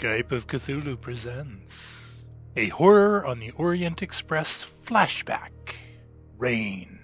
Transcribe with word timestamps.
Skype 0.00 0.32
of 0.32 0.46
Cthulhu 0.46 0.98
presents 0.98 1.76
a 2.56 2.70
Horror 2.70 3.26
on 3.26 3.38
the 3.38 3.50
Orient 3.50 4.00
Express 4.00 4.64
flashback 4.86 5.50
Reign 6.38 7.00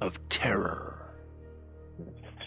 of 0.00 0.18
Terror. 0.30 1.12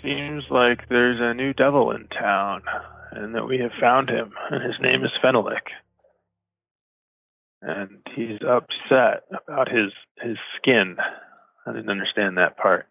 Seems 0.02 0.46
like 0.50 0.90
there's 0.90 1.20
a 1.22 1.36
new 1.36 1.54
devil 1.54 1.92
in 1.92 2.08
town, 2.08 2.64
and 3.12 3.36
that 3.36 3.48
we 3.48 3.60
have 3.60 3.70
found 3.80 4.10
him, 4.10 4.32
and 4.50 4.64
his 4.64 4.82
name 4.82 5.04
is 5.06 5.12
Fenalik. 5.24 5.70
And 7.62 8.00
he's 8.16 8.40
upset 8.42 9.26
about 9.48 9.70
his 9.70 9.92
his 10.20 10.38
skin. 10.58 10.98
I 11.68 11.74
didn't 11.74 11.92
understand 11.92 12.38
that 12.38 12.58
part. 12.58 12.88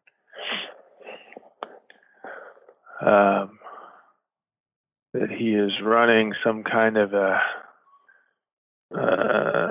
Um, 3.00 3.55
that 5.20 5.30
he 5.30 5.54
is 5.54 5.72
running 5.82 6.32
some 6.44 6.62
kind 6.62 6.96
of 6.96 7.14
a 7.14 7.40
uh, 8.94 9.68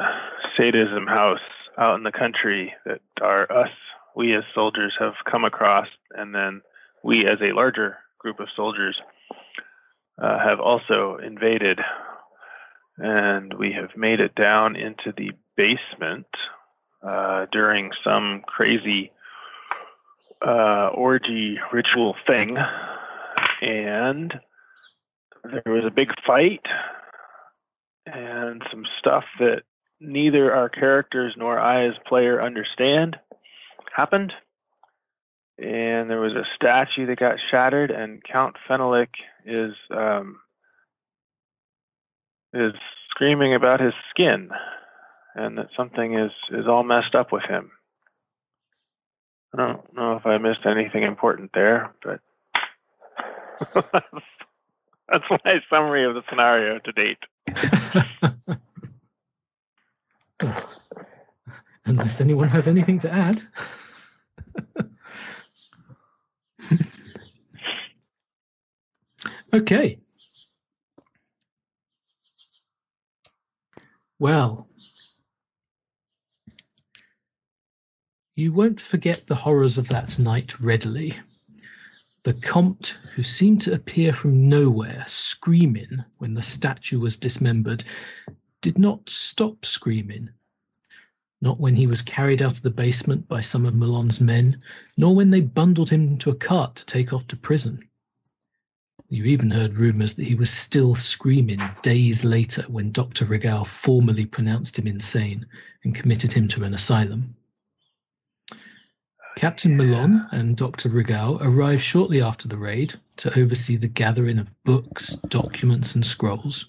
sadism 0.57 1.07
house 1.07 1.39
out 1.77 1.95
in 1.95 2.03
the 2.03 2.11
country 2.11 2.73
that 2.85 3.01
our 3.21 3.51
us 3.51 3.69
we 4.15 4.33
as 4.35 4.43
soldiers 4.53 4.93
have 4.99 5.13
come 5.29 5.43
across, 5.43 5.87
and 6.11 6.33
then 6.33 6.61
we 7.03 7.27
as 7.27 7.37
a 7.41 7.53
larger 7.53 7.97
group 8.17 8.39
of 8.39 8.47
soldiers 8.55 8.97
uh, 10.21 10.39
have 10.39 10.59
also 10.59 11.17
invaded, 11.23 11.79
and 12.97 13.53
we 13.55 13.73
have 13.73 13.89
made 13.97 14.21
it 14.21 14.33
down 14.35 14.75
into 14.75 15.13
the 15.17 15.31
basement 15.57 16.27
uh, 17.05 17.45
during 17.51 17.91
some 18.03 18.41
crazy 18.47 19.11
uh, 20.45 20.89
orgy 20.93 21.57
ritual 21.73 22.15
thing, 22.25 22.57
and 23.61 24.33
there 25.51 25.73
was 25.73 25.85
a 25.85 25.91
big 25.91 26.09
fight 26.25 26.65
and 28.05 28.61
some 28.71 28.83
stuff 28.99 29.23
that 29.39 29.63
neither 29.99 30.53
our 30.53 30.69
characters 30.69 31.33
nor 31.37 31.59
I 31.59 31.87
as 31.87 31.93
player 32.07 32.43
understand 32.43 33.17
happened. 33.95 34.33
And 35.57 36.09
there 36.09 36.19
was 36.19 36.33
a 36.33 36.43
statue 36.55 37.05
that 37.07 37.17
got 37.17 37.37
shattered, 37.49 37.89
and 37.89 38.21
Count 38.23 38.57
Fenalik 38.69 39.07
is 39.45 39.71
um, 39.89 40.41
is 42.53 42.73
screaming 43.09 43.55
about 43.55 43.79
his 43.79 43.93
skin, 44.09 44.49
and 45.33 45.57
that 45.57 45.69
something 45.77 46.19
is 46.19 46.31
is 46.51 46.67
all 46.67 46.83
messed 46.83 47.15
up 47.15 47.31
with 47.31 47.43
him. 47.43 47.71
I 49.53 49.57
don't 49.57 49.95
know 49.95 50.17
if 50.17 50.25
I 50.25 50.37
missed 50.39 50.65
anything 50.65 51.03
important 51.03 51.51
there, 51.53 51.93
but 52.03 52.19
that's 55.11 55.23
my 55.45 55.59
summary 55.69 56.05
of 56.05 56.15
the 56.15 56.23
scenario 56.29 56.79
to 56.79 56.91
date. 56.93 57.19
Unless 61.85 62.21
anyone 62.21 62.47
has 62.49 62.67
anything 62.67 62.99
to 62.99 63.11
add. 63.11 63.41
okay. 69.53 69.99
Well, 74.19 74.67
you 78.35 78.53
won't 78.53 78.81
forget 78.81 79.27
the 79.27 79.35
horrors 79.35 79.77
of 79.77 79.89
that 79.89 80.17
night 80.17 80.59
readily. 80.59 81.13
The 82.25 82.33
Comte, 82.33 82.97
who 83.13 83.21
seemed 83.21 83.61
to 83.61 83.73
appear 83.75 84.11
from 84.11 84.49
nowhere, 84.49 85.05
screaming 85.07 86.03
when 86.17 86.33
the 86.33 86.41
statue 86.41 86.99
was 86.99 87.17
dismembered, 87.17 87.83
did 88.61 88.79
not 88.79 89.07
stop 89.11 89.63
screaming. 89.63 90.31
Not 91.39 91.59
when 91.59 91.75
he 91.75 91.85
was 91.85 92.01
carried 92.01 92.41
out 92.41 92.53
of 92.53 92.63
the 92.63 92.71
basement 92.71 93.27
by 93.27 93.41
some 93.41 93.63
of 93.63 93.75
Milan's 93.75 94.19
men, 94.19 94.59
nor 94.97 95.13
when 95.13 95.29
they 95.29 95.41
bundled 95.41 95.91
him 95.91 96.07
into 96.07 96.31
a 96.31 96.35
cart 96.35 96.77
to 96.77 96.85
take 96.87 97.13
off 97.13 97.27
to 97.27 97.35
prison. 97.35 97.87
You 99.07 99.25
even 99.25 99.51
heard 99.51 99.77
rumours 99.77 100.15
that 100.15 100.25
he 100.25 100.33
was 100.33 100.49
still 100.49 100.95
screaming 100.95 101.61
days 101.83 102.23
later 102.23 102.63
when 102.63 102.91
Dr. 102.91 103.25
Regal 103.25 103.65
formally 103.65 104.25
pronounced 104.25 104.79
him 104.79 104.87
insane 104.87 105.45
and 105.83 105.93
committed 105.93 106.33
him 106.33 106.47
to 106.47 106.63
an 106.63 106.73
asylum. 106.73 107.35
Captain 109.35 109.75
Milan 109.75 110.27
and 110.31 110.55
Dr. 110.55 110.87
Regal 110.87 111.37
arrived 111.41 111.83
shortly 111.83 112.21
after 112.21 112.47
the 112.47 112.57
raid 112.57 112.93
to 113.17 113.37
oversee 113.37 113.75
the 113.75 113.87
gathering 113.87 114.39
of 114.39 114.63
books, 114.63 115.13
documents, 115.27 115.93
and 115.93 116.05
scrolls. 116.05 116.65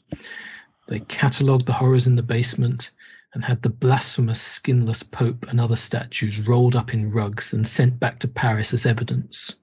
They 0.88 1.00
catalogued 1.00 1.66
the 1.66 1.72
horrors 1.72 2.09
in 2.09 2.16
the 2.16 2.22
basement 2.25 2.91
and 3.34 3.44
had 3.44 3.62
the 3.62 3.71
blasphemous 3.71 4.41
skinless 4.41 5.04
Pope 5.04 5.47
and 5.49 5.60
other 5.60 5.77
statues 5.77 6.49
rolled 6.49 6.75
up 6.75 6.93
in 6.93 7.10
rugs 7.12 7.53
and 7.53 7.66
sent 7.66 8.00
back 8.00 8.19
to 8.21 8.28
Paris 8.28 8.75
as 8.75 8.84
evidence. 8.84 9.54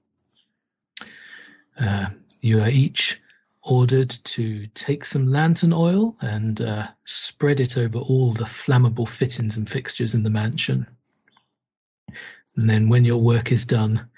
Uh, 1.78 2.06
you 2.40 2.60
are 2.60 2.70
each 2.70 3.20
ordered 3.62 4.10
to 4.10 4.66
take 4.68 5.04
some 5.04 5.26
lantern 5.26 5.72
oil 5.72 6.16
and 6.20 6.60
uh, 6.60 6.86
spread 7.04 7.60
it 7.60 7.76
over 7.76 7.98
all 7.98 8.32
the 8.32 8.44
flammable 8.44 9.08
fittings 9.08 9.56
and 9.56 9.68
fixtures 9.68 10.14
in 10.14 10.22
the 10.22 10.30
mansion. 10.30 10.86
And 12.56 12.70
then, 12.70 12.88
when 12.88 13.04
your 13.04 13.20
work 13.20 13.50
is 13.52 13.66
done, 13.66 14.08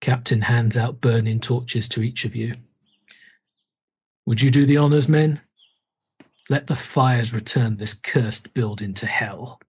Captain 0.00 0.40
hands 0.40 0.76
out 0.76 1.00
burning 1.00 1.40
torches 1.40 1.88
to 1.90 2.02
each 2.02 2.24
of 2.24 2.34
you. 2.34 2.52
Would 4.26 4.42
you 4.42 4.50
do 4.50 4.66
the 4.66 4.78
honors, 4.78 5.08
men? 5.08 5.40
Let 6.50 6.66
the 6.66 6.76
fires 6.76 7.32
return 7.32 7.76
this 7.76 7.94
cursed 7.94 8.52
building 8.54 8.94
to 8.94 9.06
hell. 9.06 9.60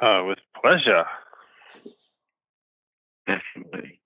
Uh, 0.00 0.24
with 0.26 0.38
pleasure. 0.60 1.04
Definitely. 3.26 4.00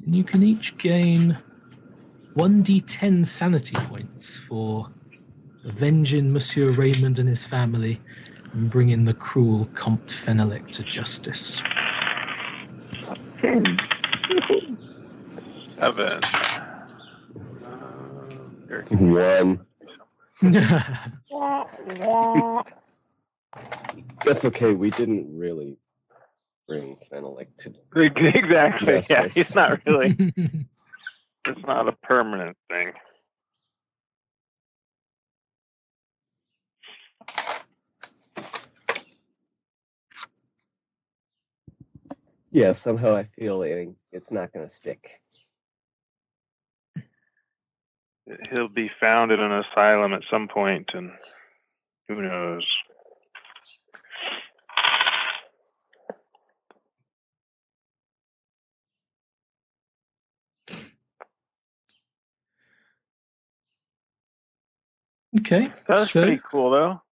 You 0.00 0.24
can 0.24 0.42
each 0.42 0.78
gain 0.78 1.38
1d10 2.36 3.26
sanity 3.26 3.74
points 3.76 4.36
for 4.36 4.88
avenging 5.66 6.32
Monsieur 6.32 6.70
Raymond 6.70 7.18
and 7.18 7.28
his 7.28 7.44
family 7.44 8.00
and 8.52 8.70
bringing 8.70 9.04
the 9.04 9.14
cruel 9.14 9.68
Comte 9.74 10.06
Fenalik 10.06 10.70
to 10.72 10.82
justice. 10.82 11.60
Seven. 15.58 16.20
One. 18.90 19.66
That's 24.24 24.44
okay. 24.46 24.74
We 24.74 24.90
didn't 24.90 25.36
really 25.36 25.76
bring 26.68 26.96
Fenalik 27.10 27.48
to. 27.58 27.74
Exactly. 27.96 28.94
Yeah, 28.94 29.00
Justice. 29.00 29.34
he's 29.34 29.54
not 29.54 29.80
really. 29.86 30.16
it's 31.46 31.66
not 31.66 31.88
a 31.88 31.92
permanent 31.92 32.56
thing. 32.68 32.92
Yeah, 42.56 42.72
somehow 42.72 43.14
I 43.14 43.24
feel 43.24 43.60
it, 43.60 43.90
it's 44.12 44.32
not 44.32 44.50
going 44.50 44.66
to 44.66 44.72
stick. 44.72 45.20
He'll 48.50 48.68
be 48.68 48.90
found 48.98 49.30
in 49.30 49.40
an 49.40 49.52
asylum 49.52 50.14
at 50.14 50.22
some 50.30 50.48
point, 50.48 50.88
and 50.94 51.10
who 52.08 52.22
knows? 52.22 52.66
okay. 65.40 65.70
That 65.88 65.94
was 65.96 66.10
so, 66.10 66.22
pretty 66.22 66.40
cool, 66.50 66.70
though. 66.70 67.02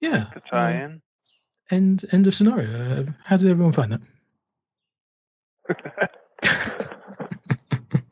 Yeah. 0.00 0.26
To 0.34 0.40
tie 0.48 0.82
uh, 0.82 0.84
in. 0.84 1.02
end, 1.68 2.04
end 2.12 2.28
of 2.28 2.34
scenario. 2.36 3.00
Uh, 3.00 3.04
how 3.24 3.36
did 3.36 3.50
everyone 3.50 3.72
find 3.72 3.90
that? 3.90 4.02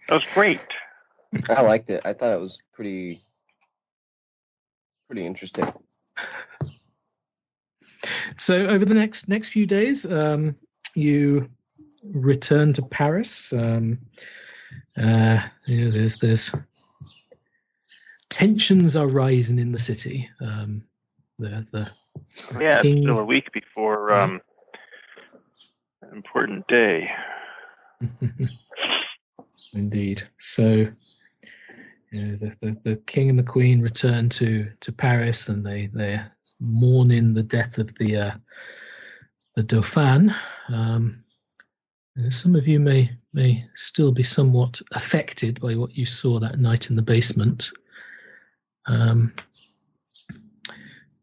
That 0.08 0.14
was 0.14 0.24
great. 0.34 0.60
I 1.48 1.62
liked 1.62 1.90
it. 1.90 2.02
I 2.04 2.12
thought 2.12 2.32
it 2.34 2.40
was 2.40 2.60
pretty, 2.72 3.24
pretty 5.08 5.26
interesting. 5.26 5.66
So 8.36 8.66
over 8.68 8.84
the 8.84 8.94
next 8.94 9.28
next 9.28 9.48
few 9.48 9.66
days, 9.66 10.10
um, 10.10 10.56
you 10.94 11.50
return 12.04 12.72
to 12.74 12.82
Paris. 12.82 13.52
Um, 13.52 13.98
uh, 14.96 15.40
you 15.66 15.84
know, 15.84 15.90
there's 15.90 16.16
there's 16.18 16.52
tensions 18.28 18.94
are 18.96 19.08
rising 19.08 19.58
in 19.58 19.72
the 19.72 19.78
city. 19.78 20.28
Um, 20.40 20.84
the 21.38 21.66
the 21.72 21.90
Yeah, 22.60 22.82
king- 22.82 22.98
it's 22.98 23.06
still 23.06 23.18
a 23.18 23.24
week 23.24 23.50
before 23.52 24.12
um, 24.12 24.40
an 26.02 26.12
important 26.16 26.66
day. 26.68 27.10
Indeed. 29.72 30.22
So, 30.38 30.84
you 32.10 32.22
know, 32.22 32.36
the, 32.36 32.56
the, 32.60 32.80
the 32.84 32.96
king 33.06 33.30
and 33.30 33.38
the 33.38 33.42
queen 33.42 33.80
return 33.80 34.28
to, 34.30 34.70
to 34.80 34.92
Paris, 34.92 35.48
and 35.48 35.64
they 35.64 35.86
they 35.92 36.20
mourn 36.60 37.10
in 37.10 37.34
the 37.34 37.42
death 37.42 37.78
of 37.78 37.94
the 37.96 38.16
uh, 38.16 38.32
the 39.54 39.62
Dauphin. 39.62 40.34
Um, 40.68 41.24
some 42.30 42.54
of 42.54 42.66
you 42.66 42.80
may 42.80 43.10
may 43.32 43.66
still 43.74 44.12
be 44.12 44.22
somewhat 44.22 44.80
affected 44.92 45.60
by 45.60 45.74
what 45.74 45.96
you 45.96 46.06
saw 46.06 46.38
that 46.40 46.58
night 46.58 46.90
in 46.90 46.96
the 46.96 47.02
basement. 47.02 47.70
Um, 48.86 49.34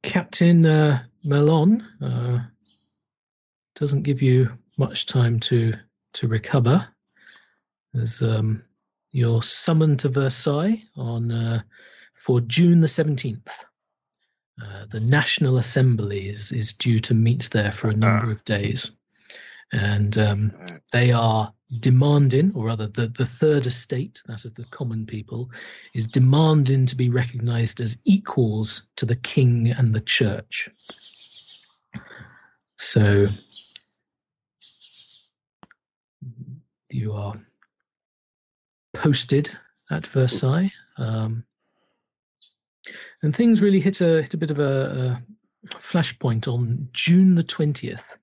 Captain 0.03 0.65
uh, 0.65 1.03
Melon 1.23 1.81
uh, 2.01 2.39
doesn't 3.75 4.03
give 4.03 4.21
you 4.21 4.51
much 4.77 5.05
time 5.05 5.39
to 5.39 5.73
to 6.13 6.27
recover. 6.27 6.88
There's 7.94 8.21
um, 8.21 8.63
you're 9.12 9.44
summoned 9.44 10.00
to 10.00 10.10
Versailles 10.10 10.83
on 10.95 11.31
uh, 11.31 11.62
for 12.15 12.42
June 12.42 12.81
the 12.81 12.88
seventeenth. 12.88 13.65
Uh, 14.62 14.86
the 14.89 15.00
National 15.00 15.57
Assembly 15.57 16.30
is, 16.30 16.51
is 16.51 16.74
due 16.74 17.00
to 17.00 17.13
meet 17.15 17.50
there 17.51 17.71
for 17.71 17.89
a 17.89 17.95
number 17.95 18.31
of 18.31 18.45
days, 18.45 18.92
and 19.71 20.18
um, 20.18 20.54
they 20.92 21.12
are 21.12 21.51
demanding, 21.80 22.51
or 22.54 22.68
rather, 22.68 22.88
the, 22.88 23.07
the 23.07 23.25
third 23.25 23.66
estate, 23.66 24.21
that 24.27 24.45
of 24.45 24.54
the 24.54 24.66
common 24.66 25.07
people, 25.07 25.50
is 25.95 26.06
demanding 26.06 26.86
to 26.86 26.95
be 26.95 27.09
recognized 27.09 27.81
as 27.81 27.98
equals 28.06 28.86
to 28.95 29.07
the 29.07 29.16
king 29.16 29.71
and 29.71 29.94
the 29.95 30.01
church. 30.01 30.69
So 32.77 33.27
you 36.94 37.13
are 37.13 37.34
posted 38.94 39.50
at 39.90 40.06
Versailles. 40.07 40.72
Um, 40.98 41.45
and 43.22 43.36
things 43.36 43.62
really 43.62 43.80
hit 43.80 44.01
a 44.01 44.22
hit 44.22 44.34
a 44.34 44.38
bit 44.38 44.51
of 44.51 44.60
a, 44.60 45.22
a 45.66 45.68
flashpoint 45.68 46.48
on 46.48 46.90
June 46.92 47.36
the 47.36 47.44
twentieth, 47.44 48.18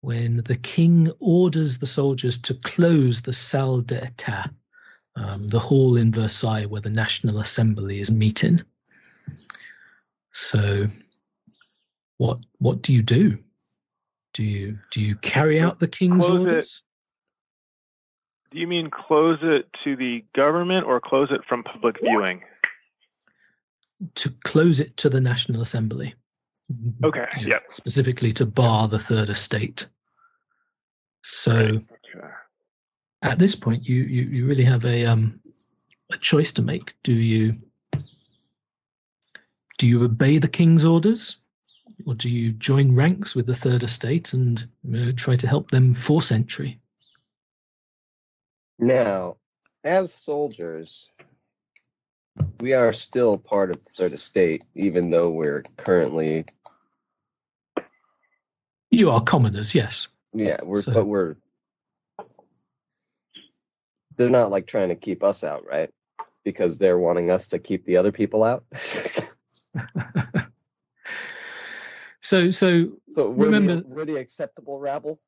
when 0.00 0.38
the 0.38 0.56
king 0.56 1.10
orders 1.20 1.78
the 1.78 1.86
soldiers 1.86 2.38
to 2.38 2.54
close 2.54 3.22
the 3.22 3.32
Salle 3.32 3.80
d'Etat, 3.80 4.50
um, 5.16 5.48
the 5.48 5.58
hall 5.58 5.96
in 5.96 6.12
Versailles 6.12 6.66
where 6.66 6.80
the 6.80 6.90
National 6.90 7.40
Assembly 7.40 8.00
is 8.00 8.10
meeting. 8.10 8.60
So, 10.32 10.86
what 12.18 12.38
what 12.58 12.82
do 12.82 12.92
you 12.92 13.02
do? 13.02 13.38
Do 14.34 14.44
you 14.44 14.78
do 14.90 15.00
you 15.00 15.16
carry 15.16 15.60
out 15.60 15.80
the 15.80 15.88
king's 15.88 16.26
Close 16.26 16.40
orders? 16.40 16.82
Do 18.54 18.60
you 18.60 18.68
mean 18.68 18.88
close 18.88 19.40
it 19.42 19.68
to 19.82 19.96
the 19.96 20.24
government 20.36 20.86
or 20.86 21.00
close 21.00 21.28
it 21.32 21.40
from 21.48 21.64
public 21.64 21.96
viewing? 22.00 22.40
To 24.14 24.30
close 24.44 24.78
it 24.78 24.96
to 24.98 25.08
the 25.08 25.20
National 25.20 25.60
Assembly. 25.60 26.14
Okay, 27.02 27.26
Yeah, 27.38 27.46
yep. 27.46 27.62
Specifically 27.68 28.32
to 28.34 28.46
bar 28.46 28.86
the 28.86 28.98
third 28.98 29.28
estate. 29.28 29.88
So 31.24 31.52
Right. 31.52 31.74
Okay. 31.74 32.28
at 33.22 33.40
this 33.40 33.56
point, 33.56 33.88
you, 33.88 34.04
you 34.04 34.22
you 34.22 34.46
really 34.46 34.64
have 34.64 34.84
a 34.84 35.04
um 35.04 35.40
a 36.12 36.16
choice 36.18 36.52
to 36.52 36.62
make. 36.62 36.94
Do 37.02 37.12
you 37.12 37.54
do 39.78 39.88
you 39.88 40.04
obey 40.04 40.38
the 40.38 40.46
king's 40.48 40.84
orders, 40.84 41.38
or 42.06 42.14
do 42.14 42.28
you 42.28 42.52
join 42.52 42.94
ranks 42.94 43.34
with 43.34 43.46
the 43.46 43.54
third 43.54 43.82
estate 43.82 44.32
and 44.32 44.64
you 44.84 45.06
know, 45.06 45.12
try 45.12 45.34
to 45.34 45.48
help 45.48 45.72
them 45.72 45.92
force 45.92 46.30
entry? 46.30 46.80
Now, 48.78 49.36
as 49.84 50.12
soldiers, 50.12 51.10
we 52.60 52.72
are 52.72 52.92
still 52.92 53.38
part 53.38 53.70
of 53.70 53.82
the 53.84 53.90
third 53.90 54.12
estate, 54.12 54.64
even 54.74 55.10
though 55.10 55.30
we're 55.30 55.62
currently 55.76 56.44
You 58.90 59.10
are 59.10 59.20
commoners, 59.22 59.74
yes. 59.74 60.08
yeah, 60.32 60.58
we're 60.62 60.82
So- 60.82 60.92
but 60.92 61.06
we're 61.06 61.36
they're 64.16 64.30
not 64.30 64.50
like 64.52 64.66
trying 64.68 64.90
to 64.90 64.94
keep 64.96 65.24
us 65.24 65.42
out, 65.42 65.64
right? 65.66 65.90
Because 66.44 66.78
they're 66.78 66.98
wanting 66.98 67.32
us 67.32 67.48
to 67.48 67.58
keep 67.58 67.84
the 67.84 67.96
other 67.96 68.12
people 68.12 68.44
out. 68.44 68.64
So 72.22 72.50
so 72.52 72.92
so 73.10 73.28
we're 73.28 73.46
Remember- 73.46 73.76
the, 73.76 73.86
we're 73.86 74.06
the 74.06 74.16
acceptable 74.16 74.78
rabble. 74.78 75.20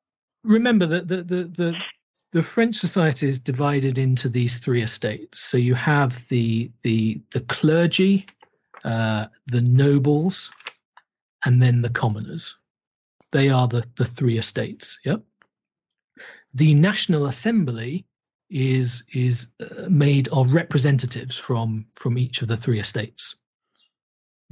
remember 0.44 0.86
that 0.86 1.06
the, 1.06 1.22
the, 1.22 1.44
the, 1.44 1.74
the 2.36 2.42
French 2.42 2.76
society 2.76 3.26
is 3.26 3.40
divided 3.40 3.96
into 3.96 4.28
these 4.28 4.58
three 4.58 4.82
estates. 4.82 5.40
So 5.40 5.56
you 5.56 5.74
have 5.74 6.28
the 6.28 6.70
the 6.82 7.18
the 7.30 7.40
clergy, 7.40 8.26
uh, 8.84 9.28
the 9.46 9.62
nobles, 9.62 10.50
and 11.46 11.62
then 11.62 11.80
the 11.80 11.88
commoners. 11.88 12.54
They 13.32 13.48
are 13.48 13.66
the, 13.66 13.88
the 13.94 14.04
three 14.04 14.36
estates. 14.36 14.98
Yep. 15.06 15.22
The 16.52 16.74
National 16.74 17.24
Assembly 17.24 18.04
is 18.50 19.02
is 19.14 19.48
uh, 19.62 19.88
made 19.88 20.28
of 20.28 20.52
representatives 20.52 21.38
from 21.38 21.86
from 21.96 22.18
each 22.18 22.42
of 22.42 22.48
the 22.48 22.56
three 22.58 22.80
estates. 22.80 23.34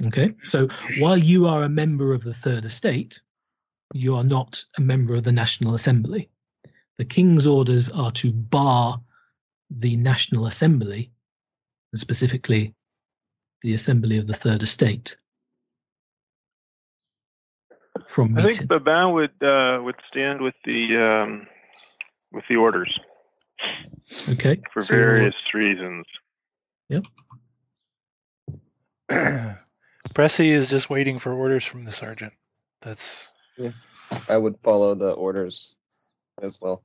Okay, 0.07 0.33
so 0.41 0.67
while 0.97 1.17
you 1.17 1.45
are 1.45 1.61
a 1.61 1.69
member 1.69 2.15
of 2.15 2.23
the 2.23 2.33
third 2.33 2.65
estate, 2.65 3.21
you 3.93 4.15
are 4.15 4.23
not 4.23 4.65
a 4.79 4.81
member 4.81 5.13
of 5.13 5.21
the 5.21 5.31
National 5.31 5.75
Assembly. 5.75 6.31
The 6.97 7.05
King's 7.05 7.45
orders 7.45 7.89
are 7.89 8.11
to 8.11 8.31
bar 8.31 9.01
the 9.69 9.97
National 9.97 10.45
Assembly, 10.47 11.11
and 11.91 11.99
specifically 11.99 12.73
the 13.61 13.73
Assembly 13.73 14.17
of 14.17 14.27
the 14.27 14.33
Third 14.33 14.63
Estate, 14.63 15.17
from 18.07 18.37
I 18.37 18.43
think 18.51 18.67
Babin 18.67 19.13
would 19.13 19.43
uh, 19.43 19.79
would 19.83 19.95
stand 20.09 20.41
with 20.41 20.55
the 20.63 21.23
um, 21.23 21.47
with 22.31 22.43
the 22.47 22.55
orders 22.55 22.97
okay, 24.29 24.61
for 24.71 24.81
so 24.81 24.95
various 24.95 25.35
reasons. 25.53 26.05
Yep. 26.89 27.03
Pressy 30.13 30.49
is 30.49 30.69
just 30.69 30.89
waiting 30.89 31.19
for 31.19 31.33
orders 31.33 31.65
from 31.65 31.83
the 31.83 31.91
sergeant. 31.91 32.33
That's 32.81 33.27
Yeah. 33.57 33.71
I 34.29 34.37
would 34.37 34.57
follow 34.63 34.93
the 34.95 35.11
orders 35.11 35.75
as 36.41 36.59
well. 36.61 36.83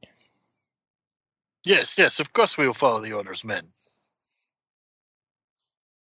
Yes, 1.64 1.98
yes, 1.98 2.20
of 2.20 2.32
course 2.32 2.56
we 2.56 2.66
will 2.66 2.72
follow 2.72 3.00
the 3.00 3.12
orders, 3.12 3.44
men. 3.44 3.66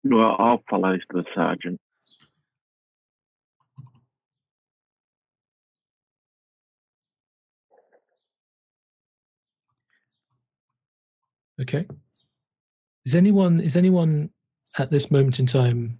Well, 0.04 0.36
I'll 0.38 0.62
follow 0.68 0.96
the 1.10 1.24
sergeant. 1.34 1.80
Okay. 11.60 11.86
Is 13.06 13.14
anyone 13.14 13.60
is 13.60 13.76
anyone 13.76 14.30
at 14.78 14.90
this 14.90 15.10
moment 15.10 15.38
in 15.38 15.46
time 15.46 15.98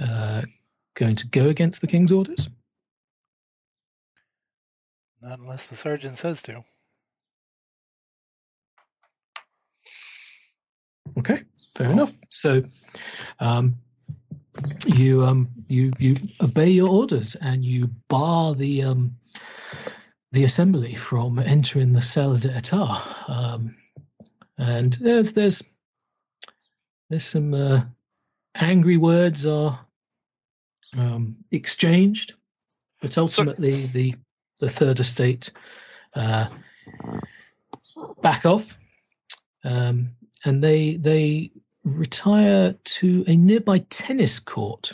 uh, 0.00 0.42
going 0.94 1.16
to 1.16 1.26
go 1.26 1.48
against 1.48 1.80
the 1.80 1.88
king's 1.88 2.12
orders? 2.12 2.48
Not 5.20 5.38
unless 5.40 5.66
the 5.66 5.76
surgeon 5.76 6.16
says 6.16 6.42
to. 6.42 6.62
Okay, 11.18 11.42
fair 11.74 11.90
enough. 11.90 12.12
So, 12.30 12.62
um, 13.40 13.76
you 14.86 15.24
um, 15.24 15.48
you 15.66 15.92
you 15.98 16.16
obey 16.40 16.70
your 16.70 16.88
orders 16.88 17.34
and 17.34 17.64
you 17.64 17.90
bar 18.08 18.54
the 18.54 18.84
um, 18.84 19.16
the 20.32 20.44
assembly 20.44 20.94
from 20.94 21.38
entering 21.38 21.92
the 21.92 22.02
Salle 22.02 22.36
d'Etat. 22.36 23.24
Um, 23.28 23.76
and 24.56 24.92
there's 24.94 25.32
there's 25.32 25.62
there's 27.10 27.24
some 27.24 27.54
uh, 27.54 27.82
angry 28.54 28.96
words 28.96 29.46
are 29.46 29.80
um, 30.96 31.36
exchanged, 31.50 32.34
but 33.00 33.18
ultimately 33.18 33.86
the 33.86 34.14
the 34.58 34.68
third 34.68 35.00
estate 35.00 35.52
uh, 36.14 36.48
back 38.22 38.46
off. 38.46 38.78
Um, 39.64 40.10
and 40.44 40.62
they 40.62 40.96
they 40.96 41.50
retire 41.84 42.74
to 42.84 43.24
a 43.26 43.36
nearby 43.36 43.78
tennis 43.78 44.40
court 44.40 44.92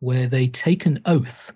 where 0.00 0.26
they 0.26 0.48
take 0.48 0.86
an 0.86 1.02
oath 1.04 1.52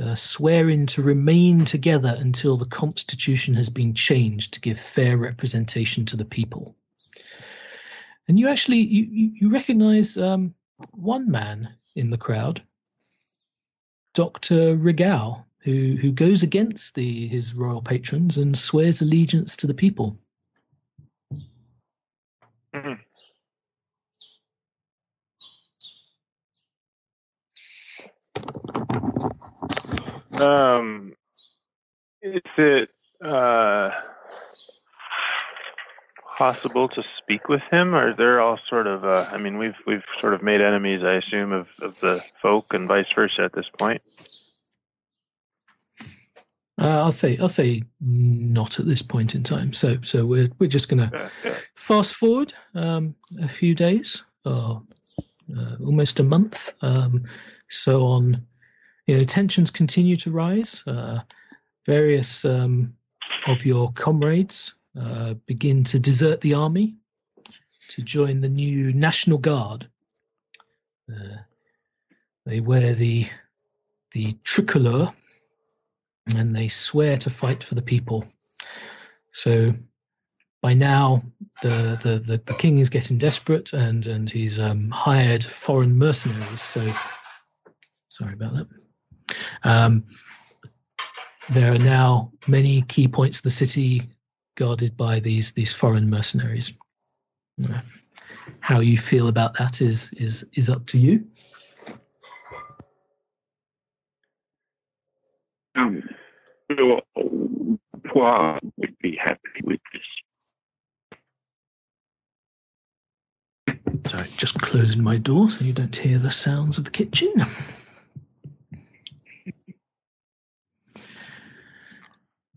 uh, 0.00 0.14
swearing 0.14 0.86
to 0.86 1.02
remain 1.02 1.64
together 1.64 2.14
until 2.18 2.56
the 2.56 2.66
constitution 2.66 3.54
has 3.54 3.70
been 3.70 3.94
changed 3.94 4.54
to 4.54 4.60
give 4.60 4.78
fair 4.78 5.16
representation 5.16 6.04
to 6.04 6.16
the 6.16 6.24
people 6.24 6.76
and 8.28 8.38
you 8.38 8.48
actually 8.48 8.78
you 8.78 9.04
you, 9.04 9.32
you 9.34 9.50
recognize 9.50 10.16
um, 10.16 10.54
one 10.92 11.30
man 11.30 11.74
in 11.94 12.10
the 12.10 12.18
crowd 12.18 12.62
dr 14.14 14.76
regal 14.76 15.44
who 15.64 15.96
who 15.96 16.12
goes 16.12 16.42
against 16.42 16.94
the 16.94 17.26
his 17.28 17.54
royal 17.54 17.82
patrons 17.82 18.38
and 18.38 18.56
swears 18.56 19.02
allegiance 19.02 19.56
to 19.56 19.66
the 19.66 19.74
people. 19.74 20.16
Mhm. 22.74 23.00
Um, 30.40 31.14
is 32.22 32.42
it 32.58 32.90
uh, 33.22 33.90
possible 36.36 36.88
to 36.88 37.02
speak 37.16 37.48
with 37.48 37.62
him, 37.64 37.94
or 37.94 38.12
they're 38.12 38.40
all 38.40 38.58
sort 38.68 38.86
of? 38.86 39.04
Uh, 39.04 39.26
I 39.30 39.38
mean, 39.38 39.58
we've 39.58 39.76
we've 39.86 40.04
sort 40.20 40.34
of 40.34 40.42
made 40.42 40.60
enemies, 40.60 41.02
I 41.02 41.14
assume, 41.14 41.52
of, 41.52 41.72
of 41.80 41.98
the 42.00 42.22
folk, 42.42 42.74
and 42.74 42.88
vice 42.88 43.12
versa 43.14 43.42
at 43.42 43.52
this 43.52 43.68
point. 43.78 44.02
Uh, 46.76 46.88
I'll 46.88 47.12
say 47.12 47.38
I'll 47.40 47.48
say 47.48 47.82
not 48.00 48.80
at 48.80 48.86
this 48.86 49.02
point 49.02 49.34
in 49.34 49.42
time. 49.42 49.72
So 49.72 49.98
so 50.02 50.26
we're 50.26 50.50
we're 50.58 50.66
just 50.66 50.88
gonna 50.88 51.10
Yeah, 51.12 51.28
yeah. 51.44 51.56
fast 51.76 52.14
forward 52.14 52.52
um, 52.74 53.14
a 53.40 53.48
few 53.48 53.74
days 53.74 54.24
or 54.44 54.82
uh, 55.56 55.76
almost 55.84 56.18
a 56.18 56.24
month. 56.24 56.72
Um, 56.82 57.24
so 57.68 58.06
on, 58.06 58.44
you 59.06 59.16
know, 59.16 59.24
tensions 59.24 59.70
continue 59.70 60.16
to 60.16 60.30
rise. 60.30 60.82
Uh, 60.86 61.20
various 61.86 62.44
um, 62.44 62.94
of 63.46 63.64
your 63.64 63.92
comrades 63.92 64.74
uh, 65.00 65.34
begin 65.46 65.84
to 65.84 65.98
desert 65.98 66.40
the 66.40 66.54
army 66.54 66.96
to 67.88 68.02
join 68.02 68.40
the 68.40 68.48
new 68.48 68.92
National 68.92 69.38
Guard. 69.38 69.88
Uh, 71.10 71.38
they 72.46 72.60
wear 72.60 72.94
the 72.94 73.26
the 74.12 74.36
tricolor 74.44 75.12
and 76.36 76.54
they 76.54 76.68
swear 76.68 77.16
to 77.18 77.30
fight 77.30 77.62
for 77.62 77.74
the 77.74 77.82
people. 77.82 78.24
So 79.32 79.72
by 80.62 80.72
now, 80.72 81.22
the, 81.62 81.98
the, 82.02 82.18
the, 82.20 82.42
the 82.46 82.54
king 82.54 82.78
is 82.78 82.88
getting 82.88 83.18
desperate 83.18 83.72
and, 83.72 84.06
and 84.06 84.30
he's 84.30 84.58
um, 84.58 84.88
hired 84.90 85.44
foreign 85.44 85.98
mercenaries. 85.98 86.62
So 86.62 86.90
sorry 88.08 88.34
about 88.34 88.54
that. 88.54 88.66
Um, 89.64 90.04
there 91.50 91.74
are 91.74 91.78
now 91.78 92.32
many 92.46 92.82
key 92.82 93.08
points 93.08 93.38
of 93.38 93.42
the 93.42 93.50
city 93.50 94.02
guarded 94.56 94.96
by 94.96 95.20
these 95.20 95.52
these 95.52 95.72
foreign 95.72 96.08
mercenaries. 96.10 96.76
How 98.60 98.80
you 98.80 98.98
feel 98.98 99.28
about 99.28 99.58
that 99.58 99.80
is 99.80 100.12
is 100.12 100.46
is 100.54 100.68
up 100.68 100.86
to 100.86 100.98
you. 100.98 101.26
Um, 105.76 106.02
Poir 108.06 108.60
would 108.76 108.96
be 109.02 109.16
happy 109.16 109.60
with 109.64 109.80
this. 109.92 110.02
Sorry, 114.06 114.28
just 114.36 114.60
closing 114.60 115.02
my 115.02 115.16
door 115.18 115.50
so 115.50 115.64
you 115.64 115.72
don't 115.72 115.96
hear 115.96 116.18
the 116.18 116.30
sounds 116.30 116.78
of 116.78 116.84
the 116.84 116.90
kitchen. 116.90 117.32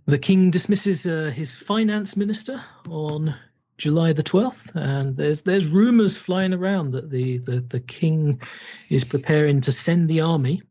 The 0.07 0.17
king 0.17 0.51
dismisses 0.51 1.05
uh, 1.05 1.31
his 1.35 1.57
finance 1.57 2.15
minister 2.15 2.63
on 2.89 3.35
July 3.77 4.13
the 4.13 4.23
12th, 4.23 4.73
and 4.73 5.17
there's 5.17 5.41
there's 5.41 5.67
rumors 5.67 6.15
flying 6.15 6.53
around 6.53 6.91
that 6.91 7.09
the, 7.09 7.39
the, 7.39 7.59
the 7.59 7.81
king 7.81 8.41
is 8.89 9.03
preparing 9.03 9.59
to 9.61 9.71
send 9.73 10.09
the 10.09 10.21
army 10.21 10.61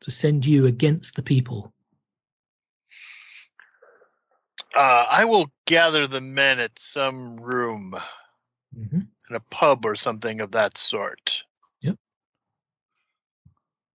to 0.00 0.10
send 0.10 0.46
you 0.46 0.66
against 0.66 1.14
the 1.14 1.22
people. 1.22 1.74
Uh, 4.74 5.06
I 5.10 5.26
will 5.26 5.46
gather 5.66 6.06
the 6.06 6.22
men 6.22 6.58
at 6.58 6.78
some 6.78 7.36
room 7.36 7.94
hmm 8.74 9.00
in 9.28 9.34
a 9.34 9.40
pub 9.40 9.84
or 9.84 9.96
something 9.96 10.40
of 10.40 10.52
that 10.52 10.78
sort. 10.78 11.42
Yep. 11.80 11.96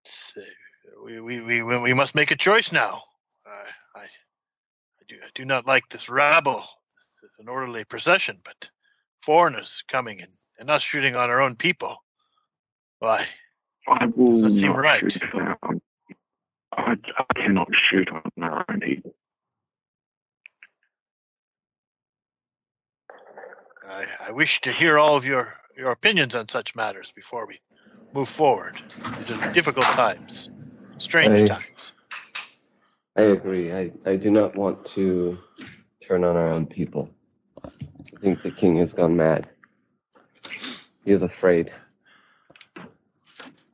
So 0.05 0.41
we, 1.05 1.21
we, 1.21 1.41
we, 1.41 1.63
we 1.63 1.95
must 1.95 2.17
make 2.17 2.33
a 2.33 2.37
choice 2.37 2.73
now. 2.73 3.05
I, 5.11 5.15
I, 5.15 5.19
do, 5.19 5.31
do 5.35 5.45
not 5.45 5.67
like 5.67 5.89
this 5.89 6.09
rabble. 6.09 6.65
It's 7.23 7.39
an 7.39 7.49
orderly 7.49 7.85
procession, 7.85 8.39
but 8.45 8.71
foreigners 9.23 9.85
coming 9.89 10.23
and, 10.23 10.33
and 10.59 10.71
us 10.71 10.83
shooting 10.83 11.17
on 11.17 11.31
our 11.31 11.41
own 11.41 11.57
people. 11.57 11.97
Why? 12.99 13.27
I 13.89 14.07
will 14.07 14.43
Doesn't 14.43 14.55
seem 14.55 14.73
not 14.73 14.79
right. 14.79 15.13
shoot 15.13 15.23
I, 16.73 16.93
I 16.93 17.35
cannot 17.37 17.69
shoot 17.91 18.09
on 18.11 18.23
our 18.43 18.65
own 18.69 18.81
people. 18.81 19.15
I, 23.89 24.07
I 24.29 24.31
wish 24.33 24.61
to 24.63 24.73
hear 24.73 24.99
all 24.99 25.17
of 25.17 25.27
your, 25.27 25.55
your 25.77 25.91
opinions 25.91 26.37
on 26.37 26.49
such 26.49 26.77
matters 26.77 27.13
before 27.13 27.47
we 27.47 27.61
move 28.15 28.29
forward. 28.29 28.81
These 29.17 29.31
are 29.33 29.53
difficult 29.53 29.87
times, 29.87 30.49
strange 30.99 31.51
I- 31.51 31.55
times. 31.55 31.93
I 33.17 33.23
agree. 33.23 33.73
I, 33.73 33.93
I 34.07 34.17
do 34.17 34.31
not 34.31 34.57
want 34.57 34.85
to 34.87 35.39
turn 36.01 36.25
on 36.25 36.37
our 36.37 36.51
own 36.53 36.67
people. 36.67 37.11
I 37.65 37.69
think 38.21 38.43
the 38.43 38.51
king 38.51 38.77
has 38.77 38.93
gone 38.93 39.17
mad. 39.17 39.49
He 41.05 41.13
is 41.13 41.23
afraid. 41.23 41.73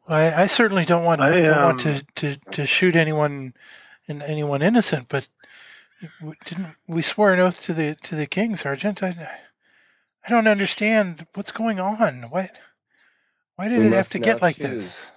I, 0.08 0.42
I 0.42 0.46
certainly 0.46 0.84
don't 0.84 1.04
want, 1.04 1.20
I, 1.20 1.30
don't 1.40 1.62
want 1.62 1.86
um, 1.86 1.94
to, 1.94 2.34
to, 2.34 2.50
to 2.52 2.66
shoot 2.66 2.96
anyone 2.96 3.54
and 4.08 4.22
anyone 4.22 4.62
innocent, 4.62 5.08
but 5.08 5.26
didn't 6.44 6.76
we 6.86 7.02
swore 7.02 7.32
an 7.32 7.40
oath 7.40 7.62
to 7.62 7.74
the 7.74 7.94
to 8.02 8.14
the 8.14 8.26
king, 8.26 8.56
Sergeant? 8.56 9.02
I, 9.02 9.28
I 10.24 10.28
don't 10.28 10.46
understand 10.46 11.26
what's 11.34 11.52
going 11.52 11.80
on. 11.80 12.26
Why 12.30 12.50
why 13.56 13.68
did 13.68 13.78
We 13.78 13.86
it 13.86 13.92
have 13.92 14.10
to 14.10 14.18
get 14.18 14.42
like 14.42 14.56
choose. 14.56 14.84
this? 14.84 15.10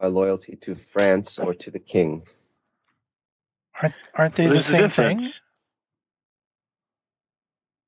Our 0.00 0.08
loyalty 0.10 0.56
to 0.56 0.74
France 0.74 1.38
or 1.38 1.54
to 1.54 1.70
the 1.70 1.78
king. 1.78 2.22
Aren't 3.82 3.94
aren't 4.14 4.34
they 4.34 4.46
the 4.46 4.54
There's 4.54 4.68
a 4.68 4.70
same 4.70 4.90
thing? 4.90 5.32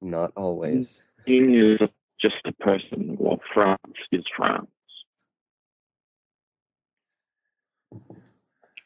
Not 0.00 0.33
always. 0.37 1.04
King 1.26 1.54
is 1.54 1.88
just 2.21 2.37
a 2.47 2.52
person, 2.52 3.16
while 3.18 3.40
France 3.54 3.80
is 4.12 4.25
France. 4.37 4.68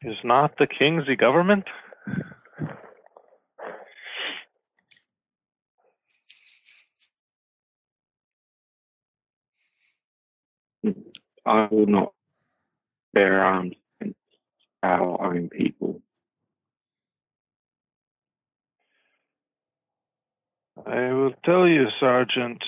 Is 0.02 0.16
not 0.24 0.56
the 0.58 0.66
king's 0.66 1.06
the 1.06 1.16
government? 1.16 1.64
I 11.46 11.68
will 11.70 11.86
not 11.86 12.12
bear 13.14 13.44
arms 13.44 13.74
against 14.00 14.18
our 14.82 15.22
own 15.24 15.48
people. 15.50 16.02
I 20.86 21.12
will 21.12 21.32
tell 21.44 21.68
you, 21.68 21.86
Sergeant, 22.00 22.62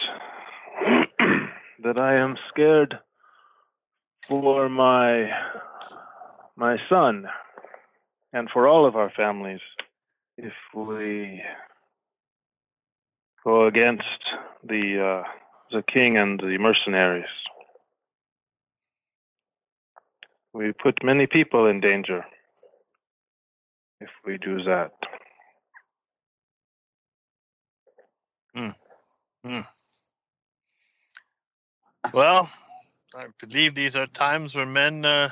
that 1.83 2.01
I 2.01 2.15
am 2.15 2.37
scared 2.51 2.99
for 4.29 4.69
my 4.69 5.31
my 6.57 6.77
son 6.89 7.27
and 8.33 8.49
for 8.53 8.69
all 8.69 8.87
of 8.87 8.97
our 8.97 9.11
families 9.17 9.61
if 10.39 10.53
we 10.75 11.43
go 13.45 13.67
against 13.67 14.03
the 14.63 15.23
uh, 15.25 15.29
the 15.73 15.83
king 15.93 16.17
and 16.17 16.39
the 16.39 16.59
mercenaries. 16.59 17.25
We 20.53 20.73
put 20.73 21.03
many 21.03 21.27
people 21.27 21.67
in 21.67 21.81
danger 21.81 22.25
if 24.01 24.11
we 24.25 24.39
do 24.39 24.63
that. 24.65 24.93
Well, 32.13 32.49
I 33.17 33.25
believe 33.41 33.75
these 33.75 33.97
are 33.97 34.07
times 34.07 34.55
where 34.55 34.67
men 34.67 35.05
uh, 35.05 35.31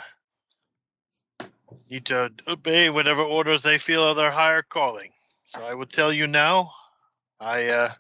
need 1.91 2.07
to 2.07 2.31
obey 2.49 2.91
whatever 2.91 3.23
orders 3.23 3.63
they 3.63 3.79
feel 3.79 4.03
are 4.03 4.15
their 4.15 4.31
higher 4.31 4.63
calling. 4.63 5.11
So 5.49 5.65
I 5.65 5.75
will 5.75 5.87
tell 5.87 6.13
you 6.13 6.27
now, 6.27 6.73
I 7.39 7.69
uh, 7.69 7.93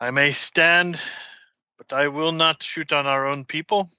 I 0.00 0.10
may 0.10 0.32
stand, 0.32 0.98
but 1.76 1.92
I 1.92 2.08
will 2.08 2.32
not 2.32 2.62
shoot 2.62 2.92
on 2.92 3.06
our 3.06 3.26
own 3.26 3.44
people. 3.44 3.90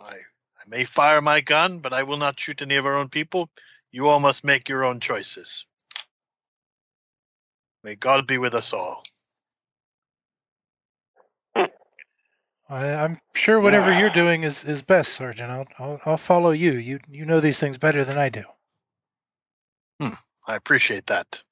I 0.00 0.14
I 0.14 0.68
may 0.68 0.84
fire 0.84 1.20
my 1.20 1.40
gun, 1.40 1.80
but 1.80 1.92
I 1.92 2.04
will 2.04 2.18
not 2.18 2.38
shoot 2.38 2.62
any 2.62 2.76
of 2.76 2.86
our 2.86 2.96
own 2.96 3.08
people. 3.08 3.50
You 3.92 4.08
all 4.08 4.20
must 4.20 4.44
make 4.44 4.68
your 4.68 4.84
own 4.84 5.00
choices. 5.00 5.66
May 7.82 7.94
God 7.94 8.26
be 8.26 8.38
with 8.38 8.54
us 8.54 8.72
all. 8.72 9.02
I, 12.70 12.94
I'm 12.94 13.18
sure 13.34 13.58
whatever 13.58 13.92
you're 13.92 14.10
doing 14.10 14.44
is, 14.44 14.64
is 14.64 14.80
best, 14.80 15.14
Sergeant. 15.14 15.50
I'll, 15.50 15.66
I'll 15.78 16.00
I'll 16.06 16.16
follow 16.16 16.52
you. 16.52 16.72
You 16.72 17.00
you 17.10 17.24
know 17.24 17.40
these 17.40 17.58
things 17.58 17.78
better 17.78 18.04
than 18.04 18.16
I 18.16 18.28
do. 18.28 18.44
Hmm. 20.00 20.14
I 20.46 20.54
appreciate 20.54 21.06
that. 21.06 21.42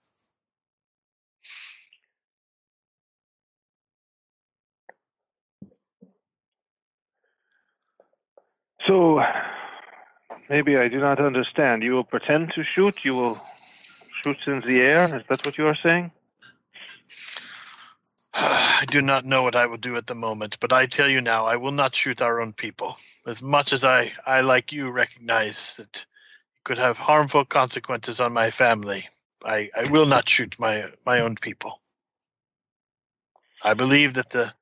So, 8.86 9.20
maybe 10.48 10.76
I 10.76 10.88
do 10.88 10.98
not 11.00 11.20
understand. 11.20 11.82
You 11.82 11.92
will 11.92 12.04
pretend 12.04 12.52
to 12.54 12.62
shoot. 12.64 13.04
You 13.04 13.16
will 13.16 13.38
shoot 14.22 14.38
in 14.46 14.60
the 14.60 14.80
air. 14.80 15.16
Is 15.16 15.24
that 15.28 15.44
what 15.44 15.58
you 15.58 15.66
are 15.66 15.76
saying? 15.82 16.12
I 18.40 18.84
do 18.86 19.02
not 19.02 19.24
know 19.24 19.42
what 19.42 19.56
I 19.56 19.66
will 19.66 19.78
do 19.78 19.96
at 19.96 20.06
the 20.06 20.14
moment, 20.14 20.58
but 20.60 20.72
I 20.72 20.86
tell 20.86 21.08
you 21.08 21.20
now, 21.20 21.46
I 21.46 21.56
will 21.56 21.72
not 21.72 21.92
shoot 21.92 22.22
our 22.22 22.40
own 22.40 22.52
people. 22.52 22.96
As 23.26 23.42
much 23.42 23.72
as 23.72 23.84
I, 23.84 24.12
I 24.24 24.42
like 24.42 24.70
you, 24.70 24.90
recognize 24.90 25.74
that 25.76 25.96
it 25.96 26.06
could 26.62 26.78
have 26.78 26.98
harmful 26.98 27.44
consequences 27.44 28.20
on 28.20 28.32
my 28.32 28.52
family, 28.52 29.08
I, 29.44 29.70
I 29.76 29.86
will 29.90 30.06
not 30.06 30.28
shoot 30.28 30.56
my 30.56 30.84
my 31.04 31.20
own 31.20 31.34
people. 31.34 31.80
I 33.60 33.74
believe 33.74 34.14
that 34.14 34.30
the 34.30 34.52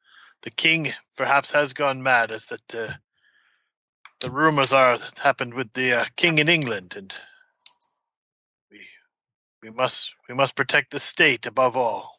the 0.41 0.51
king 0.51 0.95
perhaps 1.15 1.53
has 1.53 1.75
gone 1.75 2.03
mad, 2.03 2.31
as 2.31 2.47
that 2.47 2.75
uh, 2.75 2.95
the 4.21 4.31
rumors 4.31 4.73
are 4.73 4.97
that 4.97 5.19
happened 5.19 5.53
with 5.53 5.71
the 5.75 6.01
uh, 6.01 6.05
king 6.17 6.39
in 6.39 6.49
England, 6.49 6.95
and 6.97 7.13
we 8.71 8.81
we 9.63 9.71
must 9.71 10.15
we 10.31 10.35
must 10.35 10.57
protect 10.57 10.93
the 10.93 11.01
state 11.01 11.45
above 11.45 11.77
all. 11.77 12.16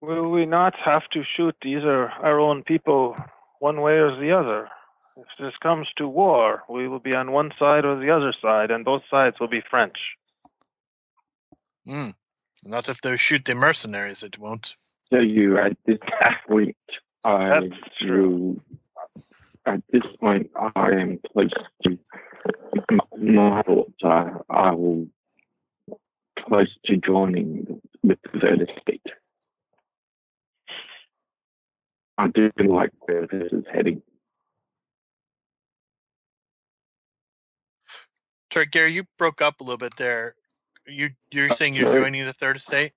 Will 0.00 0.30
we 0.30 0.46
not 0.46 0.74
have 0.84 1.02
to 1.12 1.22
shoot 1.36 1.56
either 1.64 2.08
our 2.08 2.38
own 2.38 2.62
people 2.62 3.16
one 3.58 3.80
way 3.80 3.94
or 3.94 4.18
the 4.18 4.32
other? 4.32 4.68
If 5.16 5.26
this 5.40 5.54
comes 5.60 5.88
to 5.96 6.06
war, 6.06 6.62
we 6.68 6.86
will 6.86 7.00
be 7.00 7.14
on 7.14 7.32
one 7.32 7.50
side 7.58 7.84
or 7.84 7.98
the 7.98 8.10
other 8.10 8.32
side, 8.40 8.70
and 8.70 8.84
both 8.84 9.02
sides 9.10 9.40
will 9.40 9.48
be 9.48 9.62
French. 9.68 10.16
Hmm. 11.84 12.10
Not 12.64 12.88
if 12.88 13.00
they 13.00 13.16
shoot 13.16 13.44
the 13.44 13.54
mercenaries, 13.54 14.22
it 14.22 14.38
won't. 14.38 14.76
So 15.10 15.18
you 15.18 15.58
at 15.58 15.76
this 15.86 15.98
point, 16.46 16.76
I 17.24 17.48
That's 17.48 17.82
true. 18.00 18.60
at 19.66 19.82
this 19.90 20.02
point, 20.20 20.50
I 20.54 20.90
am 20.92 21.18
close 21.32 21.50
to 21.84 21.98
my 23.18 23.62
thoughts 23.62 23.92
are 24.02 24.44
I 24.50 24.72
will 24.72 25.08
close 26.38 26.74
to 26.86 26.96
joining 26.96 27.80
with 28.02 28.18
the 28.22 28.40
third 28.40 28.68
estate. 28.68 29.06
I 32.18 32.28
do 32.28 32.50
like 32.58 32.90
where 33.00 33.26
this 33.26 33.52
is 33.52 33.64
heading. 33.72 34.02
Sorry, 38.52 38.66
Gary, 38.66 38.92
you 38.92 39.04
broke 39.18 39.40
up 39.42 39.60
a 39.60 39.64
little 39.64 39.78
bit 39.78 39.96
there. 39.96 40.34
You 40.86 41.10
you're 41.30 41.50
Uh, 41.50 41.54
saying 41.54 41.74
you're 41.74 41.84
sorry. 41.84 42.00
joining 42.02 42.24
the 42.26 42.32
third 42.32 42.56
estate? 42.56 42.92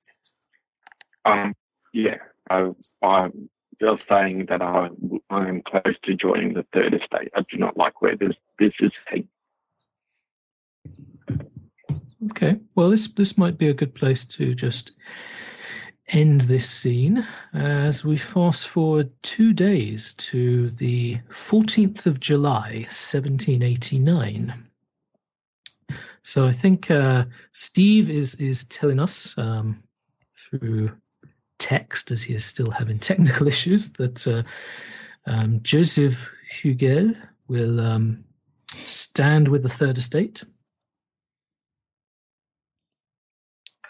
Um, 1.25 1.53
yeah, 1.93 2.17
I, 2.49 2.71
I'm 3.03 3.49
just 3.81 4.07
saying 4.11 4.47
that 4.49 4.61
I, 4.61 4.89
I 5.29 5.47
am 5.47 5.61
close 5.61 5.95
to 6.05 6.15
joining 6.15 6.53
the 6.53 6.65
third 6.73 6.93
estate. 6.93 7.31
I 7.35 7.41
do 7.51 7.57
not 7.57 7.77
like 7.77 8.01
where 8.01 8.15
this 8.17 8.33
this 8.59 8.73
is 8.79 8.91
heading. 9.07 9.27
Okay. 12.31 12.59
Well, 12.75 12.89
this 12.89 13.07
this 13.09 13.37
might 13.37 13.57
be 13.57 13.69
a 13.69 13.73
good 13.73 13.93
place 13.93 14.25
to 14.25 14.53
just 14.53 14.93
end 16.11 16.41
this 16.41 16.69
scene 16.69 17.25
as 17.53 18.03
we 18.03 18.17
fast 18.17 18.67
forward 18.67 19.11
two 19.21 19.53
days 19.53 20.13
to 20.13 20.69
the 20.71 21.17
14th 21.29 22.05
of 22.05 22.19
July, 22.19 22.85
1789. 22.89 24.53
So 26.23 26.45
I 26.45 26.51
think 26.51 26.91
uh, 26.91 27.25
Steve 27.51 28.09
is 28.09 28.35
is 28.35 28.65
telling 28.65 28.99
us 28.99 29.35
um, 29.37 29.81
through 30.37 30.91
text, 31.57 32.11
as 32.11 32.21
he 32.21 32.35
is 32.35 32.45
still 32.45 32.69
having 32.69 32.99
technical 33.11 33.47
issues, 33.47 33.91
that 33.93 34.27
uh, 34.27 34.43
um, 35.25 35.61
Joseph 35.63 36.31
Hugel 36.51 37.15
will 37.47 37.79
um, 37.79 38.23
stand 38.83 39.47
with 39.47 39.63
the 39.63 39.69
Third 39.69 39.97
Estate. 39.97 40.43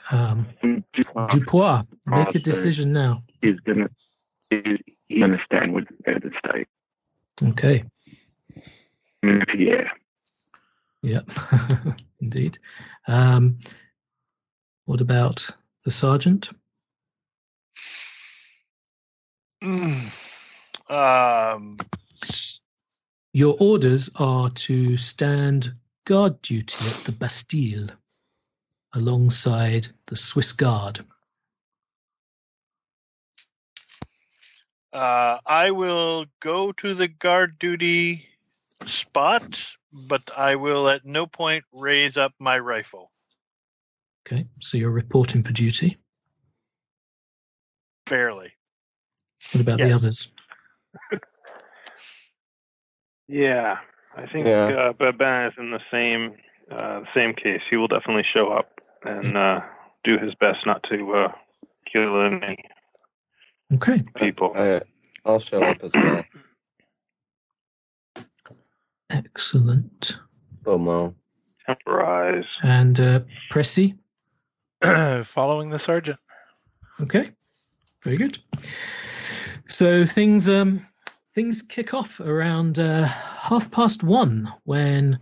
Um, 0.10 0.81
Dupois, 1.30 1.86
make 2.06 2.36
a 2.36 2.40
decision 2.40 2.92
now. 2.92 3.24
is 3.42 3.60
gonna 3.62 3.90
is 4.50 4.80
gonna 5.10 5.40
stand 5.46 5.74
with 5.74 5.88
the 5.88 5.96
third 6.06 6.34
estate. 6.34 6.68
Okay. 7.44 7.84
Yeah. 9.24 9.90
Yep. 11.04 11.32
Indeed. 12.20 12.60
Um, 13.08 13.60
what 14.86 15.02
about 15.02 15.50
the 15.84 15.92
sergeant? 15.92 16.50
um, 20.90 21.78
Your 23.34 23.56
orders 23.60 24.10
are 24.16 24.50
to 24.50 24.98
stand 24.98 25.74
guard 26.06 26.42
duty 26.42 26.86
at 26.88 27.04
the 27.06 27.12
Bastille 27.12 27.88
alongside 28.94 29.88
the 30.08 30.16
Swiss 30.16 30.52
Guard. 30.54 31.00
uh, 34.94 35.38
I 35.46 35.72
will 35.72 36.26
go 36.40 36.72
to 36.74 36.94
the 36.94 37.08
guard 37.08 37.58
duty 37.60 38.26
spot, 38.86 39.76
but 39.94 40.22
I 40.38 40.56
will 40.56 40.90
at 40.90 41.06
no 41.06 41.26
point 41.26 41.64
raise 41.72 42.18
up 42.18 42.34
my 42.40 42.60
rifle. 42.60 43.12
Okay, 44.28 44.46
so 44.60 44.78
you're 44.78 44.92
reporting 44.92 45.44
for 45.44 45.52
duty. 45.52 45.98
Barely. 48.06 48.52
What 49.54 49.62
about 49.62 49.78
the 49.80 49.92
others? 49.94 50.28
Yeah, 53.28 53.78
I 54.16 54.26
think 54.28 54.48
Yeah. 54.48 54.68
uh, 54.68 54.94
Babin 54.94 55.46
is 55.48 55.54
in 55.58 55.72
the 55.72 55.80
same 55.90 56.36
uh, 56.70 57.02
same 57.14 57.34
case. 57.34 57.62
He 57.70 57.76
will 57.76 57.88
definitely 57.88 58.26
show 58.34 58.50
up 58.50 58.71
and 59.04 59.38
uh, 59.38 59.62
do 60.04 60.18
his 60.18 60.34
best 60.36 60.66
not 60.66 60.84
to 60.90 61.14
uh, 61.14 61.32
kill 61.92 62.22
any 62.26 62.58
Okay, 63.74 64.04
people. 64.18 64.52
I, 64.56 64.82
I'll 65.26 65.40
show 65.40 65.64
up 65.64 65.78
as 65.82 65.92
well. 65.94 66.26
excellent. 69.10 70.18
Beaumont. 70.64 71.16
Temporize. 71.66 72.46
And 72.64 73.00
uh, 73.00 73.20
Pressy? 73.52 73.98
Following 75.26 75.70
the 75.70 75.80
sergeant. 75.80 76.20
Okay, 77.02 77.30
very 78.04 78.18
good. 78.18 78.38
So 79.68 80.06
things 80.06 80.50
um 80.50 80.86
things 81.34 81.62
kick 81.62 81.94
off 81.94 82.20
around 82.20 82.78
uh, 82.78 83.06
half 83.06 83.72
past 83.72 84.04
one 84.04 84.52
when 84.66 85.20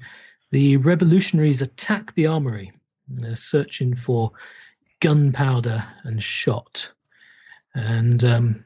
the 0.51 0.77
revolutionaries 0.77 1.61
attack 1.61 2.13
the 2.15 2.27
armory. 2.27 2.71
They're 3.09 3.35
searching 3.35 3.95
for 3.95 4.31
gunpowder 4.99 5.83
and 6.03 6.21
shot, 6.23 6.91
and 7.73 8.23
um, 8.23 8.65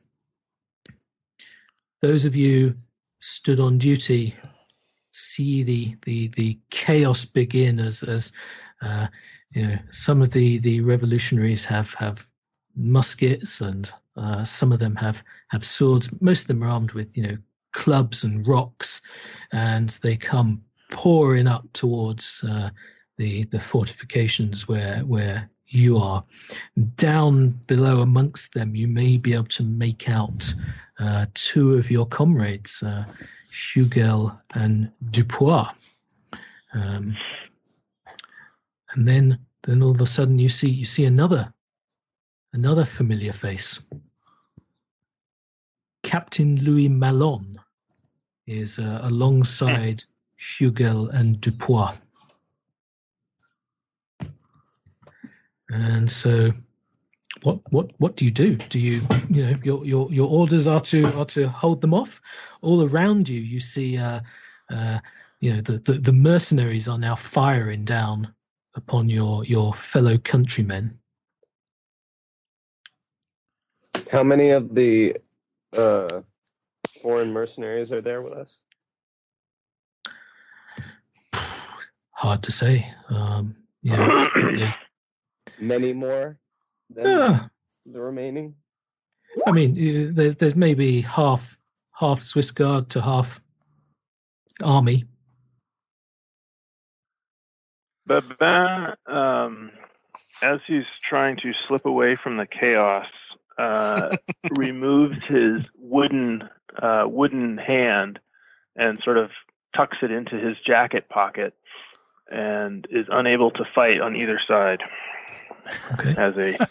those 2.02 2.26
of 2.26 2.36
you 2.36 2.76
stood 3.20 3.60
on 3.60 3.78
duty 3.78 4.36
see 5.12 5.64
the 5.64 5.96
the 6.02 6.28
the 6.30 6.60
chaos 6.72 7.24
begin 7.24 7.80
as 7.80 8.04
as 8.04 8.32
uh, 8.82 9.08
you 9.52 9.68
know 9.68 9.78
some 9.92 10.22
of 10.22 10.32
the 10.32 10.58
the 10.58 10.82
revolutionaries 10.82 11.64
have 11.66 11.94
have 11.94 12.28
muskets 12.76 13.62
and 13.62 13.92
uh, 14.18 14.44
some 14.44 14.72
of 14.72 14.80
them 14.80 14.96
have 14.96 15.24
have 15.50 15.64
swords. 15.64 16.10
Most 16.22 16.44
of 16.44 16.48
them 16.48 16.64
are 16.64 16.70
armed 16.70 16.94
with 16.94 17.18
you 17.18 17.24
know 17.24 17.38
clubs 17.72 18.24
and 18.24 18.48
rocks. 18.48 19.02
And 19.52 19.90
they 20.02 20.16
come 20.16 20.64
pouring 20.92 21.48
up 21.48 21.72
towards 21.74 22.44
uh, 22.48 22.70
the 23.18 23.44
the 23.46 23.60
fortifications 23.60 24.68
where 24.68 25.00
where 25.00 25.50
you 25.68 25.98
are 25.98 26.24
down 26.96 27.50
below 27.68 28.02
amongst 28.02 28.54
them 28.54 28.76
you 28.76 28.88
may 28.88 29.18
be 29.18 29.34
able 29.34 29.46
to 29.46 29.64
make 29.64 30.10
out 30.10 30.54
uh, 31.00 31.26
two 31.34 31.76
of 31.76 31.90
your 31.90 32.06
comrades 32.06 32.84
uh, 32.84 33.06
Hugel 33.52 34.38
and 34.54 34.92
Dupois 35.12 35.70
um, 36.74 37.16
and 38.94 39.08
then 39.08 39.40
then 39.64 39.82
all 39.82 39.92
of 39.92 40.02
a 40.02 40.06
sudden 40.06 40.38
you 40.40 40.50
see 40.50 40.70
you 40.70 40.86
see 40.86 41.06
another 41.06 41.54
another 42.54 42.86
familiar 42.86 43.34
face. 43.34 43.80
Captain 46.04 46.62
Louis 46.64 46.88
Malon 46.88 47.56
is 48.46 48.78
uh, 48.78 49.00
alongside 49.04 50.04
Hugel 50.40 51.10
and 51.14 51.40
Dupois. 51.42 51.98
And 55.74 56.10
so 56.10 56.52
what 57.42 57.60
what 57.72 57.92
what 57.98 58.16
do 58.16 58.26
you 58.26 58.32
do? 58.32 58.56
Do 58.56 58.80
you 58.80 59.02
you 59.30 59.46
know 59.46 59.58
your 59.64 59.86
your 59.86 60.12
your 60.12 60.30
orders 60.30 60.68
are 60.68 60.80
to 60.82 61.06
are 61.18 61.26
to 61.26 61.48
hold 61.50 61.82
them 61.82 61.94
off? 61.94 62.22
All 62.62 62.88
around 62.88 63.28
you, 63.28 63.42
you 63.42 63.60
see 63.60 63.98
uh, 63.98 64.22
uh, 64.72 65.00
you 65.40 65.54
know 65.54 65.62
the, 65.62 65.80
the 65.80 65.94
the 65.94 66.14
mercenaries 66.14 66.88
are 66.88 67.00
now 67.00 67.16
firing 67.16 67.86
down 67.86 68.34
upon 68.76 69.10
your 69.10 69.44
your 69.46 69.74
fellow 69.74 70.18
countrymen. 70.18 71.00
How 74.12 74.24
many 74.24 74.50
of 74.50 74.76
the 74.76 75.18
uh, 75.76 76.22
foreign 77.02 77.34
mercenaries 77.34 77.92
are 77.92 78.02
there 78.02 78.22
with 78.22 78.34
us? 78.34 78.62
Hard 82.12 82.44
to 82.44 82.52
say. 82.52 82.94
Um, 83.10 83.56
yeah, 83.82 84.76
Many 85.64 85.94
more 85.94 86.38
than 86.90 87.06
Yeah. 87.06 87.48
the 87.86 88.02
remaining. 88.02 88.56
I 89.48 89.52
mean, 89.52 89.72
uh, 89.72 90.12
there's 90.14 90.36
there's 90.36 90.56
maybe 90.56 91.02
half 91.02 91.58
half 91.98 92.22
Swiss 92.22 92.52
Guard 92.52 92.90
to 92.90 93.02
half 93.02 93.42
army. 94.64 95.06
Babin, 98.06 98.94
um, 99.08 99.72
as 100.42 100.60
he's 100.68 100.86
trying 101.02 101.38
to 101.38 101.54
slip 101.68 101.86
away 101.86 102.18
from 102.18 102.38
the 102.38 102.46
chaos, 102.46 103.08
uh, 103.58 104.16
removes 104.58 105.18
his 105.28 105.66
wooden 105.78 106.50
uh, 106.82 107.06
wooden 107.08 107.58
hand 107.58 108.20
and 108.76 109.00
sort 109.04 109.18
of 109.18 109.32
tucks 109.76 109.98
it 110.02 110.12
into 110.12 110.38
his 110.38 110.58
jacket 110.66 111.08
pocket, 111.10 111.54
and 112.30 112.86
is 112.92 113.08
unable 113.10 113.50
to 113.52 113.64
fight 113.74 114.02
on 114.02 114.16
either 114.16 114.40
side 114.46 114.82
Okay. 115.94 116.16
as 116.18 116.38
a 116.38 116.68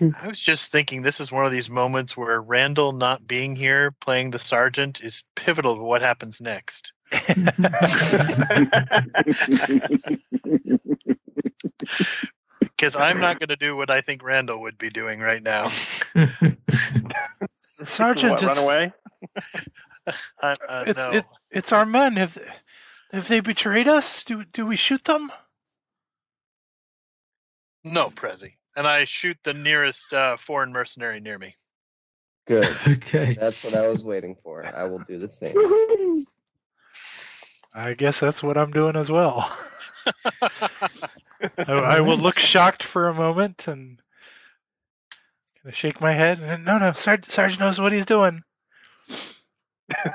I 0.20 0.26
was 0.26 0.40
just 0.40 0.72
thinking 0.72 1.02
this 1.02 1.20
is 1.20 1.30
one 1.30 1.46
of 1.46 1.52
these 1.52 1.70
moments 1.70 2.16
where 2.16 2.40
Randall 2.40 2.92
not 2.92 3.26
being 3.26 3.54
here 3.54 3.92
playing 4.00 4.30
the 4.30 4.38
sergeant 4.38 5.02
is 5.02 5.24
pivotal 5.36 5.76
to 5.76 5.82
what 5.82 6.02
happens 6.02 6.40
next. 6.40 6.92
Because 12.76 12.96
I'm 12.96 13.20
not 13.20 13.38
going 13.38 13.50
to 13.50 13.56
do 13.56 13.76
what 13.76 13.90
I 13.90 14.00
think 14.00 14.24
Randall 14.24 14.62
would 14.62 14.78
be 14.78 14.88
doing 14.90 15.20
right 15.20 15.42
now. 15.42 15.68
Sergeant, 17.84 18.32
what, 18.32 18.42
run 18.42 18.58
away. 18.58 18.92
Uh, 20.42 20.54
uh, 20.68 20.84
It's 20.86 20.98
no. 20.98 21.10
it, 21.12 21.24
it's 21.50 21.72
our 21.72 21.86
men. 21.86 22.16
Have 22.16 22.36
have 23.12 23.28
they 23.28 23.40
betrayed 23.40 23.88
us? 23.88 24.24
Do 24.24 24.44
do 24.44 24.66
we 24.66 24.76
shoot 24.76 25.04
them? 25.04 25.30
No, 27.84 28.08
Pressy. 28.08 28.54
And 28.76 28.86
I 28.86 29.04
shoot 29.04 29.36
the 29.44 29.52
nearest 29.52 30.12
uh, 30.12 30.36
foreign 30.36 30.72
mercenary 30.72 31.20
near 31.20 31.38
me. 31.38 31.54
Good. 32.46 32.76
okay. 32.88 33.36
That's 33.38 33.64
what 33.64 33.74
I 33.74 33.88
was 33.88 34.04
waiting 34.04 34.34
for. 34.34 34.64
I 34.64 34.84
will 34.84 35.00
do 35.00 35.18
the 35.18 35.28
same. 35.28 35.54
I 37.74 37.94
guess 37.94 38.20
that's 38.20 38.42
what 38.42 38.56
I'm 38.56 38.70
doing 38.70 38.96
as 38.96 39.10
well. 39.10 39.52
I, 41.58 41.72
I 41.72 42.00
will 42.00 42.16
look 42.16 42.38
shocked 42.38 42.82
for 42.82 43.08
a 43.08 43.14
moment 43.14 43.66
and 43.68 44.00
kind 45.62 45.72
of 45.72 45.74
shake 45.74 46.00
my 46.00 46.12
head. 46.12 46.38
And 46.40 46.64
no, 46.64 46.78
no, 46.78 46.92
Sarge, 46.92 47.26
Sarge 47.26 47.58
knows 47.58 47.80
what 47.80 47.92
he's 47.92 48.06
doing. 48.06 48.42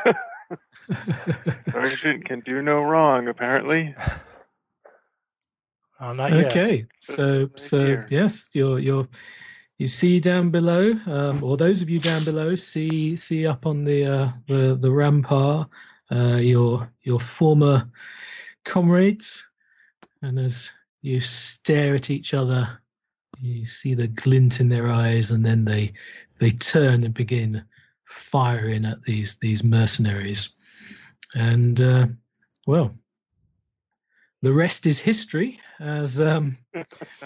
Sergeant 1.71 2.25
can 2.25 2.39
do 2.39 2.62
no 2.62 2.82
wrong, 2.82 3.27
apparently. 3.27 3.95
Oh, 6.02 6.14
not 6.14 6.32
yet. 6.32 6.46
Okay, 6.46 6.86
so 7.00 7.42
right 7.42 7.60
so 7.60 7.86
here. 7.86 8.08
yes, 8.10 8.50
you're 8.54 8.80
you're 8.80 9.08
you 9.78 9.88
see 9.88 10.20
down 10.20 10.50
below, 10.50 10.94
um, 11.08 11.44
or 11.44 11.58
those 11.58 11.82
of 11.82 11.90
you 11.90 12.00
down 12.00 12.24
below 12.24 12.56
see 12.56 13.16
see 13.16 13.46
up 13.48 13.66
on 13.66 13.84
the 13.84 14.06
uh, 14.06 14.30
the 14.48 14.78
the 14.80 14.92
rampart 14.92 15.70
uh, 16.12 16.36
your 16.36 16.92
your 17.02 17.20
former 17.20 17.90
comrades, 18.66 19.46
and 20.22 20.40
as 20.40 20.72
you 21.02 21.22
stare 21.22 21.96
at 21.96 22.10
each 22.10 22.34
other, 22.34 22.68
you 23.42 23.66
see 23.66 23.94
the 23.94 24.08
glint 24.08 24.60
in 24.60 24.70
their 24.70 24.90
eyes, 24.90 25.32
and 25.32 25.46
then 25.46 25.66
they 25.66 25.94
they 26.40 26.52
turn 26.52 27.04
and 27.04 27.14
begin 27.14 27.64
firing 28.06 28.86
at 28.86 29.02
these 29.04 29.38
these 29.38 29.64
mercenaries, 29.64 30.50
and 31.36 31.80
uh, 31.82 32.08
well, 32.68 32.99
the 34.41 34.54
rest 34.54 34.88
is 34.88 34.99
history 34.99 35.60
as 35.80 36.21
um, 36.21 36.58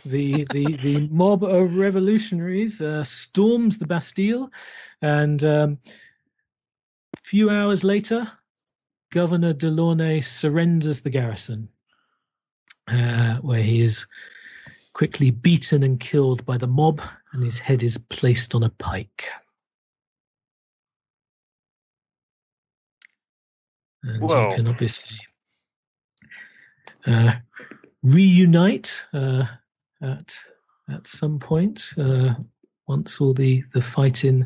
the 0.06 0.46
the 0.46 0.76
the 0.78 1.08
mob 1.10 1.44
of 1.44 1.78
revolutionaries 1.78 2.82
uh, 2.82 3.04
storms 3.04 3.78
the 3.78 3.86
Bastille, 3.86 4.52
and 5.02 5.44
um, 5.44 5.78
a 7.14 7.22
few 7.22 7.50
hours 7.50 7.84
later, 7.84 8.30
Governor 9.12 9.54
Delaunay 9.54 10.24
surrenders 10.24 11.02
the 11.02 11.10
garrison, 11.10 11.70
uh, 12.88 13.36
where 13.38 13.62
he 13.62 13.82
is 13.82 14.08
quickly 14.94 15.32
beaten 15.32 15.84
and 15.84 16.00
killed 16.00 16.46
by 16.46 16.58
the 16.58 16.68
mob, 16.68 17.02
and 17.32 17.44
his 17.44 17.60
head 17.60 17.84
is 17.84 17.98
placed 17.98 18.56
on 18.56 18.64
a 18.64 18.70
pike. 18.70 19.30
And 24.04 24.22
Whoa. 24.22 24.50
you 24.50 24.56
can 24.56 24.68
obviously 24.68 25.18
uh, 27.08 27.34
reunite 28.04 29.06
uh, 29.14 29.46
at 30.02 30.38
at 30.90 31.08
some 31.08 31.40
point 31.40 31.90
uh, 31.98 32.34
once 32.88 33.22
all 33.22 33.34
the 33.34 33.64
the 33.74 33.82
fighting 33.82 34.46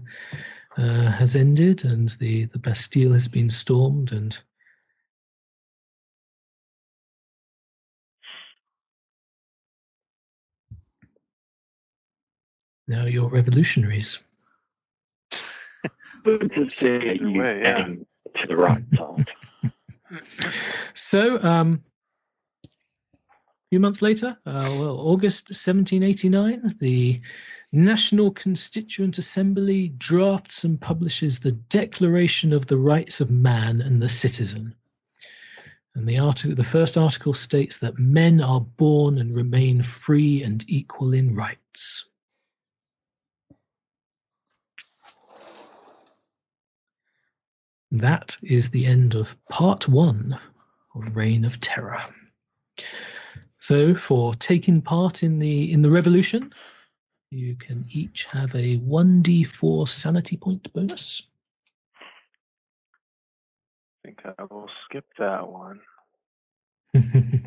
uh, 0.77 1.11
has 1.11 1.35
ended 1.35 1.83
and 1.85 2.09
the 2.19 2.45
the 2.45 2.59
Bastille 2.59 3.13
has 3.13 3.27
been 3.27 3.49
stormed 3.49 4.11
and 4.11 4.39
now 12.87 13.05
you're 13.05 13.29
revolutionaries. 13.29 14.19
Good 16.23 16.51
to 16.53 17.15
you 17.15 17.39
way, 17.39 17.61
yeah. 17.61 17.87
to 18.35 18.47
the 18.47 18.55
right 18.55 18.83
side. 18.95 19.31
So, 20.93 21.43
um, 21.43 21.83
a 21.83 21.96
few 23.69 23.79
months 23.81 24.01
later, 24.01 24.37
uh, 24.45 24.75
well, 24.79 24.97
August 24.99 25.49
1789, 25.49 26.75
the 26.79 27.19
National 27.73 28.31
Constituent 28.31 29.17
Assembly 29.17 29.89
drafts 29.89 30.63
and 30.63 30.79
publishes 30.79 31.39
the 31.39 31.51
Declaration 31.51 32.53
of 32.53 32.65
the 32.67 32.77
Rights 32.77 33.19
of 33.19 33.29
Man 33.29 33.81
and 33.81 34.01
the 34.01 34.07
Citizen. 34.07 34.73
And 35.95 36.07
the 36.07 36.19
article, 36.19 36.55
the 36.55 36.63
first 36.63 36.97
article 36.97 37.33
states 37.33 37.79
that 37.79 37.99
men 37.99 38.39
are 38.39 38.61
born 38.61 39.17
and 39.17 39.35
remain 39.35 39.81
free 39.81 40.43
and 40.43 40.63
equal 40.69 41.13
in 41.13 41.35
rights. 41.35 42.07
That 47.91 48.37
is 48.43 48.69
the 48.69 48.85
end 48.85 49.15
of 49.15 49.35
part 49.49 49.89
one 49.89 50.39
of 50.95 51.15
Reign 51.15 51.43
of 51.43 51.59
Terror. 51.59 52.03
So, 53.59 53.95
for 53.95 54.35
taking 54.35 54.81
part 54.81 55.23
in 55.23 55.39
the 55.39 55.71
in 55.71 55.81
the 55.81 55.89
revolution, 55.89 56.53
you 57.31 57.55
can 57.55 57.85
each 57.89 58.25
have 58.25 58.53
a 58.55 58.77
one 58.77 59.23
d4 59.23 59.87
sanity 59.89 60.37
point 60.37 60.71
bonus. 60.73 61.23
I 64.05 64.07
think 64.07 64.21
I 64.25 64.43
will 64.43 64.69
skip 64.85 65.05
that 65.17 65.47
one. 65.47 65.79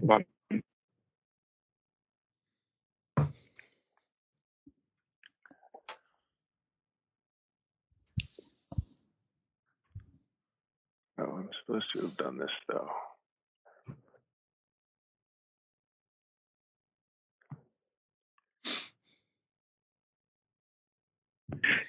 One. 0.01 0.25
Oh, 11.23 11.37
I'm 11.37 11.51
supposed 11.67 11.85
to 11.95 12.01
have 12.01 12.17
done 12.17 12.39
this 12.39 12.49
though. 12.67 12.89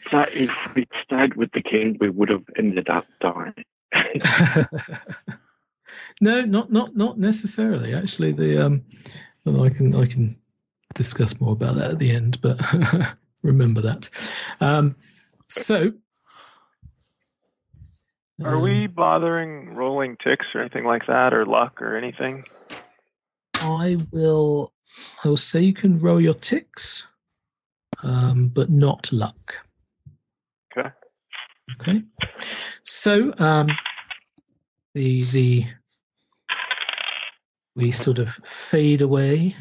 So 0.09 0.25
if 0.31 0.51
we'd 0.75 0.87
stayed 1.03 1.35
with 1.35 1.51
the 1.51 1.61
king, 1.61 1.97
we 1.99 2.09
would 2.09 2.29
have 2.29 2.43
ended 2.57 2.89
up 2.89 3.05
dying. 3.19 3.65
no, 6.21 6.41
not 6.41 6.71
not 6.71 6.95
not 6.95 7.17
necessarily. 7.17 7.93
Actually, 7.93 8.31
the 8.31 8.65
um, 8.65 8.83
I 9.45 9.69
can 9.69 9.93
I 9.95 10.05
can 10.05 10.37
discuss 10.93 11.39
more 11.39 11.53
about 11.53 11.75
that 11.75 11.91
at 11.91 11.99
the 11.99 12.11
end, 12.11 12.41
but 12.41 12.59
remember 13.43 13.81
that. 13.81 14.09
Um, 14.59 14.95
so, 15.47 15.93
Are 18.43 18.55
um, 18.55 18.61
we 18.61 18.87
bothering 18.87 19.75
rolling 19.75 20.17
ticks 20.23 20.47
or 20.53 20.61
anything 20.61 20.85
like 20.85 21.07
that, 21.07 21.33
or 21.33 21.45
luck 21.45 21.81
or 21.81 21.97
anything? 21.97 22.45
I 23.55 23.97
will 24.11 24.73
I 25.23 25.27
will 25.27 25.37
say 25.37 25.61
you 25.61 25.73
can 25.73 25.99
roll 25.99 26.19
your 26.19 26.33
ticks, 26.33 27.07
um, 28.03 28.49
but 28.49 28.69
not 28.69 29.11
luck. 29.11 29.55
Okay. 30.77 30.89
Okay. 31.79 32.03
So 32.83 33.33
um, 33.37 33.69
the 34.93 35.23
the 35.25 35.65
we 37.75 37.91
sort 37.91 38.19
of 38.19 38.29
fade 38.29 39.01
away, 39.01 39.55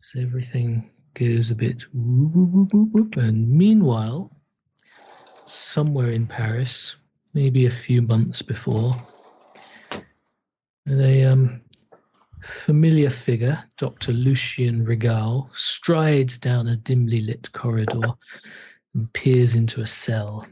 so 0.00 0.20
everything 0.20 0.90
goes 1.14 1.50
a 1.50 1.54
bit 1.54 1.82
whoop, 1.92 2.34
whoop, 2.34 2.50
whoop, 2.52 2.72
whoop, 2.72 2.88
whoop. 2.92 3.16
and 3.16 3.48
meanwhile, 3.48 4.30
somewhere 5.44 6.10
in 6.10 6.26
Paris, 6.26 6.96
maybe 7.34 7.66
a 7.66 7.70
few 7.70 8.02
months 8.02 8.42
before, 8.42 8.94
they 10.86 11.24
um, 11.24 11.62
familiar 12.40 13.10
figure, 13.10 13.64
Dr. 13.76 14.12
Lucien 14.12 14.84
Regal, 14.84 15.50
strides 15.52 16.38
down 16.38 16.66
a 16.66 16.76
dimly 16.76 17.20
lit 17.20 17.50
corridor 17.52 18.12
and 18.94 19.12
peers 19.12 19.54
into 19.54 19.80
a 19.80 19.86
cell. 19.86 20.46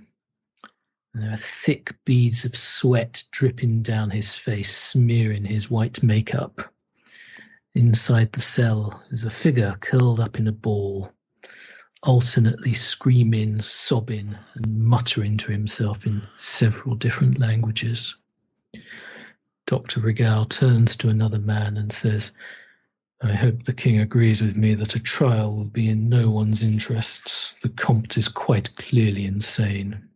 There 1.14 1.30
are 1.30 1.36
thick 1.36 1.94
beads 2.04 2.44
of 2.44 2.56
sweat 2.56 3.22
dripping 3.30 3.82
down 3.82 4.10
his 4.10 4.34
face, 4.34 4.76
smearing 4.76 5.44
his 5.44 5.70
white 5.70 6.02
makeup. 6.02 6.72
Inside 7.74 8.32
the 8.32 8.40
cell 8.40 9.02
is 9.10 9.24
a 9.24 9.30
figure 9.30 9.76
curled 9.80 10.20
up 10.20 10.38
in 10.38 10.48
a 10.48 10.52
ball, 10.52 11.12
alternately 12.02 12.74
screaming, 12.74 13.62
sobbing, 13.62 14.36
and 14.54 14.84
muttering 14.84 15.36
to 15.38 15.52
himself 15.52 16.06
in 16.06 16.22
several 16.36 16.94
different 16.94 17.38
languages. 17.38 18.16
Dr. 19.66 20.00
Regal 20.00 20.44
turns 20.44 20.96
to 20.96 21.08
another 21.08 21.38
man 21.38 21.76
and 21.76 21.90
says, 21.90 22.32
I 23.22 23.32
hope 23.32 23.62
the 23.62 23.72
king 23.72 23.98
agrees 23.98 24.42
with 24.42 24.56
me 24.56 24.74
that 24.74 24.96
a 24.96 25.00
trial 25.00 25.56
will 25.56 25.64
be 25.64 25.88
in 25.88 26.10
no 26.10 26.30
one's 26.30 26.62
interests. 26.62 27.54
The 27.62 27.70
Comte 27.70 28.18
is 28.18 28.28
quite 28.28 28.76
clearly 28.76 29.24
insane. 29.24 30.08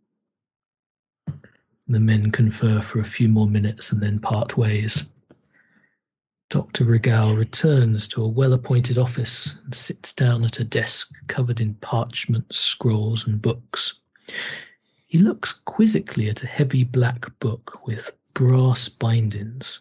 The 1.86 2.00
men 2.00 2.30
confer 2.30 2.82
for 2.82 3.00
a 3.00 3.04
few 3.04 3.28
more 3.28 3.46
minutes 3.46 3.92
and 3.92 4.02
then 4.02 4.18
part 4.20 4.58
ways. 4.58 5.04
Dr. 6.50 6.84
Regal 6.84 7.34
returns 7.34 8.08
to 8.08 8.24
a 8.24 8.28
well 8.28 8.52
appointed 8.52 8.98
office 8.98 9.58
and 9.64 9.74
sits 9.74 10.12
down 10.12 10.44
at 10.44 10.60
a 10.60 10.64
desk 10.64 11.14
covered 11.26 11.60
in 11.60 11.74
parchment, 11.74 12.54
scrolls, 12.54 13.26
and 13.26 13.40
books. 13.40 13.94
He 15.06 15.18
looks 15.18 15.52
quizzically 15.52 16.28
at 16.28 16.42
a 16.42 16.46
heavy 16.46 16.84
black 16.84 17.38
book 17.38 17.86
with 17.86 18.12
brass 18.38 18.88
bindings 18.88 19.80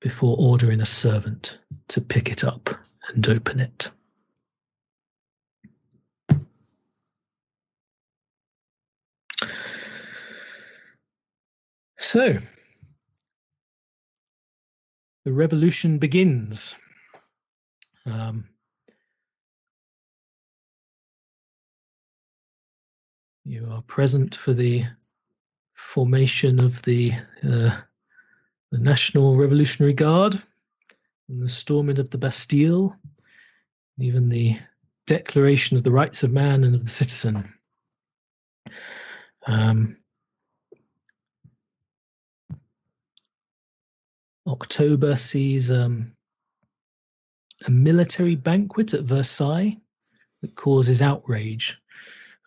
before 0.00 0.36
ordering 0.38 0.80
a 0.80 0.86
servant 0.86 1.58
to 1.88 2.00
pick 2.00 2.30
it 2.30 2.44
up 2.44 2.70
and 3.08 3.28
open 3.28 3.58
it. 3.58 3.90
So, 11.96 12.38
the 15.24 15.32
revolution 15.32 15.98
begins. 15.98 16.76
Um, 18.06 18.48
you 23.44 23.66
are 23.68 23.82
present 23.82 24.36
for 24.36 24.52
the 24.52 24.84
formation 25.88 26.62
of 26.62 26.82
the 26.82 27.12
uh, 27.42 27.74
the 28.70 28.78
National 28.78 29.36
Revolutionary 29.36 29.94
Guard 29.94 30.34
and 31.30 31.42
the 31.42 31.48
storming 31.48 31.98
of 31.98 32.10
the 32.10 32.18
Bastille, 32.18 32.94
even 33.98 34.28
the 34.28 34.58
Declaration 35.06 35.78
of 35.78 35.82
the 35.82 35.90
Rights 35.90 36.22
of 36.22 36.30
Man 36.30 36.64
and 36.64 36.74
of 36.74 36.84
the 36.84 36.90
Citizen. 36.90 37.54
Um, 39.46 39.96
October 44.46 45.16
sees 45.16 45.70
um, 45.70 46.12
a 47.66 47.70
military 47.70 48.36
banquet 48.36 48.92
at 48.92 49.04
Versailles 49.04 49.78
that 50.42 50.54
causes 50.54 51.00
outrage. 51.00 51.80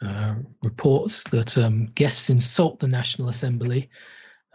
Uh, 0.03 0.33
reports 0.63 1.23
that 1.25 1.55
um, 1.59 1.85
guests 1.93 2.31
insult 2.31 2.79
the 2.79 2.87
National 2.87 3.29
Assembly 3.29 3.87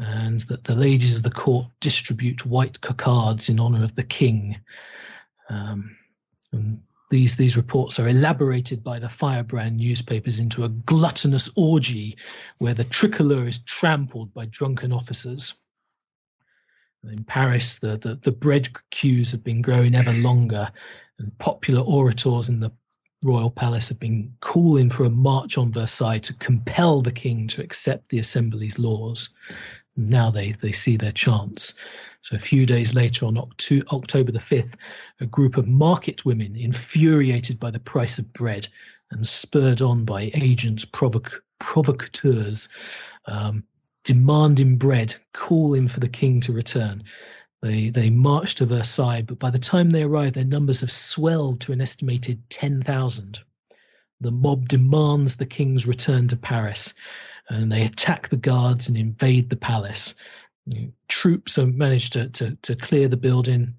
and 0.01 0.41
that 0.43 0.65
the 0.65 0.75
ladies 0.75 1.15
of 1.15 1.23
the 1.23 1.31
court 1.31 1.69
distribute 1.81 2.45
white 2.45 2.81
cocards 2.81 3.49
in 3.49 3.61
honor 3.61 3.85
of 3.85 3.95
the 3.95 4.03
king. 4.03 4.59
Um, 5.49 5.97
and 6.53 6.81
these 7.11 7.37
these 7.37 7.57
reports 7.57 8.01
are 8.01 8.09
elaborated 8.09 8.83
by 8.83 8.99
the 8.99 9.09
firebrand 9.09 9.77
newspapers 9.77 10.41
into 10.41 10.65
a 10.65 10.69
gluttonous 10.69 11.49
orgy 11.55 12.19
where 12.59 12.75
the 12.75 12.83
tricolor 12.83 13.47
is 13.47 13.63
trampled 13.63 14.35
by 14.35 14.47
drunken 14.47 14.93
officers. 14.93 15.55
In 17.05 17.23
Paris, 17.23 17.79
the, 17.79 17.99
the, 17.99 18.17
the 18.17 18.33
bread 18.33 18.69
queues 18.91 19.31
have 19.31 19.45
been 19.45 19.63
growing 19.63 19.95
ever 19.95 20.13
longer, 20.13 20.69
and 21.21 21.39
popular 21.39 21.83
orators 21.83 22.49
in 22.49 22.59
the 22.59 22.73
royal 23.23 23.51
palace 23.51 23.89
have 23.89 24.01
been 24.01 24.33
calling 24.41 24.91
for 24.91 25.05
a 25.05 25.11
march 25.11 25.59
on 25.59 25.73
Versailles 25.73 26.19
to 26.19 26.35
compel 26.35 27.03
the 27.03 27.13
king 27.13 27.47
to 27.49 27.63
accept 27.63 28.09
the 28.09 28.19
assembly's 28.19 28.79
laws. 28.79 29.31
Now 29.97 30.31
they, 30.31 30.53
they 30.53 30.73
see 30.73 30.97
their 30.97 31.11
chance. 31.11 31.75
So 32.21 32.37
a 32.37 32.41
few 32.41 32.67
days 32.67 32.95
later, 32.95 33.27
on 33.27 33.39
October 33.39 34.33
the 34.33 34.39
5th, 34.39 34.75
a 35.21 35.27
group 35.27 35.57
of 35.57 35.67
market 35.67 36.25
women, 36.25 36.57
infuriated 36.57 37.59
by 37.59 37.71
the 37.71 37.79
price 37.79 38.19
of 38.19 38.33
bread 38.33 38.69
and 39.11 39.27
spurred 39.27 39.81
on 39.81 40.05
by 40.05 40.31
agents, 40.35 40.85
provoc- 40.85 41.41
provocateurs, 41.59 42.69
um, 43.27 43.65
demanding 44.05 44.77
bread, 44.77 45.15
calling 45.33 45.89
for 45.89 46.01
the 46.01 46.09
king 46.09 46.41
to 46.41 46.53
return. 46.53 47.03
They 47.67 47.91
they 47.91 48.11
march 48.11 48.55
to 48.57 48.65
Versailles, 48.65 49.23
but 49.23 49.41
by 49.41 49.51
the 49.51 49.59
time 49.59 49.91
they 49.91 50.05
arrive, 50.05 50.35
their 50.35 50.45
numbers 50.45 50.83
have 50.83 50.93
swelled 50.93 51.61
to 51.63 51.73
an 51.73 51.81
estimated 51.81 52.49
ten 52.49 52.81
thousand. 52.81 53.41
The 54.21 54.31
mob 54.31 54.69
demands 54.69 55.35
the 55.35 55.47
king's 55.47 55.85
return 55.85 56.29
to 56.29 56.37
Paris, 56.37 56.95
and 57.49 57.73
they 57.73 57.83
attack 57.83 58.29
the 58.29 58.37
guards 58.37 58.89
and 58.89 58.97
invade 58.97 59.51
the 59.51 59.57
palace. 59.57 60.15
Troops 61.09 61.57
have 61.57 61.75
managed 61.75 62.13
to, 62.13 62.29
to, 62.29 62.57
to 62.63 62.77
clear 62.77 63.09
the 63.09 63.17
building 63.17 63.75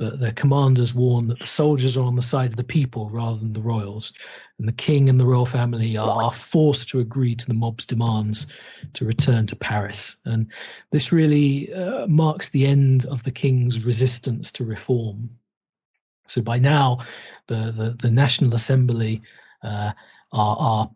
but 0.00 0.18
their 0.18 0.32
commanders 0.32 0.94
warn 0.94 1.26
that 1.26 1.38
the 1.38 1.46
soldiers 1.46 1.94
are 1.94 2.06
on 2.06 2.16
the 2.16 2.22
side 2.22 2.48
of 2.48 2.56
the 2.56 2.64
people 2.64 3.10
rather 3.10 3.36
than 3.36 3.52
the 3.52 3.60
royals, 3.60 4.14
and 4.58 4.66
the 4.66 4.72
king 4.72 5.10
and 5.10 5.20
the 5.20 5.26
royal 5.26 5.44
family 5.44 5.94
are 5.98 6.32
forced 6.32 6.88
to 6.88 7.00
agree 7.00 7.34
to 7.34 7.46
the 7.46 7.52
mob's 7.52 7.84
demands 7.84 8.46
to 8.94 9.04
return 9.04 9.46
to 9.46 9.56
Paris. 9.56 10.16
And 10.24 10.50
this 10.90 11.12
really 11.12 11.70
uh, 11.74 12.06
marks 12.06 12.48
the 12.48 12.66
end 12.66 13.04
of 13.04 13.22
the 13.24 13.30
king's 13.30 13.84
resistance 13.84 14.50
to 14.52 14.64
reform. 14.64 15.28
So 16.26 16.40
by 16.40 16.58
now, 16.58 16.96
the, 17.46 17.70
the, 17.70 17.96
the 18.00 18.10
National 18.10 18.54
Assembly 18.54 19.20
uh, 19.62 19.92
are, 20.32 20.56
are 20.58 20.90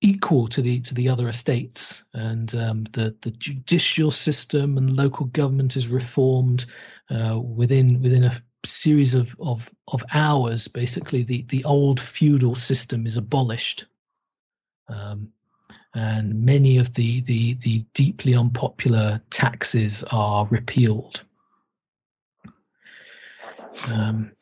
equal 0.00 0.46
to 0.48 0.62
the 0.62 0.80
to 0.80 0.94
the 0.94 1.08
other 1.08 1.28
estates, 1.28 2.04
and 2.12 2.54
um, 2.54 2.84
the 2.92 3.14
the 3.22 3.30
judicial 3.30 4.10
system 4.10 4.76
and 4.78 4.96
local 4.96 5.26
government 5.26 5.76
is 5.76 5.88
reformed 5.88 6.66
uh, 7.10 7.38
within 7.38 8.02
within 8.02 8.24
a 8.24 8.32
series 8.64 9.14
of, 9.14 9.34
of 9.40 9.70
of 9.88 10.04
hours. 10.12 10.68
Basically, 10.68 11.22
the 11.22 11.42
the 11.48 11.64
old 11.64 12.00
feudal 12.00 12.54
system 12.54 13.06
is 13.06 13.16
abolished, 13.16 13.86
um, 14.88 15.32
and 15.94 16.44
many 16.44 16.78
of 16.78 16.92
the 16.94 17.22
the 17.22 17.54
the 17.54 17.84
deeply 17.94 18.34
unpopular 18.34 19.20
taxes 19.30 20.04
are 20.04 20.46
repealed. 20.46 21.24
Um, 23.88 24.32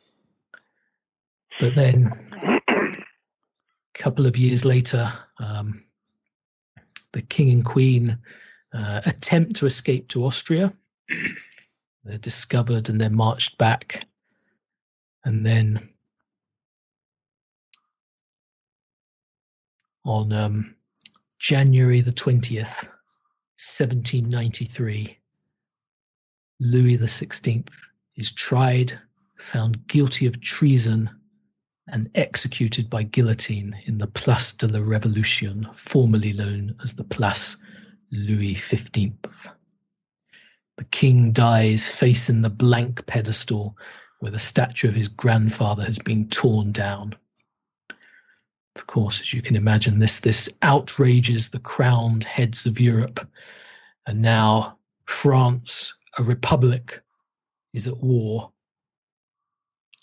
but 1.61 1.75
then 1.75 2.12
couple 3.95 4.27
of 4.27 4.37
years 4.37 4.65
later, 4.65 5.11
um, 5.39 5.85
the 7.13 7.23
king 7.23 7.51
and 7.51 7.65
queen 7.65 8.19
uh, 8.73 9.01
attempt 9.07 9.57
to 9.57 9.67
escape 9.67 10.09
to 10.09 10.25
Austria. 10.25 10.73
they're 12.05 12.19
discovered 12.19 12.89
and 12.89 13.01
they're 13.01 13.09
marched 13.09 13.57
back. 13.57 14.07
And 15.25 15.47
then 15.47 15.89
on 20.05 20.33
um, 20.33 20.75
January 21.39 22.01
the 22.01 22.13
20th, 22.13 22.89
1793, 23.57 25.19
Louis 26.61 26.99
XVI 26.99 27.69
is 28.17 28.33
tried, 28.33 28.99
found 29.39 29.87
guilty 29.87 30.27
of 30.27 30.41
treason 30.41 31.11
and 31.88 32.11
executed 32.14 32.88
by 32.88 33.03
guillotine 33.03 33.77
in 33.85 33.99
the 33.99 34.07
Place 34.07 34.53
de 34.53 34.66
la 34.66 34.79
Révolution, 34.79 35.75
formerly 35.77 36.33
known 36.33 36.75
as 36.83 36.94
the 36.94 37.05
Place 37.05 37.57
Louis 38.11 38.55
XV. 38.55 39.12
The 40.77 40.85
king 40.90 41.33
dies 41.33 41.88
facing 41.88 42.42
the 42.42 42.51
blank 42.51 43.07
pedestal 43.07 43.77
where 44.20 44.33
the 44.33 44.38
statue 44.38 44.88
of 44.88 44.94
his 44.94 45.09
grandfather 45.09 45.85
has 45.85 45.99
been 45.99 46.29
torn 46.29 46.73
down. 46.73 47.14
Of 48.77 48.87
course, 48.87 49.20
as 49.20 49.33
you 49.33 49.42
can 49.42 49.55
imagine, 49.55 49.99
this 49.99 50.20
this 50.20 50.49
outrages 50.62 51.51
the 51.51 51.61
crowned 51.61 52.25
heads 52.25 52.66
of 52.66 52.81
Europe, 52.81 53.29
and 54.07 54.20
now 54.20 54.79
France, 55.05 55.97
a 56.18 56.23
republic, 56.23 57.03
is 57.73 57.87
at 57.87 57.99
war. 57.99 58.53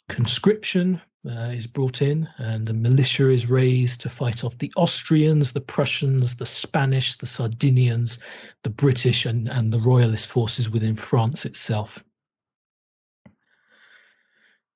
Conscription 0.07 1.01
uh, 1.27 1.51
is 1.53 1.67
brought 1.67 2.01
in, 2.01 2.27
and 2.37 2.69
a 2.69 2.73
militia 2.73 3.29
is 3.29 3.49
raised 3.49 4.01
to 4.01 4.09
fight 4.09 4.43
off 4.43 4.57
the 4.57 4.71
Austrians, 4.75 5.51
the 5.51 5.61
Prussians, 5.61 6.35
the 6.35 6.45
Spanish, 6.45 7.15
the 7.15 7.27
Sardinians, 7.27 8.19
the 8.63 8.69
British, 8.69 9.25
and, 9.25 9.47
and 9.47 9.71
the 9.71 9.79
royalist 9.79 10.27
forces 10.27 10.69
within 10.69 10.95
France 10.95 11.45
itself. 11.45 12.03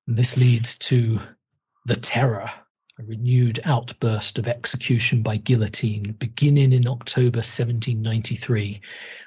And 0.06 0.16
this 0.16 0.36
leads 0.36 0.78
to 0.78 1.20
the 1.84 1.96
Terror, 1.96 2.50
a 2.98 3.02
renewed 3.02 3.60
outburst 3.64 4.38
of 4.38 4.46
execution 4.46 5.22
by 5.22 5.36
guillotine, 5.38 6.12
beginning 6.12 6.72
in 6.72 6.86
October 6.86 7.38
1793, 7.38 8.80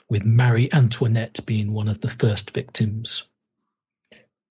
with 0.09 0.23
Marie 0.23 0.69
Antoinette 0.71 1.45
being 1.45 1.73
one 1.73 1.89
of 1.89 1.99
the 1.99 2.09
first 2.09 2.51
victims. 2.51 3.28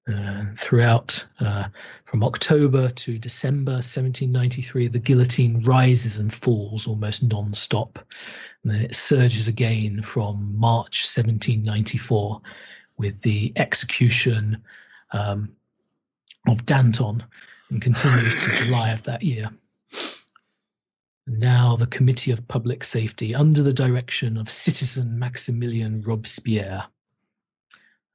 Uh, 0.08 0.46
throughout, 0.56 1.26
uh, 1.40 1.68
from 2.04 2.24
October 2.24 2.88
to 2.88 3.18
December 3.18 3.72
1793, 3.72 4.88
the 4.88 4.98
guillotine 4.98 5.62
rises 5.62 6.18
and 6.18 6.32
falls 6.32 6.86
almost 6.86 7.22
non 7.22 7.52
stop. 7.52 7.98
And 8.62 8.72
then 8.72 8.80
it 8.80 8.94
surges 8.94 9.48
again 9.48 10.00
from 10.00 10.56
March 10.56 11.04
1794 11.04 12.40
with 12.96 13.20
the 13.20 13.52
execution 13.56 14.62
um, 15.12 15.50
of 16.46 16.64
Danton 16.64 17.22
and 17.68 17.82
continues 17.82 18.34
to 18.34 18.56
July 18.56 18.90
of 18.92 19.02
that 19.02 19.22
year. 19.22 19.50
Now, 21.26 21.76
the 21.76 21.86
Committee 21.86 22.30
of 22.30 22.48
Public 22.48 22.82
Safety, 22.82 23.34
under 23.34 23.62
the 23.62 23.74
direction 23.74 24.38
of 24.38 24.48
Citizen 24.48 25.18
Maximilian 25.18 26.00
Robespierre, 26.00 26.84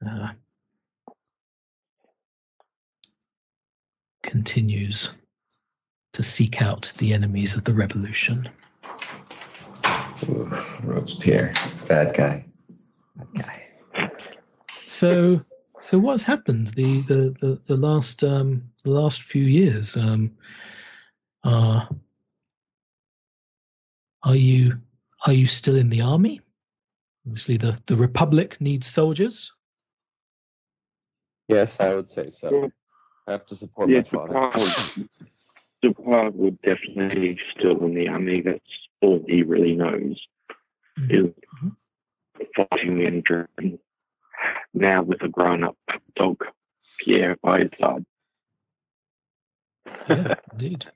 uh, 0.04 0.30
continues 4.24 5.14
to 6.14 6.22
seek 6.22 6.62
out 6.62 6.92
the 6.98 7.12
enemies 7.12 7.56
of 7.56 7.64
the 7.64 7.74
revolution. 7.74 8.48
Ooh, 10.28 10.50
Robespierre, 10.82 11.52
bad 11.88 12.16
guy. 12.16 12.44
Bad 13.16 13.28
guy. 13.36 14.10
So, 14.86 15.36
so 15.80 15.98
what's 15.98 16.22
happened 16.22 16.68
the 16.68 17.00
the 17.02 17.36
the, 17.40 17.60
the 17.66 17.76
last 17.76 18.24
um, 18.24 18.62
the 18.84 18.92
last 18.92 19.22
few 19.22 19.44
years? 19.44 19.96
Um, 19.96 20.32
uh, 21.42 21.86
are 24.22 24.36
you 24.36 24.80
are 25.26 25.32
you 25.32 25.46
still 25.46 25.76
in 25.76 25.90
the 25.90 26.00
army? 26.00 26.40
Obviously, 27.26 27.56
the 27.56 27.78
the 27.86 27.96
Republic 27.96 28.60
needs 28.60 28.86
soldiers. 28.86 29.52
Yes, 31.48 31.80
I 31.80 31.94
would 31.94 32.08
say 32.08 32.28
so. 32.28 32.70
I 33.26 33.32
have 33.32 33.46
to 33.46 33.56
support 33.56 33.88
Yeah, 33.88 33.98
my 33.98 34.02
father. 34.02 34.32
Dupont, 34.32 35.10
Dupont 35.82 36.34
would 36.36 36.60
definitely 36.62 37.38
still 37.56 37.84
in 37.84 37.94
the 37.94 38.08
army. 38.08 38.40
That's 38.40 38.60
all 39.00 39.24
he 39.26 39.42
really 39.42 39.74
knows 39.74 40.20
is 41.08 41.30
fighting 42.54 42.98
the 42.98 43.06
engine. 43.06 43.78
Now 44.72 45.02
with 45.02 45.22
a 45.22 45.28
grown-up 45.28 45.76
dog, 46.16 46.44
Pierre, 46.98 47.36
by 47.42 47.60
his 47.60 47.70
side. 47.78 48.04
Yeah, 50.08 50.34
indeed. 50.52 50.86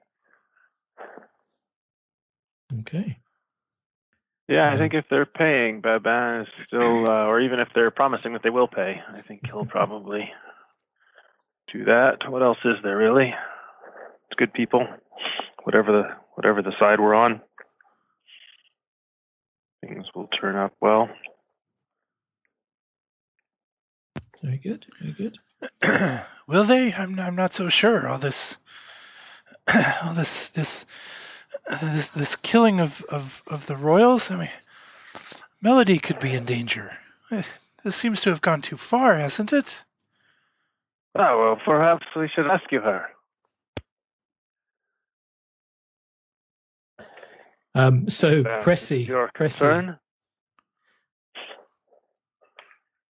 Okay. 2.80 3.18
Yeah, 4.48 4.72
I 4.72 4.78
think 4.78 4.94
if 4.94 5.04
they're 5.10 5.26
paying, 5.26 5.80
Babin 5.80 6.42
is 6.42 6.48
still, 6.66 7.06
uh, 7.06 7.26
or 7.26 7.40
even 7.40 7.60
if 7.60 7.68
they're 7.74 7.90
promising 7.90 8.32
that 8.32 8.42
they 8.42 8.50
will 8.50 8.68
pay, 8.68 9.02
I 9.14 9.20
think 9.20 9.46
he'll 9.46 9.66
probably 9.66 10.30
do 11.72 11.84
that. 11.84 12.18
What 12.28 12.42
else 12.42 12.58
is 12.64 12.76
there 12.82 12.96
really? 12.96 13.28
It's 13.28 14.36
good 14.38 14.52
people, 14.52 14.86
whatever 15.64 15.92
the 15.92 16.08
whatever 16.34 16.62
the 16.62 16.72
side 16.78 17.00
we're 17.00 17.14
on, 17.14 17.40
things 19.84 20.06
will 20.14 20.28
turn 20.28 20.56
up 20.56 20.74
well. 20.80 21.08
Very 24.42 24.58
good. 24.58 24.84
Very 25.00 25.14
good. 25.82 26.20
Will 26.46 26.64
they? 26.64 26.92
I'm 26.92 27.18
I'm 27.18 27.34
not 27.34 27.54
so 27.54 27.68
sure. 27.68 28.06
All 28.08 28.18
this, 28.18 28.56
all 30.02 30.14
this 30.14 30.50
this 30.50 30.86
this 31.82 32.08
this 32.10 32.36
killing 32.36 32.80
of 32.80 33.04
of 33.08 33.42
of 33.48 33.66
the 33.66 33.76
royals. 33.76 34.30
I 34.30 34.36
mean, 34.36 34.50
Melody 35.60 35.98
could 35.98 36.20
be 36.20 36.34
in 36.34 36.44
danger. 36.44 36.96
Eh, 37.32 37.42
This 37.84 37.96
seems 37.96 38.20
to 38.22 38.30
have 38.30 38.40
gone 38.40 38.62
too 38.62 38.76
far, 38.76 39.16
hasn't 39.16 39.52
it? 39.52 39.78
Oh 41.16 41.38
well, 41.40 41.56
perhaps 41.64 42.06
we 42.16 42.28
should 42.28 42.46
rescue 42.46 42.80
her. 42.80 43.06
Um, 47.74 48.08
so, 48.08 48.40
Uh, 48.40 48.60
Pressy, 48.62 49.06
Your 49.06 49.28
Pressy, 49.28 49.60
concern? 49.60 49.98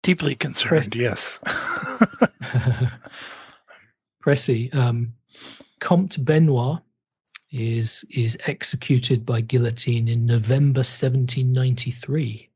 Deeply 0.03 0.35
concerned. 0.35 0.95
Yes. 0.95 1.39
Pressy, 4.23 4.73
um, 4.73 5.13
Comte 5.79 6.23
Benoit 6.23 6.79
is 7.51 8.05
is 8.09 8.37
executed 8.45 9.25
by 9.25 9.41
guillotine 9.41 10.07
in 10.07 10.25
November 10.25 10.79
1793. 10.79 12.49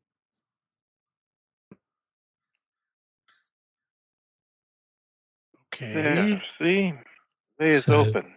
Okay. 5.81 5.93
Yeah, 5.93 6.39
see, 6.59 6.93
way 7.59 7.67
is 7.67 7.83
So- 7.85 8.05
open. 8.05 8.33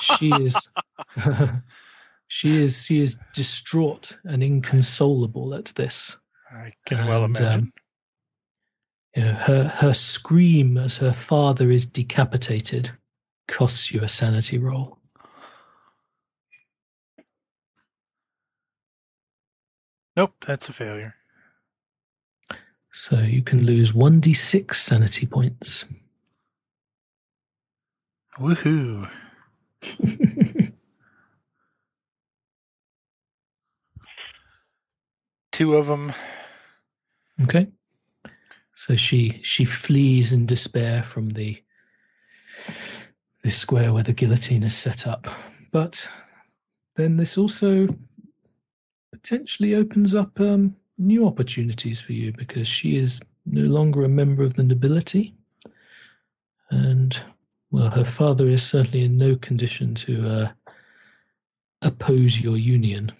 She 0.00 0.30
is 0.30 0.68
she 2.28 2.64
is 2.64 2.84
she 2.86 3.00
is 3.00 3.20
distraught 3.34 4.16
and 4.24 4.42
inconsolable 4.42 5.54
at 5.54 5.66
this. 5.76 6.16
I 6.50 6.72
can 6.86 7.06
well 7.06 7.24
imagine. 7.24 7.46
um, 7.46 7.72
you 9.14 9.22
know, 9.24 9.32
her 9.34 9.64
her 9.64 9.94
scream 9.94 10.78
as 10.78 10.96
her 10.96 11.12
father 11.12 11.70
is 11.70 11.86
decapitated 11.86 12.90
costs 13.48 13.92
you 13.92 14.00
a 14.02 14.08
sanity 14.08 14.58
roll. 14.58 14.98
nope, 20.16 20.34
that's 20.46 20.68
a 20.68 20.72
failure. 20.72 21.14
So 22.92 23.18
you 23.18 23.42
can 23.42 23.64
lose 23.64 23.92
1d6 23.92 24.74
sanity 24.74 25.26
points. 25.26 25.86
Woohoo! 28.38 29.10
Two 35.52 35.76
of 35.76 35.86
them. 35.86 36.12
okay. 37.42 37.68
So 38.74 38.96
she 38.96 39.40
she 39.42 39.64
flees 39.64 40.32
in 40.34 40.44
despair 40.46 41.02
from 41.02 41.30
the 41.30 41.62
this 43.42 43.56
square 43.56 43.92
where 43.94 44.02
the 44.02 44.12
guillotine 44.12 44.64
is 44.64 44.76
set 44.76 45.06
up. 45.06 45.28
But 45.70 46.08
then 46.96 47.16
this 47.16 47.38
also 47.38 47.88
potentially 49.12 49.74
opens 49.76 50.14
up 50.14 50.38
um, 50.40 50.76
new 51.02 51.26
opportunities 51.26 52.00
for 52.00 52.12
you 52.12 52.32
because 52.32 52.66
she 52.68 52.96
is 52.96 53.20
no 53.44 53.62
longer 53.62 54.04
a 54.04 54.08
member 54.08 54.42
of 54.42 54.54
the 54.54 54.62
nobility. 54.62 55.34
And, 56.70 57.16
well, 57.70 57.90
her 57.90 58.04
father 58.04 58.48
is 58.48 58.62
certainly 58.62 59.04
in 59.04 59.16
no 59.16 59.36
condition 59.36 59.94
to 59.96 60.28
uh, 60.28 60.50
oppose 61.82 62.40
your 62.40 62.56
union. 62.56 63.12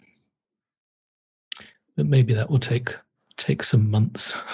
But 1.96 2.06
maybe 2.06 2.34
that 2.34 2.48
will 2.48 2.58
take 2.58 2.94
take 3.36 3.62
some 3.62 3.90
months. 3.90 4.34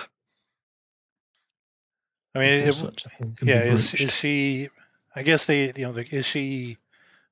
I 2.35 2.41
mean, 2.41 2.69
it, 2.69 2.73
such 2.75 3.07
a 3.07 3.09
thing 3.09 3.37
yeah. 3.43 3.63
Is 3.63 3.95
is 3.95 4.13
she? 4.13 4.71
I 5.15 5.23
guess 5.23 5.47
they. 5.47 5.73
You 5.77 5.87
know, 5.87 5.93
the, 5.93 6.05
is 6.05 6.27
she? 6.27 6.79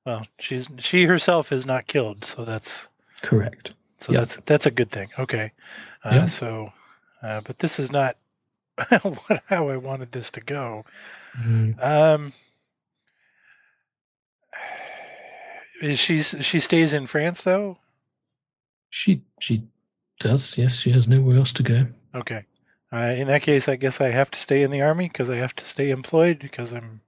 Well, 0.05 0.25
she's 0.39 0.69
she 0.79 1.03
herself 1.03 1.51
is 1.51 1.65
not 1.65 1.87
killed, 1.87 2.23
so 2.23 2.45
that's 2.45 2.87
correct? 3.21 3.73
So 3.99 4.13
Yeah. 4.13 4.19
that's 4.19 4.37
that's 4.45 4.65
a 4.65 4.71
good 4.71 4.91
thing. 4.91 5.09
Okay. 5.19 5.51
Uh, 6.03 6.11
Yeah. 6.13 6.25
So, 6.27 6.71
uh, 7.21 7.41
but 7.41 7.59
this 7.59 7.79
is 7.79 7.91
not 7.91 8.17
what, 9.01 9.43
how 9.47 9.69
I 9.69 9.77
wanted 9.77 10.11
this 10.11 10.29
to 10.31 10.41
go. 10.41 10.85
Mm, 11.39 11.83
Um, 11.83 12.33
is 15.81 15.99
she 15.99 16.21
she 16.21 16.59
stays 16.59 16.93
in 16.93 17.07
France 17.07 17.43
though? 17.43 17.77
she 18.89 19.21
she 19.39 19.67
does. 20.19 20.57
Yes, 20.57 20.75
she 20.75 20.91
has 20.91 21.07
nowhere 21.07 21.37
else 21.37 21.53
to 21.53 21.63
go. 21.63 21.85
Okay. 22.15 22.43
Uh, 22.91 23.13
in 23.17 23.27
that 23.27 23.41
case, 23.41 23.67
I 23.67 23.75
guess 23.75 23.99
I 23.99 24.09
have 24.09 24.31
to 24.31 24.39
stay 24.39 24.63
in 24.63 24.71
the 24.71 24.81
army 24.81 25.07
because 25.09 25.29
I 25.29 25.35
have 25.35 25.55
to 25.57 25.65
stay 25.65 25.89
employed 25.91 26.39
because 26.39 26.71
I'm. 26.73 27.01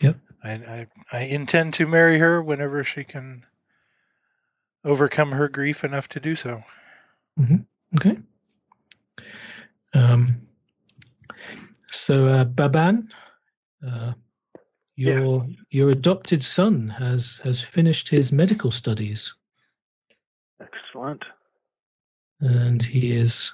Yep. 0.00 0.16
I, 0.42 0.50
I 0.52 0.86
I 1.12 1.20
intend 1.22 1.74
to 1.74 1.86
marry 1.86 2.18
her 2.18 2.40
whenever 2.42 2.82
she 2.84 3.04
can 3.04 3.44
overcome 4.84 5.32
her 5.32 5.48
grief 5.48 5.84
enough 5.84 6.08
to 6.08 6.20
do 6.20 6.36
so. 6.36 6.62
Okay. 7.96 8.18
Um, 9.94 10.40
so, 11.90 12.26
uh, 12.26 12.44
Baban, 12.44 13.08
uh, 13.86 14.12
your 14.96 15.46
your 15.70 15.90
adopted 15.90 16.42
son 16.42 16.88
has 16.88 17.40
has 17.44 17.60
finished 17.60 18.08
his 18.08 18.32
medical 18.32 18.70
studies, 18.70 19.34
Excellent. 20.60 21.24
and 22.40 22.82
he 22.82 23.14
is 23.14 23.52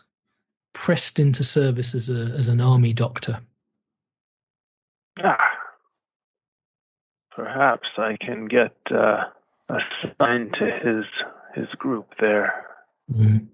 pressed 0.73 1.19
into 1.19 1.45
service 1.45 1.95
as 1.95 2.09
a 2.09 2.35
as 2.39 2.49
an 2.49 2.61
army 2.61 2.93
doctor. 2.93 3.39
Ah. 5.23 5.39
Perhaps 7.31 7.89
I 7.99 8.17
can 8.21 8.47
get 8.47 8.77
uh, 8.91 9.25
assigned 9.69 10.55
to 10.59 10.65
his 10.83 11.05
his 11.55 11.69
group 11.77 12.09
there. 12.21 12.67
Mm. 13.13 13.47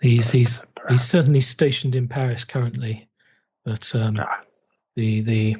He's 0.00 0.30
he's 0.30 0.66
he's 0.88 1.04
certainly 1.04 1.40
stationed 1.40 1.94
in 1.94 2.08
Paris 2.08 2.44
currently, 2.44 3.08
but 3.64 3.94
um, 3.94 4.18
Ah, 4.20 4.40
the 4.94 5.20
the 5.20 5.56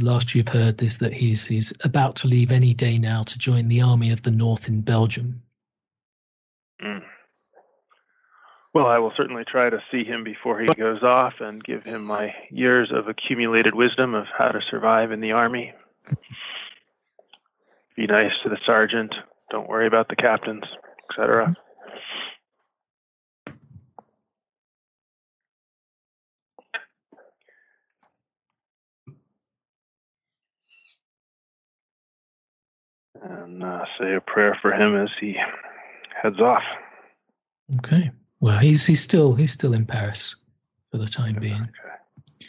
last 0.00 0.34
you've 0.34 0.48
heard 0.48 0.82
is 0.82 0.98
that 0.98 1.12
he's 1.12 1.44
he's 1.44 1.72
about 1.84 2.16
to 2.16 2.28
leave 2.28 2.52
any 2.52 2.74
day 2.74 2.96
now 2.96 3.22
to 3.24 3.38
join 3.38 3.68
the 3.68 3.82
army 3.82 4.10
of 4.10 4.22
the 4.22 4.30
North 4.30 4.68
in 4.68 4.80
Belgium. 4.80 5.42
mm. 6.82 7.02
Well, 8.74 8.86
I 8.86 8.98
will 8.98 9.12
certainly 9.18 9.44
try 9.44 9.68
to 9.68 9.82
see 9.90 10.02
him 10.02 10.24
before 10.24 10.58
he 10.58 10.66
goes 10.78 11.02
off 11.02 11.34
and 11.40 11.62
give 11.62 11.84
him 11.84 12.04
my 12.04 12.34
years 12.50 12.90
of 12.90 13.06
accumulated 13.06 13.74
wisdom 13.74 14.14
of 14.14 14.24
how 14.36 14.48
to 14.48 14.60
survive 14.70 15.12
in 15.12 15.20
the 15.20 15.32
army. 15.32 15.74
Be 18.02 18.08
nice 18.08 18.32
to 18.42 18.48
the 18.48 18.58
sergeant. 18.66 19.14
Don't 19.52 19.68
worry 19.68 19.86
about 19.86 20.08
the 20.08 20.16
captains, 20.16 20.64
etc. 21.08 21.54
And 33.22 33.62
uh, 33.62 33.84
say 34.00 34.14
a 34.16 34.20
prayer 34.20 34.58
for 34.60 34.72
him 34.72 34.96
as 35.00 35.08
he 35.20 35.36
heads 36.20 36.40
off. 36.40 36.64
Okay. 37.76 38.10
Well, 38.40 38.58
he's 38.58 38.84
he's 38.84 39.00
still 39.00 39.36
he's 39.36 39.52
still 39.52 39.74
in 39.74 39.86
Paris 39.86 40.34
for 40.90 40.98
the 40.98 41.06
time 41.06 41.36
being. 41.36 41.60
Okay. 41.60 42.48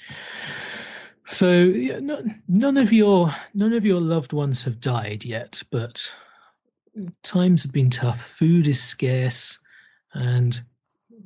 So 1.25 1.63
yeah, 1.63 1.99
no, 1.99 2.21
none 2.47 2.77
of 2.77 2.91
your 2.91 3.33
none 3.53 3.73
of 3.73 3.85
your 3.85 4.01
loved 4.01 4.33
ones 4.33 4.63
have 4.65 4.79
died 4.79 5.23
yet, 5.23 5.63
but 5.71 6.13
times 7.23 7.63
have 7.63 7.71
been 7.71 7.89
tough. 7.89 8.21
Food 8.21 8.67
is 8.67 8.83
scarce, 8.83 9.59
and 10.13 10.59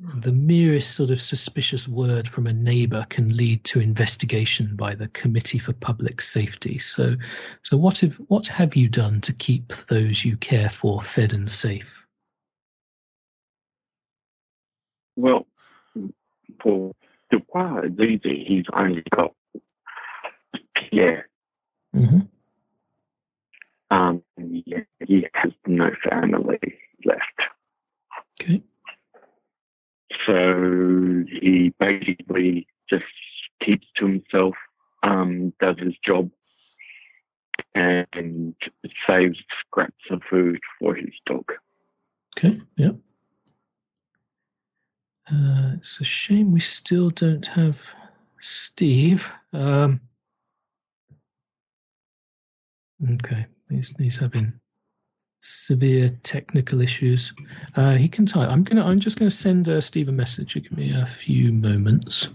the 0.00 0.32
merest 0.32 0.94
sort 0.94 1.10
of 1.10 1.20
suspicious 1.20 1.88
word 1.88 2.28
from 2.28 2.46
a 2.46 2.52
neighbour 2.52 3.04
can 3.08 3.36
lead 3.36 3.64
to 3.64 3.80
investigation 3.80 4.76
by 4.76 4.94
the 4.94 5.08
Committee 5.08 5.58
for 5.58 5.72
Public 5.72 6.20
Safety. 6.20 6.78
So, 6.78 7.16
so 7.64 7.76
what 7.76 7.98
have 7.98 8.14
what 8.28 8.46
have 8.46 8.76
you 8.76 8.88
done 8.88 9.20
to 9.22 9.32
keep 9.32 9.72
those 9.88 10.24
you 10.24 10.36
care 10.36 10.70
for 10.70 11.02
fed 11.02 11.32
and 11.32 11.50
safe? 11.50 12.04
Well, 15.16 15.46
for 16.62 16.94
Dubois, 17.30 17.80
it's 17.84 18.00
easy. 18.00 18.44
He's 18.46 18.66
only 18.72 19.02
got 19.14 19.34
Pierre. 20.78 21.28
hmm 21.92 22.20
Um, 23.90 24.22
yeah, 24.36 24.80
he 25.06 25.26
has 25.34 25.52
no 25.66 25.90
family 26.08 26.58
left. 27.04 27.40
Okay. 28.40 28.62
So 30.26 31.24
he 31.40 31.72
basically 31.78 32.66
just 32.88 33.04
keeps 33.62 33.86
to 33.96 34.06
himself, 34.06 34.54
um, 35.02 35.52
does 35.60 35.78
his 35.78 35.94
job, 36.04 36.30
and 37.74 38.54
saves 39.06 39.38
scraps 39.60 40.04
of 40.10 40.22
food 40.28 40.60
for 40.78 40.94
his 40.94 41.12
dog. 41.26 41.44
Okay. 42.36 42.60
yeah. 42.76 42.92
Uh, 45.30 45.72
it's 45.76 46.00
a 46.00 46.04
shame 46.04 46.52
we 46.52 46.60
still 46.60 47.10
don't 47.10 47.46
have 47.46 47.94
Steve. 48.40 49.30
Um, 49.52 50.00
okay, 53.14 53.46
he's 53.68 53.94
he's 53.96 54.16
having 54.16 54.60
severe 55.40 56.08
technical 56.08 56.80
issues. 56.80 57.32
Uh, 57.76 57.94
he 57.94 58.08
can 58.08 58.26
type. 58.26 58.50
I'm 58.50 58.64
gonna. 58.64 58.84
I'm 58.84 59.00
just 59.00 59.18
gonna 59.18 59.30
send 59.30 59.68
uh, 59.68 59.80
Steve 59.80 60.08
a 60.08 60.12
message. 60.12 60.54
Give 60.54 60.76
me 60.76 60.92
a 60.92 61.06
few 61.06 61.52
moments. 61.52 62.28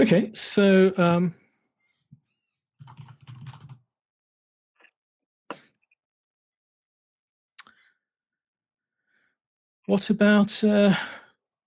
Okay, 0.00 0.30
so 0.32 0.94
um, 0.96 1.34
what 9.84 10.08
about 10.08 10.64
uh, 10.64 10.94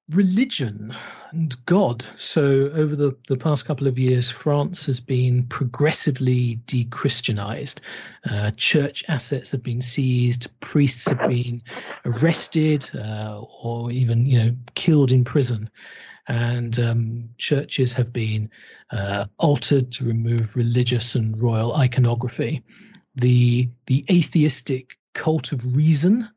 religion 0.09 0.95
and 1.29 1.55
God? 1.67 2.03
So, 2.17 2.71
over 2.73 2.95
the, 2.95 3.15
the 3.27 3.37
past 3.37 3.65
couple 3.65 3.85
of 3.85 3.99
years, 3.99 4.31
France 4.31 4.87
has 4.87 4.99
been 4.99 5.43
progressively 5.43 6.55
de 6.65 6.85
Christianized. 6.85 7.81
Uh, 8.27 8.49
church 8.57 9.03
assets 9.09 9.51
have 9.51 9.61
been 9.61 9.81
seized, 9.81 10.47
priests 10.59 11.07
have 11.07 11.29
been 11.29 11.61
arrested 12.03 12.89
uh, 12.95 13.43
or 13.61 13.91
even 13.91 14.25
you 14.25 14.43
know 14.43 14.55
killed 14.73 15.11
in 15.11 15.23
prison 15.23 15.69
and 16.27 16.79
um, 16.79 17.29
churches 17.37 17.93
have 17.93 18.13
been 18.13 18.49
uh, 18.91 19.25
altered 19.37 19.91
to 19.93 20.05
remove 20.05 20.55
religious 20.55 21.15
and 21.15 21.41
royal 21.41 21.73
iconography. 21.73 22.63
The 23.15 23.69
the 23.85 24.05
atheistic 24.09 24.97
cult 25.13 25.51
of 25.51 25.75
reason 25.75 26.27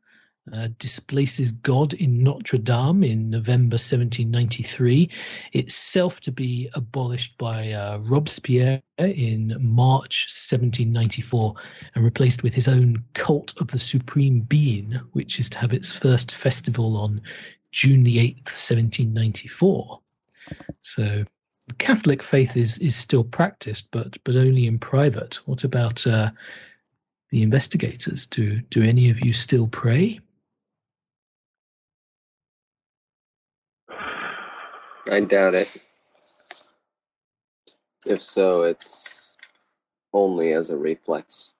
uh, 0.53 0.69
displaces 0.79 1.51
God 1.51 1.93
in 1.93 2.23
Notre 2.23 2.57
Dame 2.57 3.03
in 3.03 3.29
November 3.29 3.75
1793, 3.75 5.09
itself 5.51 6.21
to 6.21 6.31
be 6.31 6.69
abolished 6.73 7.37
by 7.37 7.71
uh, 7.73 7.97
Robespierre 7.97 8.81
in 8.97 9.55
March 9.59 10.27
1794 10.29 11.53
and 11.95 12.03
replaced 12.03 12.43
with 12.43 12.53
his 12.53 12.67
own 12.67 13.03
cult 13.13 13.59
of 13.59 13.67
the 13.67 13.79
Supreme 13.79 14.39
Being, 14.41 14.93
which 15.11 15.39
is 15.39 15.49
to 15.49 15.59
have 15.59 15.73
its 15.73 15.91
first 15.91 16.33
festival 16.33 16.95
on 16.97 17.21
June 17.71 18.03
the 18.03 18.17
8th, 18.17 18.47
1794. 18.47 19.99
So 20.81 21.25
the 21.67 21.73
Catholic 21.75 22.23
faith 22.23 22.55
is, 22.55 22.77
is 22.77 22.95
still 22.95 23.23
practiced, 23.23 23.91
but 23.91 24.17
but 24.23 24.35
only 24.35 24.67
in 24.67 24.79
private. 24.79 25.35
What 25.47 25.63
about 25.63 26.07
uh, 26.07 26.31
the 27.29 27.43
investigators? 27.43 28.25
Do 28.25 28.61
do 28.61 28.81
any 28.81 29.09
of 29.09 29.23
you 29.23 29.33
still 29.33 29.67
pray? 29.67 30.19
I 35.09 35.21
doubt 35.21 35.55
it. 35.55 35.69
If 38.05 38.21
so, 38.21 38.63
it's 38.63 39.35
only 40.13 40.53
as 40.53 40.69
a 40.69 40.77
reflex. 40.77 41.55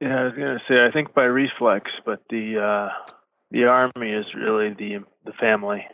Yeah, 0.00 0.20
I 0.20 0.24
was 0.24 0.34
gonna 0.34 0.62
say 0.70 0.84
I 0.84 0.90
think 0.90 1.14
by 1.14 1.24
reflex, 1.24 1.90
but 2.04 2.22
the 2.30 2.58
uh, 2.58 2.88
the 3.54 3.64
army 3.66 4.10
is 4.10 4.26
really 4.34 4.70
the 4.70 5.04
the 5.24 5.32
family 5.34 5.86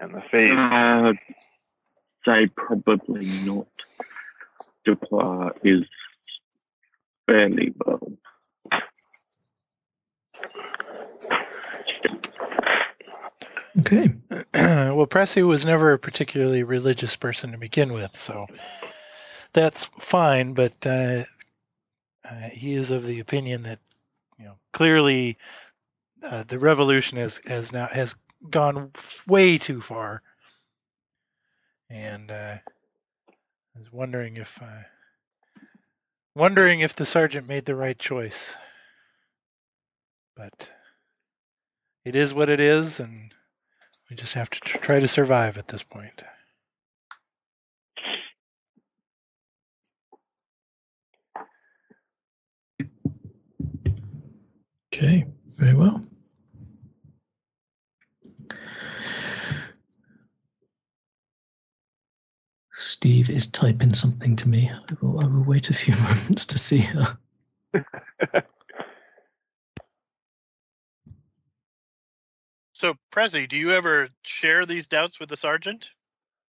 and 0.00 0.12
the 0.12 0.22
faith. 0.30 0.52
Uh, 0.52 1.12
say 2.24 2.48
probably 2.56 3.26
not. 3.44 3.68
Dupois 4.84 5.52
is 5.62 5.84
fairly 7.26 7.72
well. 7.84 8.12
Okay. 13.78 14.12
well, 14.54 15.06
Pressy 15.06 15.46
was 15.46 15.64
never 15.64 15.92
a 15.92 15.98
particularly 15.98 16.64
religious 16.64 17.14
person 17.14 17.52
to 17.52 17.58
begin 17.58 17.92
with, 17.92 18.16
so 18.16 18.46
that's 19.52 19.84
fine. 20.00 20.54
But 20.54 20.74
uh, 20.84 21.24
uh, 22.28 22.48
he 22.50 22.74
is 22.74 22.90
of 22.90 23.06
the 23.06 23.20
opinion 23.20 23.62
that 23.64 23.78
you 23.78 23.84
know 23.84 23.95
clearly 24.76 25.38
uh, 26.22 26.44
the 26.46 26.58
revolution 26.58 27.16
has 27.16 27.40
has 27.46 27.72
now 27.72 27.86
has 27.86 28.14
gone 28.50 28.92
way 29.26 29.56
too 29.56 29.80
far, 29.80 30.20
and 31.88 32.30
uh, 32.30 32.56
I 32.58 33.78
was 33.78 33.90
wondering 33.90 34.36
if 34.36 34.60
uh, 34.60 34.82
wondering 36.34 36.80
if 36.80 36.94
the 36.94 37.06
sergeant 37.06 37.48
made 37.48 37.64
the 37.64 37.74
right 37.74 37.98
choice. 37.98 38.54
But 40.36 40.70
it 42.04 42.14
is 42.14 42.34
what 42.34 42.50
it 42.50 42.60
is, 42.60 43.00
and 43.00 43.32
we 44.10 44.16
just 44.16 44.34
have 44.34 44.50
to 44.50 44.60
try 44.60 45.00
to 45.00 45.08
survive 45.08 45.56
at 45.56 45.68
this 45.68 45.82
point. 45.82 46.22
Okay, 54.96 55.26
very 55.48 55.74
well. 55.74 56.02
Steve 62.72 63.28
is 63.28 63.46
typing 63.48 63.92
something 63.92 64.36
to 64.36 64.48
me. 64.48 64.70
I 64.70 64.94
will, 65.02 65.20
I 65.20 65.26
will 65.26 65.44
wait 65.44 65.68
a 65.68 65.74
few 65.74 65.94
moments 66.02 66.46
to 66.46 66.58
see 66.58 66.78
her. 66.78 67.18
So, 72.72 72.92
Pressy, 73.10 73.48
do 73.48 73.56
you 73.56 73.72
ever 73.72 74.06
share 74.22 74.66
these 74.66 74.86
doubts 74.86 75.18
with 75.18 75.30
the 75.30 75.36
sergeant? 75.38 75.88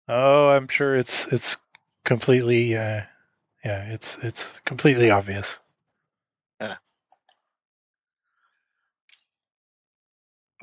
Oh, 0.08 0.50
I'm 0.50 0.68
sure 0.68 0.96
it's 0.96 1.28
it's 1.28 1.58
completely 2.06 2.76
uh, 2.76 3.04
yeah, 3.64 3.84
it's 3.94 4.18
it's 4.24 4.44
completely 4.66 5.12
obvious. 5.12 5.60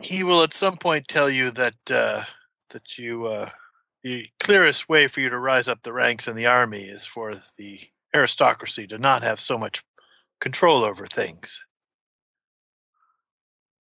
He 0.00 0.24
will 0.24 0.42
at 0.42 0.52
some 0.52 0.76
point 0.76 1.06
tell 1.08 1.30
you 1.30 1.50
that 1.52 1.90
uh, 1.90 2.24
that 2.70 2.98
you 2.98 3.26
uh, 3.26 3.50
the 4.02 4.28
clearest 4.40 4.88
way 4.88 5.06
for 5.06 5.20
you 5.20 5.30
to 5.30 5.38
rise 5.38 5.68
up 5.68 5.82
the 5.82 5.92
ranks 5.92 6.28
in 6.28 6.36
the 6.36 6.46
army 6.46 6.82
is 6.82 7.06
for 7.06 7.30
the 7.56 7.80
aristocracy 8.14 8.86
to 8.88 8.98
not 8.98 9.22
have 9.22 9.40
so 9.40 9.56
much 9.56 9.82
control 10.40 10.84
over 10.84 11.06
things. 11.06 11.62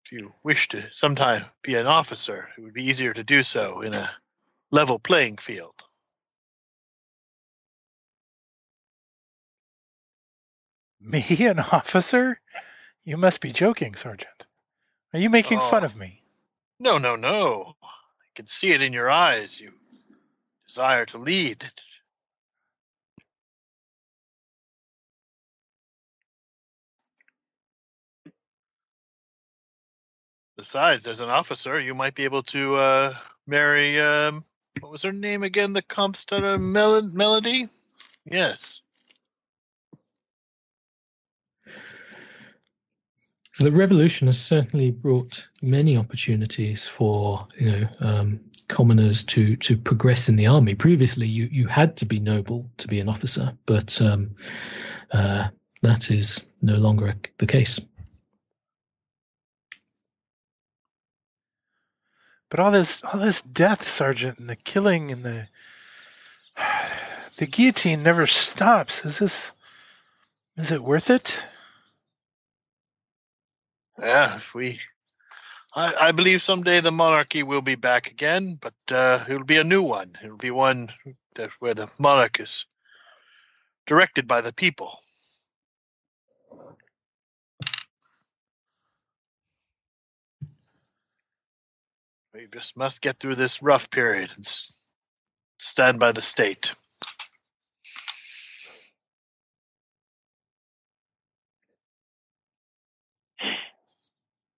If 0.05 0.11
you 0.11 0.33
wish 0.43 0.69
to 0.69 0.91
sometime 0.91 1.43
be 1.61 1.75
an 1.75 1.87
officer, 1.87 2.49
it 2.57 2.61
would 2.61 2.73
be 2.73 2.85
easier 2.85 3.13
to 3.13 3.23
do 3.23 3.43
so 3.43 3.81
in 3.81 3.93
a 3.93 4.11
level 4.71 4.99
playing 4.99 5.37
field. 5.37 5.75
Me, 11.01 11.25
an 11.45 11.59
officer? 11.71 12.39
You 13.03 13.17
must 13.17 13.41
be 13.41 13.51
joking, 13.51 13.95
Sergeant. 13.95 14.42
Are 15.13 15.19
you 15.19 15.29
making 15.29 15.59
fun 15.59 15.83
Oh. 15.83 15.87
of 15.87 15.95
me? 15.95 16.19
No, 16.79 16.97
no, 16.97 17.15
no. 17.15 17.75
I 17.83 17.87
can 18.35 18.47
see 18.47 18.71
it 18.71 18.81
in 18.81 18.93
your 18.93 19.09
eyes. 19.11 19.59
You 19.59 19.71
desire 20.67 21.05
to 21.07 21.17
lead. 21.19 21.63
Besides, 30.57 31.07
as 31.07 31.19
an 31.19 31.29
officer, 31.29 31.79
you 31.79 31.95
might 31.95 32.15
be 32.15 32.25
able 32.25 32.43
to 32.43 32.75
uh, 32.75 33.15
marry. 33.47 33.99
Um, 33.99 34.45
what 34.81 34.91
was 34.91 35.01
her 35.03 35.11
name 35.11 35.43
again? 35.43 35.73
The 35.73 35.81
Comstar 35.81 36.59
Mel- 36.61 37.01
Melody? 37.13 37.67
Yes. 38.25 38.82
So 43.53 43.63
the 43.63 43.71
revolution 43.71 44.25
has 44.27 44.43
certainly 44.43 44.89
brought 44.89 45.47
many 45.61 45.95
opportunities 45.95 46.87
for 46.87 47.47
you 47.59 47.71
know 47.71 47.87
um, 47.99 48.39
commoners 48.67 49.23
to 49.25 49.55
to 49.57 49.77
progress 49.77 50.27
in 50.27 50.37
the 50.37 50.47
army. 50.47 50.73
Previously, 50.73 51.27
you 51.27 51.47
you 51.51 51.67
had 51.67 51.95
to 51.97 52.05
be 52.07 52.19
noble 52.19 52.67
to 52.77 52.87
be 52.87 52.99
an 52.99 53.07
officer, 53.07 53.55
but 53.67 54.01
um, 54.01 54.35
uh, 55.11 55.49
that 55.83 56.09
is 56.09 56.43
no 56.63 56.75
longer 56.77 57.13
the 57.37 57.45
case. 57.45 57.79
But 62.49 62.59
all 62.59 62.71
this 62.71 63.03
all 63.03 63.19
this 63.19 63.43
death, 63.43 63.87
Sergeant, 63.87 64.39
and 64.39 64.49
the 64.49 64.55
killing 64.55 65.11
and 65.11 65.23
the 65.23 65.47
the 67.37 67.45
guillotine 67.45 68.01
never 68.01 68.25
stops. 68.25 69.05
Is 69.05 69.19
this 69.19 69.51
is 70.57 70.71
it 70.71 70.81
worth 70.81 71.11
it? 71.11 71.45
Yeah, 73.99 74.35
if 74.37 74.55
we. 74.55 74.79
I, 75.75 75.93
I 75.99 76.11
believe 76.11 76.41
someday 76.41 76.81
the 76.81 76.91
monarchy 76.91 77.43
will 77.43 77.61
be 77.61 77.75
back 77.75 78.09
again, 78.11 78.59
but 78.61 78.73
uh, 78.91 79.25
it'll 79.27 79.45
be 79.45 79.57
a 79.57 79.63
new 79.63 79.81
one. 79.81 80.13
It'll 80.23 80.37
be 80.37 80.51
one 80.51 80.89
that 81.35 81.51
where 81.59 81.73
the 81.73 81.89
monarch 81.99 82.39
is 82.39 82.65
directed 83.87 84.27
by 84.27 84.41
the 84.41 84.53
people. 84.53 84.99
We 92.33 92.47
just 92.51 92.77
must 92.77 93.01
get 93.01 93.19
through 93.19 93.35
this 93.35 93.61
rough 93.61 93.89
period 93.91 94.31
and 94.35 94.47
stand 95.59 95.99
by 95.99 96.11
the 96.13 96.21
state. 96.21 96.73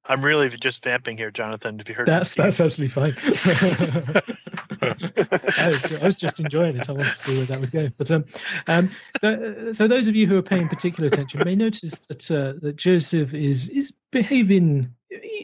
I'm 0.07 0.23
really 0.23 0.49
just 0.49 0.83
vamping 0.83 1.17
here, 1.17 1.31
Jonathan. 1.31 1.79
Have 1.79 1.89
you 1.89 1.95
heard? 1.95 2.07
That's 2.07 2.35
that's 2.35 2.59
absolutely 2.59 2.93
fine. 2.93 3.15
I, 4.81 5.67
was, 5.67 6.01
I 6.01 6.05
was 6.05 6.15
just 6.15 6.39
enjoying 6.39 6.77
it. 6.77 6.89
I 6.89 6.91
wanted 6.91 7.07
to 7.07 7.15
see 7.15 7.37
where 7.37 7.45
that 7.47 7.59
would 7.59 7.71
go. 7.71 7.89
But 7.97 8.11
um, 8.11 8.25
um, 8.67 8.89
th- 9.21 9.75
so 9.75 9.87
those 9.87 10.07
of 10.07 10.15
you 10.15 10.27
who 10.27 10.37
are 10.37 10.43
paying 10.43 10.67
particular 10.67 11.07
attention 11.07 11.41
may 11.43 11.55
notice 11.55 11.99
that 11.99 12.29
uh, 12.29 12.53
that 12.61 12.75
Joseph 12.75 13.33
is 13.33 13.69
is 13.69 13.93
behaving 14.11 14.93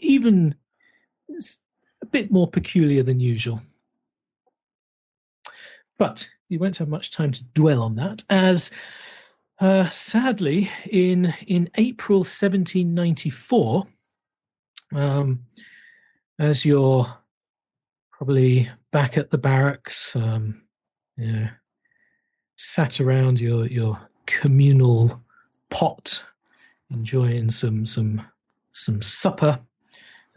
even 0.01 0.55
a 2.01 2.05
bit 2.05 2.32
more 2.32 2.47
peculiar 2.47 3.03
than 3.03 3.20
usual. 3.20 3.62
But 5.97 6.30
you 6.49 6.59
won't 6.59 6.78
have 6.78 6.89
much 6.89 7.12
time 7.12 7.32
to 7.32 7.43
dwell 7.43 7.82
on 7.82 7.95
that, 7.95 8.24
as 8.30 8.72
uh, 9.59 9.89
sadly, 9.89 10.70
in 10.89 11.34
in 11.47 11.70
April 11.76 12.20
1794, 12.20 13.88
um, 14.93 15.43
as 16.39 16.65
you're 16.65 17.05
probably 18.11 18.69
back 18.91 19.17
at 19.17 19.29
the 19.29 19.37
barracks, 19.37 20.15
um, 20.15 20.61
you 21.17 21.31
know, 21.31 21.47
sat 22.57 23.01
around 23.01 23.39
your 23.39 23.65
your 23.67 23.99
communal 24.25 25.21
pot, 25.69 26.23
enjoying 26.89 27.49
some 27.49 27.85
some 27.85 28.21
some 28.73 29.01
supper. 29.01 29.59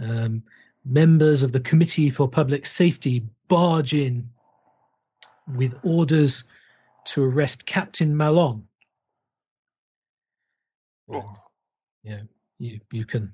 Um, 0.00 0.42
members 0.84 1.42
of 1.42 1.52
the 1.52 1.61
Committee 1.61 2.11
for 2.11 2.28
Public 2.28 2.66
Safety 2.66 3.24
barge 3.48 3.94
in 3.94 4.28
with 5.57 5.78
orders 5.82 6.44
to 7.05 7.24
arrest 7.24 7.66
Captain 7.66 8.16
Malon. 8.16 8.66
Oh. 11.12 11.36
Yeah, 12.02 12.20
you 12.59 12.80
you 12.92 13.05
can 13.05 13.32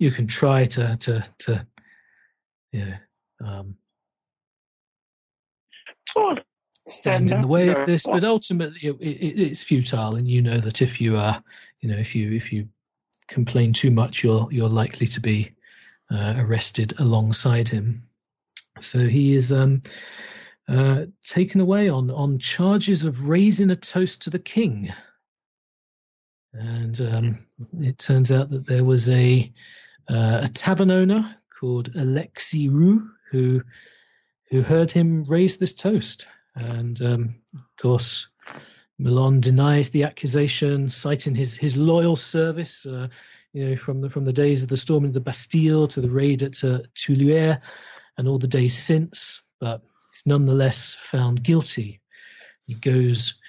you 0.00 0.10
can 0.10 0.26
try 0.26 0.64
to 0.64 0.96
to 0.96 1.24
to 1.38 1.66
yeah 2.72 2.96
um, 3.44 3.76
Oh, 6.16 6.36
stand 6.88 7.30
in 7.30 7.42
the 7.42 7.46
way 7.46 7.68
of 7.68 7.86
this, 7.86 8.04
but 8.06 8.24
ultimately 8.24 8.80
it, 8.82 8.96
it, 9.00 9.40
it's 9.40 9.62
futile, 9.62 10.16
and 10.16 10.26
you 10.26 10.42
know 10.42 10.58
that 10.58 10.82
if 10.82 11.00
you 11.00 11.16
are, 11.16 11.42
you 11.80 11.88
know, 11.88 11.96
if 11.96 12.14
you 12.14 12.32
if 12.32 12.52
you 12.52 12.68
complain 13.28 13.72
too 13.72 13.90
much, 13.90 14.24
you're 14.24 14.48
you're 14.50 14.68
likely 14.68 15.06
to 15.08 15.20
be 15.20 15.52
uh, 16.10 16.34
arrested 16.38 16.94
alongside 16.98 17.68
him. 17.68 18.02
So 18.80 19.06
he 19.06 19.36
is 19.36 19.52
um, 19.52 19.82
uh, 20.68 21.06
taken 21.24 21.60
away 21.60 21.88
on 21.88 22.10
on 22.10 22.38
charges 22.38 23.04
of 23.04 23.28
raising 23.28 23.70
a 23.70 23.76
toast 23.76 24.22
to 24.22 24.30
the 24.30 24.38
king. 24.38 24.92
And 26.52 27.00
um, 27.00 27.46
it 27.80 27.98
turns 27.98 28.32
out 28.32 28.50
that 28.50 28.66
there 28.66 28.84
was 28.84 29.08
a 29.08 29.52
uh, 30.10 30.40
a 30.42 30.48
tavern 30.48 30.90
owner 30.90 31.34
called 31.58 31.92
Alexi 31.92 32.68
Roux 32.70 33.08
who 33.30 33.62
who 34.50 34.62
heard 34.62 34.90
him 34.90 35.24
raise 35.24 35.58
this 35.58 35.72
toast 35.74 36.26
And 36.54 37.00
um, 37.02 37.34
of 37.54 37.76
course, 37.80 38.26
Milan 38.98 39.40
denies 39.40 39.90
the 39.90 40.04
accusation, 40.04 40.88
citing 40.88 41.34
his 41.34 41.56
his 41.56 41.76
loyal 41.76 42.16
service. 42.16 42.84
Uh, 42.86 43.08
you 43.52 43.68
know, 43.68 43.76
from 43.76 44.00
the 44.00 44.08
from 44.08 44.24
the 44.24 44.32
days 44.32 44.62
of 44.62 44.68
the 44.68 44.76
storming 44.76 45.10
of 45.10 45.14
the 45.14 45.20
Bastille 45.20 45.86
to 45.88 46.00
the 46.00 46.10
raid 46.10 46.42
at 46.42 46.62
uh, 46.64 46.80
Tuileries, 46.94 47.58
and 48.18 48.28
all 48.28 48.38
the 48.38 48.48
days 48.48 48.76
since. 48.76 49.42
But 49.60 49.82
he's 50.10 50.26
nonetheless 50.26 50.94
found 50.94 51.42
guilty. 51.42 52.00
He 52.66 52.74
goes 52.74 53.40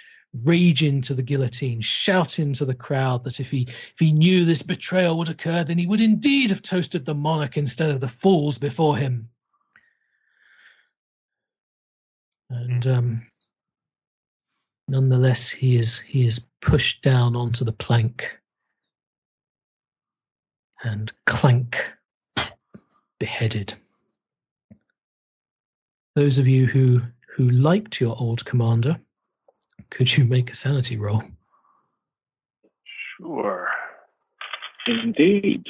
raging 0.45 1.01
to 1.01 1.13
the 1.13 1.23
guillotine, 1.23 1.81
shouting 1.81 2.53
to 2.53 2.65
the 2.65 2.73
crowd 2.73 3.23
that 3.23 3.39
if 3.39 3.51
he 3.51 3.63
if 3.63 3.99
he 3.99 4.13
knew 4.13 4.45
this 4.45 4.61
betrayal 4.61 5.17
would 5.17 5.29
occur, 5.29 5.63
then 5.63 5.77
he 5.77 5.87
would 5.87 6.01
indeed 6.01 6.49
have 6.49 6.61
toasted 6.61 7.05
the 7.05 7.13
monarch 7.13 7.57
instead 7.57 7.89
of 7.91 7.99
the 7.99 8.07
fools 8.07 8.57
before 8.57 8.95
him. 8.95 9.29
And 12.49 12.87
um, 12.87 13.27
nonetheless, 14.87 15.49
he 15.49 15.77
is 15.77 15.99
he 15.99 16.25
is 16.25 16.41
pushed 16.61 17.01
down 17.01 17.35
onto 17.35 17.65
the 17.65 17.73
plank 17.73 18.39
and 20.83 21.11
clank 21.25 21.93
beheaded. 23.19 23.73
Those 26.15 26.37
of 26.37 26.47
you 26.47 26.65
who 26.65 27.01
who 27.35 27.47
liked 27.47 28.01
your 28.01 28.15
old 28.19 28.43
commander 28.45 28.99
could 29.91 30.17
you 30.17 30.25
make 30.25 30.49
a 30.49 30.55
sanity 30.55 30.97
roll? 30.97 31.21
Sure. 33.17 33.69
Indeed. 34.87 35.65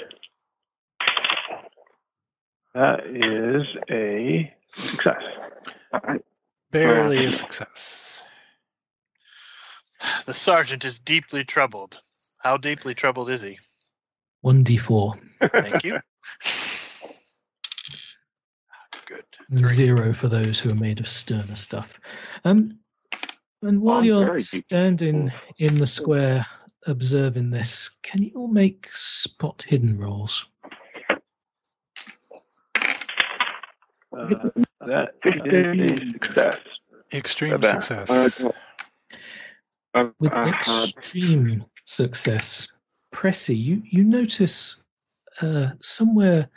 That 2.74 3.06
is 3.06 3.68
a 3.90 4.54
success. 4.74 5.22
Barely 6.72 7.26
a 7.26 7.32
success. 7.32 8.08
The 10.26 10.34
sergeant 10.34 10.84
is 10.84 10.98
deeply 10.98 11.44
troubled. 11.44 12.02
How 12.38 12.58
deeply 12.58 12.96
troubled 12.96 13.30
is 13.30 13.42
he? 13.42 13.60
1d4. 14.44 15.20
Thank 15.52 15.84
you. 15.84 16.00
Good. 19.06 19.26
Three. 19.52 19.64
Zero 19.64 20.14
for 20.14 20.28
those 20.28 20.58
who 20.60 20.72
are 20.72 20.76
made 20.76 21.00
of 21.00 21.08
sterner 21.08 21.56
stuff. 21.56 22.00
Um, 22.46 22.80
and 23.62 23.82
while 23.82 23.99
I'm 23.99 24.03
you're 24.05 24.39
standing 24.39 25.32
in 25.57 25.78
the 25.78 25.88
square 25.88 26.45
observing 26.88 27.51
this, 27.51 27.91
can 28.01 28.24
you 28.24 28.32
all 28.36 28.47
make 28.47 28.88
spot 28.91 29.64
hidden 29.68 29.99
rolls? 29.99 30.47
Uh, 31.09 31.20
that 34.82 35.14
is 35.24 36.05
a 36.05 36.09
success. 36.09 36.57
Extreme 37.14 37.53
About- 37.53 37.84
success. 37.84 38.09
I 38.09 38.43
got, 38.43 38.55
I, 39.93 40.09
With 40.20 40.34
extreme 40.34 41.66
success, 41.86 42.68
Pressy, 43.14 43.57
you, 43.57 43.82
you 43.86 44.03
notice 44.03 44.78
uh, 45.41 45.72
somewhere 45.80 46.49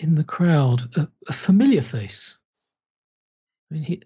in 0.00 0.14
the 0.14 0.24
crowd 0.24 0.96
a, 0.96 1.08
a 1.28 1.32
familiar 1.32 1.82
face. 1.82 2.36
I 3.70 3.74
mean, 3.74 3.82
he 3.82 4.02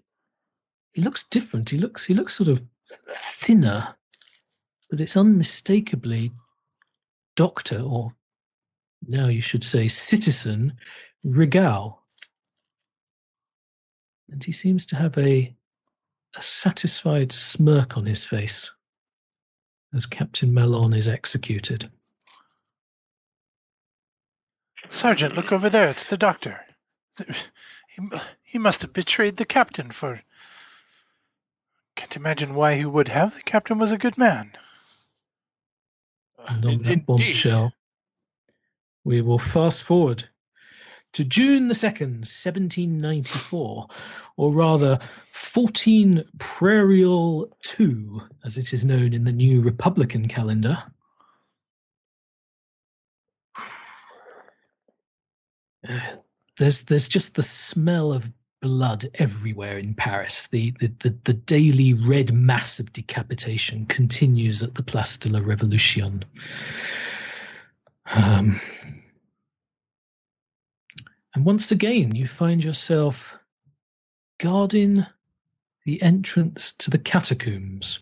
he 0.93 1.01
looks 1.01 1.23
different. 1.23 1.69
He 1.69 1.77
looks 1.77 2.05
he 2.05 2.13
looks 2.13 2.33
sort 2.33 2.49
of 2.49 2.63
thinner, 3.09 3.95
but 4.89 5.01
it's 5.01 5.17
unmistakably 5.17 6.31
Doctor, 7.35 7.81
or 7.81 8.15
now 9.07 9.27
you 9.27 9.41
should 9.41 9.63
say 9.63 9.87
Citizen 9.87 10.77
Rigal. 11.25 11.97
And 14.29 14.43
he 14.43 14.51
seems 14.51 14.85
to 14.87 14.95
have 14.95 15.17
a 15.17 15.55
a 16.35 16.41
satisfied 16.41 17.31
smirk 17.31 17.97
on 17.97 18.05
his 18.05 18.23
face 18.23 18.71
as 19.93 20.07
Captain 20.07 20.53
Malon 20.53 20.93
is 20.93 21.07
executed. 21.07 21.91
Sergeant, 24.89 25.35
look 25.35 25.51
over 25.51 25.69
there. 25.69 25.89
It's 25.89 26.07
the 26.07 26.17
doctor. 26.17 26.59
He, 27.87 28.01
he 28.43 28.57
must 28.57 28.81
have 28.81 28.93
betrayed 28.93 29.37
the 29.37 29.45
captain 29.45 29.91
for. 29.91 30.21
Can't 32.03 32.17
imagine 32.17 32.53
why 32.53 32.75
he 32.75 32.83
would 32.83 33.07
have. 33.07 33.33
The 33.33 33.41
captain 33.43 33.79
was 33.79 33.93
a 33.93 33.97
good 33.97 34.17
man. 34.17 34.51
And 36.49 36.65
on 36.65 36.71
In- 36.73 36.83
that 36.83 36.91
indeed. 36.91 37.05
bombshell, 37.05 37.71
we 39.05 39.21
will 39.21 39.39
fast 39.39 39.83
forward 39.83 40.27
to 41.13 41.23
June 41.23 41.69
the 41.69 41.73
2nd, 41.73 42.25
1794, 42.27 43.87
or 44.35 44.51
rather 44.51 44.99
14 45.31 46.25
Prairial 46.37 47.49
2, 47.61 48.21
as 48.43 48.57
it 48.57 48.73
is 48.73 48.83
known 48.83 49.13
in 49.13 49.23
the 49.23 49.31
new 49.31 49.61
Republican 49.61 50.27
calendar. 50.27 50.83
There's 56.57 56.83
there's 56.83 57.07
just 57.07 57.35
the 57.35 57.43
smell 57.43 58.11
of 58.11 58.29
blood 58.63 59.09
everywhere 59.15 59.77
in 59.77 59.93
Paris. 59.93 60.47
The, 60.47 60.71
the, 60.79 60.87
the, 60.99 61.15
the 61.25 61.33
daily 61.33 61.93
red 61.93 62.33
mass 62.33 62.79
of 62.79 62.93
decapitation 62.93 63.85
continues 63.85 64.63
at 64.63 64.73
the 64.73 64.81
Place 64.81 65.17
de 65.17 65.29
la 65.29 65.41
Révolution. 65.41 66.23
Um, 68.05 68.59
and 71.35 71.43
once 71.43 71.71
again, 71.71 72.15
you 72.15 72.25
find 72.25 72.63
yourself 72.63 73.37
guarding 74.39 75.05
the 75.83 76.01
entrance 76.01 76.71
to 76.71 76.89
the 76.89 76.97
catacombs. 76.97 77.99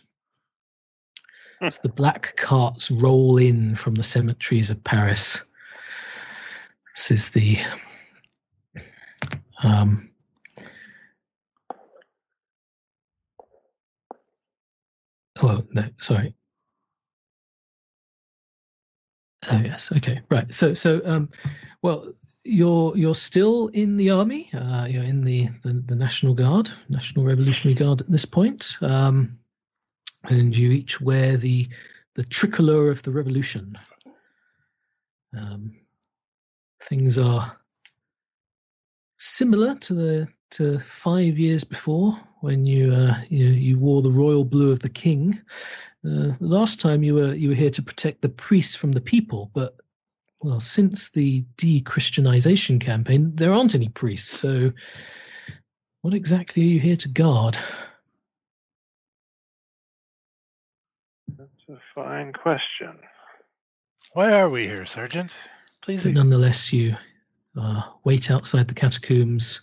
As 1.59 1.79
the 1.79 1.89
black 1.89 2.35
carts 2.37 2.91
roll 2.91 3.37
in 3.37 3.73
from 3.73 3.95
the 3.95 4.03
cemeteries 4.03 4.69
of 4.69 4.83
Paris. 4.83 5.41
This 6.95 7.09
is 7.09 7.29
the 7.31 7.57
um, 9.63 10.10
oh 15.41 15.63
no, 15.73 15.83
sorry. 15.99 16.35
Oh 19.49 19.61
yes, 19.63 19.91
okay, 19.91 20.21
right. 20.29 20.53
So 20.53 20.73
so 20.73 21.01
um, 21.03 21.29
well, 21.81 22.05
you're 22.43 22.95
you're 22.95 23.15
still 23.15 23.67
in 23.69 23.97
the 23.97 24.11
army. 24.11 24.49
Uh, 24.53 24.85
you're 24.89 25.03
in 25.03 25.23
the, 25.23 25.47
the 25.63 25.73
the 25.73 25.95
National 25.95 26.33
Guard, 26.33 26.69
National 26.89 27.25
Revolutionary 27.25 27.75
Guard 27.75 28.01
at 28.01 28.11
this 28.11 28.25
point, 28.25 28.77
um, 28.81 29.39
and 30.25 30.55
you 30.55 30.71
each 30.71 31.01
wear 31.01 31.37
the 31.37 31.67
the 32.15 32.23
tricolor 32.25 32.89
of 32.89 33.01
the 33.03 33.11
revolution. 33.11 33.77
Um, 35.35 35.73
things 36.83 37.17
are 37.17 37.57
similar 39.17 39.75
to 39.75 39.93
the 39.93 40.27
to 40.51 40.79
five 40.79 41.39
years 41.39 41.63
before 41.63 42.19
when 42.41 42.65
you 42.65 42.93
uh, 42.93 43.15
you, 43.29 43.47
you 43.47 43.79
wore 43.79 44.01
the 44.01 44.11
royal 44.11 44.43
blue 44.43 44.71
of 44.71 44.79
the 44.79 44.89
king. 44.89 45.39
Uh, 46.05 46.31
last 46.39 46.81
time 46.81 47.03
you 47.03 47.15
were 47.15 47.33
you 47.33 47.49
were 47.49 47.55
here 47.55 47.69
to 47.69 47.83
protect 47.83 48.21
the 48.21 48.29
priests 48.29 48.75
from 48.75 48.91
the 48.91 49.01
people, 49.01 49.49
but 49.53 49.75
well, 50.43 50.59
since 50.59 51.09
the 51.09 51.45
de-Christianization 51.57 52.79
campaign, 52.79 53.35
there 53.35 53.53
aren't 53.53 53.75
any 53.75 53.89
priests. 53.89 54.39
So, 54.39 54.73
what 56.01 56.15
exactly 56.15 56.63
are 56.63 56.67
you 56.67 56.79
here 56.79 56.95
to 56.95 57.09
guard? 57.09 57.59
That's 61.37 61.49
a 61.69 61.77
fine 61.93 62.33
question. 62.33 62.97
Why 64.13 64.31
are 64.31 64.49
we 64.49 64.65
here, 64.65 64.85
Sergeant? 64.87 65.35
Please. 65.81 66.03
But 66.03 66.13
nonetheless, 66.13 66.73
you 66.73 66.95
uh, 67.59 67.83
wait 68.03 68.31
outside 68.31 68.67
the 68.67 68.73
catacombs 68.73 69.61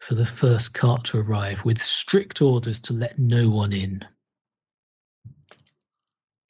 for 0.00 0.14
the 0.14 0.26
first 0.26 0.74
cart 0.74 1.04
to 1.04 1.18
arrive, 1.18 1.64
with 1.64 1.80
strict 1.80 2.40
orders 2.40 2.80
to 2.80 2.92
let 2.92 3.18
no 3.18 3.48
one 3.48 3.72
in. 3.72 4.04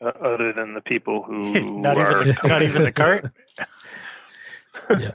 Uh, 0.05 0.11
other 0.23 0.53
than 0.53 0.75
the 0.75 0.81
people 0.81 1.23
who 1.23 1.53
not 1.81 1.99
are 1.99 2.23
even 2.23 2.37
the, 2.43 2.49
not 2.49 2.63
even 2.63 2.85
the 2.85 2.93
cart. 2.93 3.31
Yeah. 4.99 5.11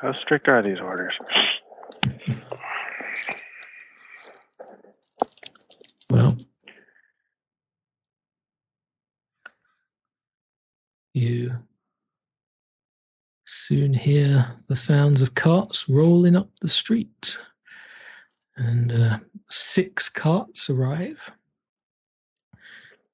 How 0.00 0.12
strict 0.12 0.48
are 0.48 0.60
these 0.60 0.80
orders? 0.80 1.14
Well, 6.10 6.36
you 11.14 11.52
soon 13.46 13.85
hear 13.96 14.46
the 14.68 14.76
sounds 14.76 15.22
of 15.22 15.34
carts 15.34 15.88
rolling 15.88 16.36
up 16.36 16.50
the 16.60 16.68
street, 16.68 17.38
and 18.56 18.92
uh, 18.92 19.18
six 19.50 20.08
carts 20.08 20.70
arrive. 20.70 21.30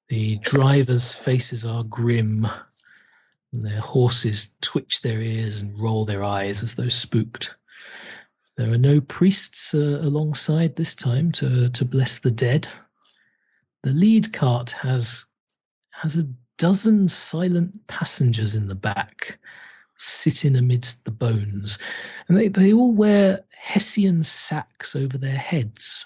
The 0.09 0.37
drivers' 0.37 1.11
faces 1.11 1.65
are 1.65 1.83
grim, 1.83 2.47
and 3.51 3.65
their 3.65 3.79
horses 3.79 4.53
twitch 4.61 5.01
their 5.01 5.21
ears 5.21 5.59
and 5.59 5.79
roll 5.79 6.05
their 6.05 6.23
eyes 6.23 6.63
as 6.63 6.75
though 6.75 6.89
spooked. 6.89 7.55
There 8.55 8.71
are 8.71 8.77
no 8.77 9.01
priests 9.01 9.73
uh, 9.73 9.99
alongside 10.01 10.75
this 10.75 10.93
time 10.93 11.31
to, 11.33 11.69
to 11.69 11.85
bless 11.85 12.19
the 12.19 12.31
dead. 12.31 12.67
The 13.83 13.91
lead 13.91 14.31
cart 14.31 14.71
has 14.71 15.25
has 15.91 16.15
a 16.15 16.29
dozen 16.57 17.09
silent 17.09 17.87
passengers 17.87 18.55
in 18.55 18.67
the 18.67 18.75
back, 18.75 19.39
sitting 20.03 20.55
amidst 20.55 21.05
the 21.05 21.11
bones, 21.11 21.77
and 22.27 22.37
they, 22.37 22.47
they 22.47 22.73
all 22.73 22.93
wear 22.93 23.43
Hessian 23.57 24.23
sacks 24.23 24.95
over 24.95 25.17
their 25.17 25.37
heads. 25.37 26.05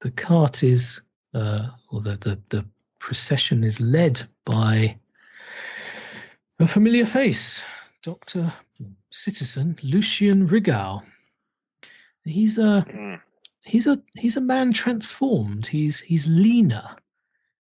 The 0.00 0.10
cart 0.10 0.62
is, 0.62 1.00
uh, 1.34 1.68
or 1.90 2.00
the, 2.00 2.16
the, 2.16 2.40
the 2.50 2.64
procession 2.98 3.64
is 3.64 3.80
led 3.80 4.22
by 4.44 4.98
a 6.58 6.66
familiar 6.66 7.06
face, 7.06 7.64
Dr. 8.02 8.52
Citizen 9.10 9.76
Lucian 9.82 10.46
Rigal. 10.48 11.02
He's 12.24 12.58
a 12.58 12.84
Mm. 12.88 13.20
he's 13.64 13.86
a 13.86 14.02
he's 14.16 14.36
a 14.36 14.40
man 14.40 14.72
transformed. 14.72 15.66
He's 15.66 16.00
he's 16.00 16.26
leaner, 16.26 16.96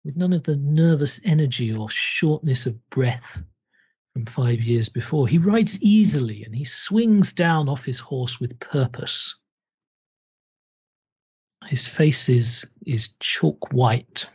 with 0.04 0.16
none 0.16 0.32
of 0.32 0.42
the 0.42 0.56
nervous 0.56 1.20
energy 1.24 1.72
or 1.72 1.88
shortness 1.88 2.66
of 2.66 2.90
breath 2.90 3.42
from 4.12 4.26
five 4.26 4.60
years 4.60 4.88
before. 4.88 5.28
He 5.28 5.38
rides 5.38 5.82
easily 5.82 6.44
and 6.44 6.54
he 6.54 6.64
swings 6.64 7.32
down 7.32 7.68
off 7.68 7.84
his 7.84 7.98
horse 7.98 8.40
with 8.40 8.58
purpose. 8.58 9.36
His 11.66 11.86
face 11.86 12.28
is 12.28 12.66
is 12.84 13.14
chalk 13.20 13.72
white. 13.72 14.28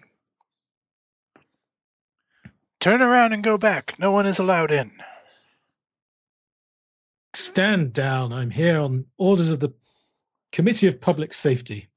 Turn 2.79 3.01
around 3.01 3.33
and 3.33 3.43
go 3.43 3.57
back. 3.57 3.95
No 3.99 4.11
one 4.11 4.25
is 4.25 4.39
allowed 4.39 4.71
in. 4.71 4.91
Stand 7.33 7.91
down. 7.91 8.31
I'm 8.31 8.49
here 8.49 8.79
on 8.79 9.05
orders 9.17 9.51
of 9.51 9.59
the 9.59 9.73
Committee 10.51 10.87
of 10.87 11.01
Public 11.01 11.33
Safety. 11.33 11.89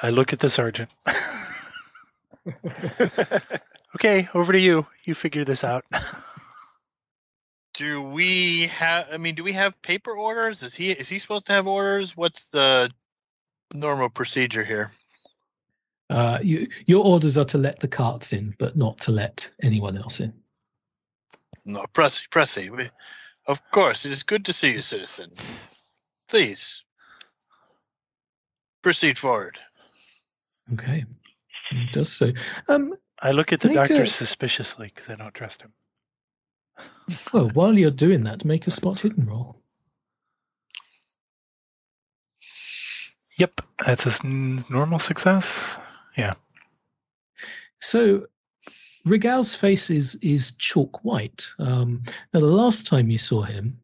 I 0.00 0.10
look 0.10 0.32
at 0.32 0.38
the 0.38 0.50
sergeant. 0.50 0.90
okay, 3.96 4.28
over 4.34 4.52
to 4.52 4.58
you. 4.58 4.86
You 5.04 5.14
figure 5.14 5.44
this 5.44 5.64
out. 5.64 5.84
Do 7.74 8.02
we 8.02 8.68
have? 8.68 9.08
I 9.12 9.18
mean, 9.18 9.34
do 9.34 9.44
we 9.44 9.52
have 9.52 9.82
paper 9.82 10.16
orders? 10.16 10.62
Is 10.62 10.74
he 10.74 10.90
is 10.90 11.10
he 11.10 11.18
supposed 11.18 11.46
to 11.48 11.52
have 11.52 11.66
orders? 11.66 12.16
What's 12.16 12.46
the 12.46 12.90
normal 13.74 14.08
procedure 14.08 14.64
here? 14.64 14.90
Uh, 16.08 16.38
you, 16.42 16.68
your 16.86 17.04
orders 17.04 17.36
are 17.36 17.44
to 17.46 17.58
let 17.58 17.80
the 17.80 17.88
carts 17.88 18.32
in, 18.32 18.54
but 18.58 18.78
not 18.78 18.98
to 19.00 19.12
let 19.12 19.50
anyone 19.62 19.98
else 19.98 20.20
in. 20.20 20.32
No, 21.66 21.84
Pressy, 21.92 22.26
Pressy. 22.30 22.70
We, 22.70 22.88
of 23.46 23.60
course, 23.70 24.06
it 24.06 24.12
is 24.12 24.22
good 24.22 24.46
to 24.46 24.54
see 24.54 24.72
you, 24.72 24.80
citizen. 24.80 25.32
Please 26.28 26.82
proceed 28.82 29.18
forward. 29.18 29.58
Okay, 30.72 31.04
it 31.72 31.92
does 31.92 32.12
so. 32.12 32.32
Um, 32.68 32.94
I 33.20 33.30
look 33.30 33.52
at 33.52 33.60
the 33.60 33.72
doctor 33.72 34.02
a- 34.02 34.08
suspiciously 34.08 34.92
because 34.94 35.08
I 35.08 35.16
don't 35.16 35.34
trust 35.34 35.62
him. 35.62 35.72
well, 37.32 37.50
while 37.54 37.76
you're 37.76 37.90
doing 37.90 38.24
that, 38.24 38.44
make 38.44 38.66
a 38.66 38.70
spot 38.70 39.00
hidden 39.00 39.26
roll. 39.26 39.62
Yep, 43.38 43.60
that's 43.84 44.06
a 44.06 44.26
normal 44.26 44.98
success. 44.98 45.78
Yeah. 46.16 46.34
So, 47.80 48.26
Rigal's 49.06 49.54
face 49.54 49.90
is 49.90 50.14
is 50.16 50.52
chalk 50.52 51.04
white. 51.04 51.46
Um, 51.58 52.02
now, 52.32 52.40
the 52.40 52.46
last 52.46 52.86
time 52.86 53.10
you 53.10 53.18
saw 53.18 53.42
him, 53.42 53.78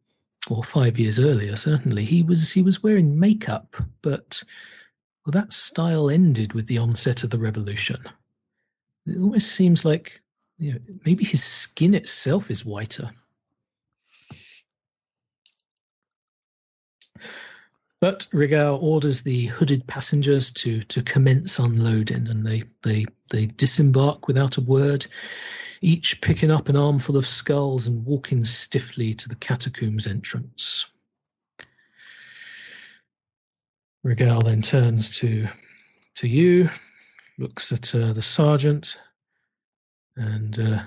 or 0.49 0.65
five 0.65 0.99
years 0.99 1.19
earlier, 1.19 1.55
certainly 1.57 2.05
he 2.05 2.23
was 2.23 2.51
he 2.51 2.63
was 2.63 2.83
wearing 2.83 3.19
makeup, 3.19 3.77
but 4.01 4.43
well, 5.25 5.33
that 5.33 5.53
style 5.53 6.11
ended 6.11 6.53
with 6.53 6.67
the 6.67 6.79
onset 6.79 7.23
of 7.23 7.31
the 7.31 7.39
revolution. 7.39 7.99
It 9.07 9.21
almost 9.21 9.53
seems 9.53 9.85
like 9.85 10.21
you 10.59 10.73
know, 10.73 10.79
maybe 11.05 11.25
his 11.25 11.43
skin 11.43 11.95
itself 11.95 12.51
is 12.51 12.65
whiter. 12.65 13.11
But 18.01 18.27
Rigal 18.33 18.83
orders 18.83 19.23
the 19.23 19.47
hooded 19.47 19.87
passengers 19.87 20.51
to, 20.55 20.83
to 20.83 21.03
commence 21.03 21.61
unloading, 21.61 22.27
and 22.27 22.45
they, 22.45 22.65
they, 22.83 23.07
they 23.31 23.47
disembark 23.47 24.27
without 24.27 24.57
a 24.57 24.61
word, 24.61 25.07
each 25.83 26.21
picking 26.21 26.51
up 26.51 26.69
an 26.69 26.75
armful 26.75 27.17
of 27.17 27.29
skulls 27.29 27.87
and 27.87 28.05
walking 28.05 28.45
stiffly 28.45 29.15
to 29.15 29.29
the 29.29 29.37
catacombs 29.37 30.09
entrance. 30.09 30.87
Rigal 34.05 34.43
then 34.45 34.63
turns 34.63 35.11
to 35.19 35.49
to 36.17 36.29
you, 36.29 36.69
looks 37.39 37.73
at 37.73 37.95
uh, 37.95 38.13
the 38.13 38.23
sergeant, 38.23 38.99
and 40.17 40.59
uh, 40.59 40.83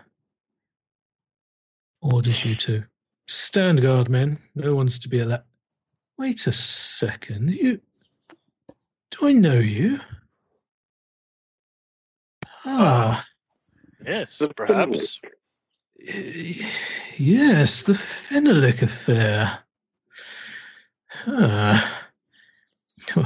orders 2.01 2.43
you 2.45 2.55
to 2.55 2.83
stand 3.27 3.81
guard, 3.81 4.09
men. 4.09 4.37
No 4.53 4.75
one's 4.75 4.99
to 4.99 5.09
be 5.09 5.19
allowed. 5.19 5.43
Wait 6.17 6.45
a 6.47 6.53
second. 6.53 7.49
You 7.51 7.79
do 9.11 9.27
I 9.27 9.31
know 9.31 9.59
you? 9.59 9.99
Ah, 12.65 13.25
Yes, 14.05 14.41
perhaps. 14.55 15.19
yes, 17.17 17.81
the 17.83 17.93
Fenalik 17.93 18.81
affair. 18.81 19.59
Ah, 21.27 22.04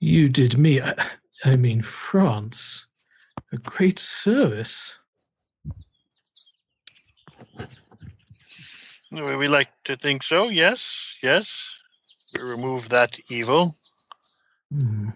you 0.00 0.28
did 0.28 0.58
me. 0.58 0.80
I, 0.80 0.94
I 1.44 1.56
mean, 1.56 1.82
France, 1.82 2.86
a 3.52 3.56
great 3.58 3.98
service. 3.98 4.96
We 9.10 9.46
like 9.46 9.68
to 9.84 9.96
think 9.96 10.22
so. 10.22 10.48
Yes, 10.48 11.18
yes. 11.22 11.74
We 12.34 12.42
remove 12.42 12.88
that 12.88 13.18
evil. 13.28 13.74
Hmm. 14.70 15.10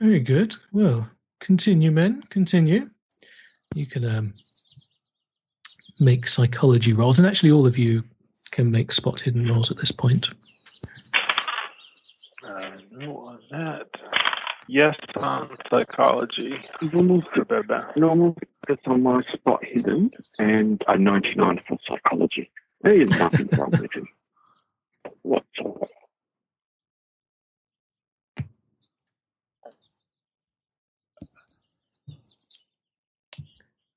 Very 0.00 0.20
good. 0.20 0.56
Well, 0.72 1.06
continue, 1.40 1.90
men. 1.90 2.22
Continue. 2.30 2.88
You 3.74 3.86
can 3.86 4.04
um, 4.04 4.34
make 6.00 6.26
psychology 6.26 6.94
rolls, 6.94 7.18
and 7.18 7.28
actually, 7.28 7.52
all 7.52 7.66
of 7.66 7.76
you 7.76 8.04
can 8.50 8.70
make 8.70 8.90
spot 8.90 9.20
hidden 9.20 9.46
rolls 9.46 9.70
at 9.70 9.76
this 9.76 9.92
point. 9.92 10.30
Uh, 12.42 12.70
no 12.90 13.18
on 13.18 13.38
that. 13.54 13.86
Yes 14.66 14.96
on 15.16 15.56
psychology. 15.72 16.54
Normal, 16.82 17.22
normal 17.96 18.36
it's 18.68 18.82
on 18.86 19.02
my 19.02 19.22
spot 19.32 19.62
hidden 19.62 20.10
and 20.38 20.82
a 20.88 20.96
99 20.96 21.60
for 21.68 21.78
psychology. 21.86 22.50
There 22.82 23.00
is 23.00 23.10
nothing 23.10 23.48
wrong 23.52 23.70
with 23.70 23.92
him 23.92 24.08
whatsoever. 25.22 25.86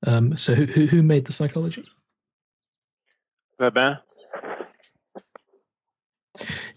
Um, 0.06 0.36
so, 0.36 0.54
who, 0.54 0.64
who 0.64 0.86
who 0.86 1.02
made 1.02 1.26
the 1.26 1.32
psychology? 1.32 1.84
Beba. 3.60 4.00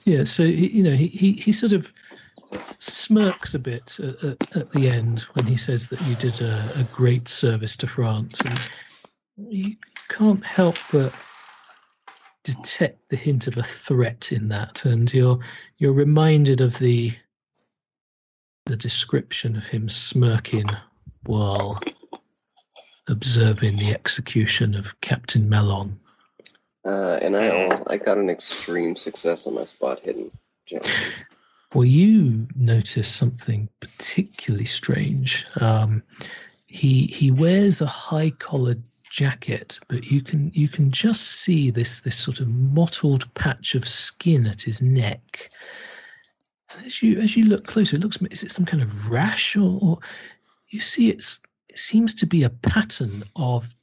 Yeah. 0.04 0.24
So 0.24 0.44
he, 0.44 0.68
you 0.68 0.84
know, 0.84 0.92
he, 0.92 1.08
he 1.08 1.34
he 1.34 1.52
sort 1.52 1.72
of 1.72 1.94
smirks 2.80 3.54
a 3.54 3.60
bit 3.60 4.00
at, 4.00 4.24
at, 4.24 4.56
at 4.58 4.72
the 4.72 4.90
end 4.90 5.22
when 5.34 5.46
he 5.46 5.58
says 5.58 5.90
that 5.90 6.02
you 6.02 6.16
did 6.16 6.42
a, 6.42 6.72
a 6.80 6.84
great 6.92 7.28
service 7.28 7.76
to 7.78 7.88
France, 7.88 8.42
and 8.42 9.54
you 9.54 9.76
can't 10.10 10.46
help 10.46 10.76
but 10.92 11.14
detect 12.44 13.10
the 13.10 13.16
hint 13.16 13.48
of 13.48 13.58
a 13.58 13.64
threat 13.64 14.32
in 14.32 14.50
that, 14.50 14.86
and 14.86 15.14
you're 15.14 15.40
you're 15.78 15.94
reminded 15.94 16.62
of 16.62 16.78
the 16.80 17.14
the 18.66 18.78
description 18.78 19.56
of 19.56 19.68
him 19.68 19.90
smirking 19.90 20.70
while 21.26 21.80
observing 23.08 23.76
the 23.78 23.92
execution 23.94 24.76
of 24.76 25.00
Captain 25.02 25.50
Melon. 25.50 26.00
Uh, 26.84 27.20
and 27.22 27.38
I 27.38 27.80
I 27.88 27.98
got 27.98 28.18
an 28.18 28.30
extreme 28.30 28.96
success 28.96 29.46
on 29.48 29.56
my 29.56 29.66
spot 29.66 30.00
hidden. 30.00 30.32
Gentlemen. 30.66 30.98
Well, 31.74 31.86
you 31.86 32.48
notice 32.56 33.08
something 33.08 33.70
particularly 33.80 34.66
strange. 34.66 35.46
Um, 35.62 36.04
he 36.68 37.08
he 37.08 37.32
wears 37.32 37.82
a 37.82 37.86
high 37.86 38.32
collared 38.32 38.84
jacket, 39.10 39.80
but 39.88 40.06
you 40.06 40.22
can 40.22 40.52
you 40.54 40.68
can 40.68 40.92
just 40.92 41.22
see 41.24 41.70
this 41.70 42.02
this 42.02 42.18
sort 42.18 42.40
of 42.40 42.50
mottled 42.50 43.32
patch 43.36 43.76
of 43.76 43.88
skin 43.88 44.48
at 44.48 44.62
his 44.62 44.82
neck. 44.82 45.50
As 46.86 47.02
you 47.02 47.20
as 47.20 47.38
you 47.38 47.46
look 47.46 47.66
closer, 47.68 47.96
it 47.96 48.02
looks 48.02 48.22
is 48.32 48.44
it 48.44 48.52
some 48.52 48.66
kind 48.66 48.84
of 48.84 49.10
rash 49.10 49.56
or, 49.56 49.80
or 49.82 49.98
you 50.70 50.82
see 50.82 51.10
it's 51.10 51.40
it 51.70 51.80
seems 51.80 52.14
to 52.16 52.26
be 52.26 52.44
a 52.44 52.50
pattern 52.50 53.24
of 53.36 53.74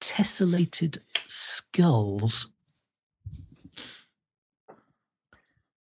tessellated 0.00 0.98
skulls. 1.26 2.48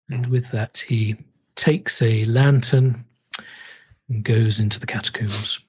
And 0.08 0.26
with 0.26 0.52
that, 0.52 0.78
he 0.78 1.16
takes 1.54 2.00
a 2.02 2.24
lantern 2.24 3.04
and 4.08 4.22
goes 4.22 4.60
into 4.60 4.78
the 4.78 4.86
catacombs. 4.86 5.60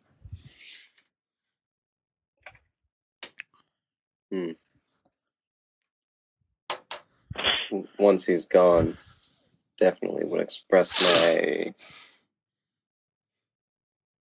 Hmm. 4.31 4.51
Once 7.97 8.25
he's 8.25 8.45
gone, 8.45 8.97
definitely 9.77 10.25
would 10.25 10.41
express 10.41 11.01
my 11.01 11.73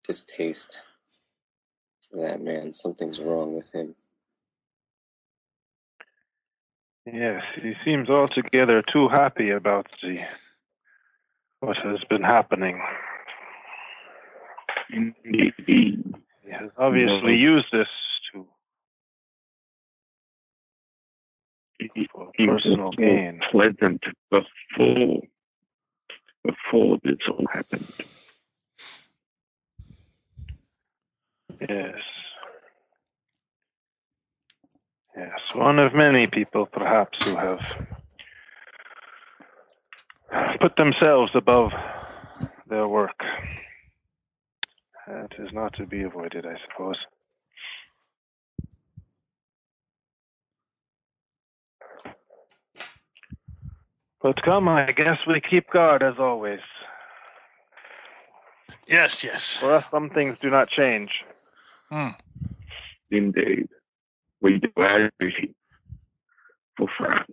distaste 0.08 0.84
for 2.10 2.22
that 2.22 2.42
man. 2.42 2.74
Something's 2.74 3.20
wrong 3.20 3.56
with 3.56 3.72
him. 3.72 3.96
Yes, 7.06 7.44
he 7.62 7.74
seems 7.86 8.10
altogether 8.10 8.82
too 8.92 9.08
happy 9.10 9.52
about 9.52 9.88
the 10.02 10.20
what 11.60 11.78
has 11.78 12.04
been 12.10 12.24
happening. 12.24 12.82
Indeed. 14.92 15.54
He 15.68 16.52
has 16.52 16.72
obviously 16.78 17.38
Mhm. 17.38 17.40
used 17.40 17.72
this 17.72 17.88
to 18.32 18.48
for 22.12 22.32
personal 22.38 22.92
gain. 22.92 23.40
pleasant 23.52 24.04
before 24.30 25.22
before 26.44 26.98
this 27.04 27.18
all 27.28 27.46
happened. 27.48 27.92
Yes. 31.60 32.02
Yes, 35.18 35.40
one 35.54 35.80
of 35.80 35.94
many 35.94 36.28
people 36.28 36.66
perhaps 36.66 37.26
who 37.26 37.36
have 37.36 37.60
put 40.60 40.76
themselves 40.76 41.32
above 41.34 41.72
their 42.68 42.88
work. 42.88 43.20
That 45.08 45.32
is 45.40 45.50
not 45.54 45.74
to 45.76 45.86
be 45.86 46.02
avoided, 46.04 46.46
I 46.46 46.56
suppose. 46.68 46.98
But 54.22 54.42
come, 54.42 54.68
I 54.68 54.92
guess 54.92 55.20
we 55.28 55.40
keep 55.40 55.70
guard 55.70 56.02
as 56.02 56.16
always. 56.18 56.60
Yes, 58.88 59.24
yes. 59.24 59.58
For 59.58 59.76
us, 59.76 59.86
some 59.92 60.10
things 60.10 60.40
do 60.40 60.50
not 60.50 60.68
change. 60.68 61.24
Hmm. 61.92 62.10
Indeed. 63.12 63.70
We 64.42 64.60
do 64.60 64.70
everything 64.78 65.56
for 66.78 66.88
France. 66.98 67.32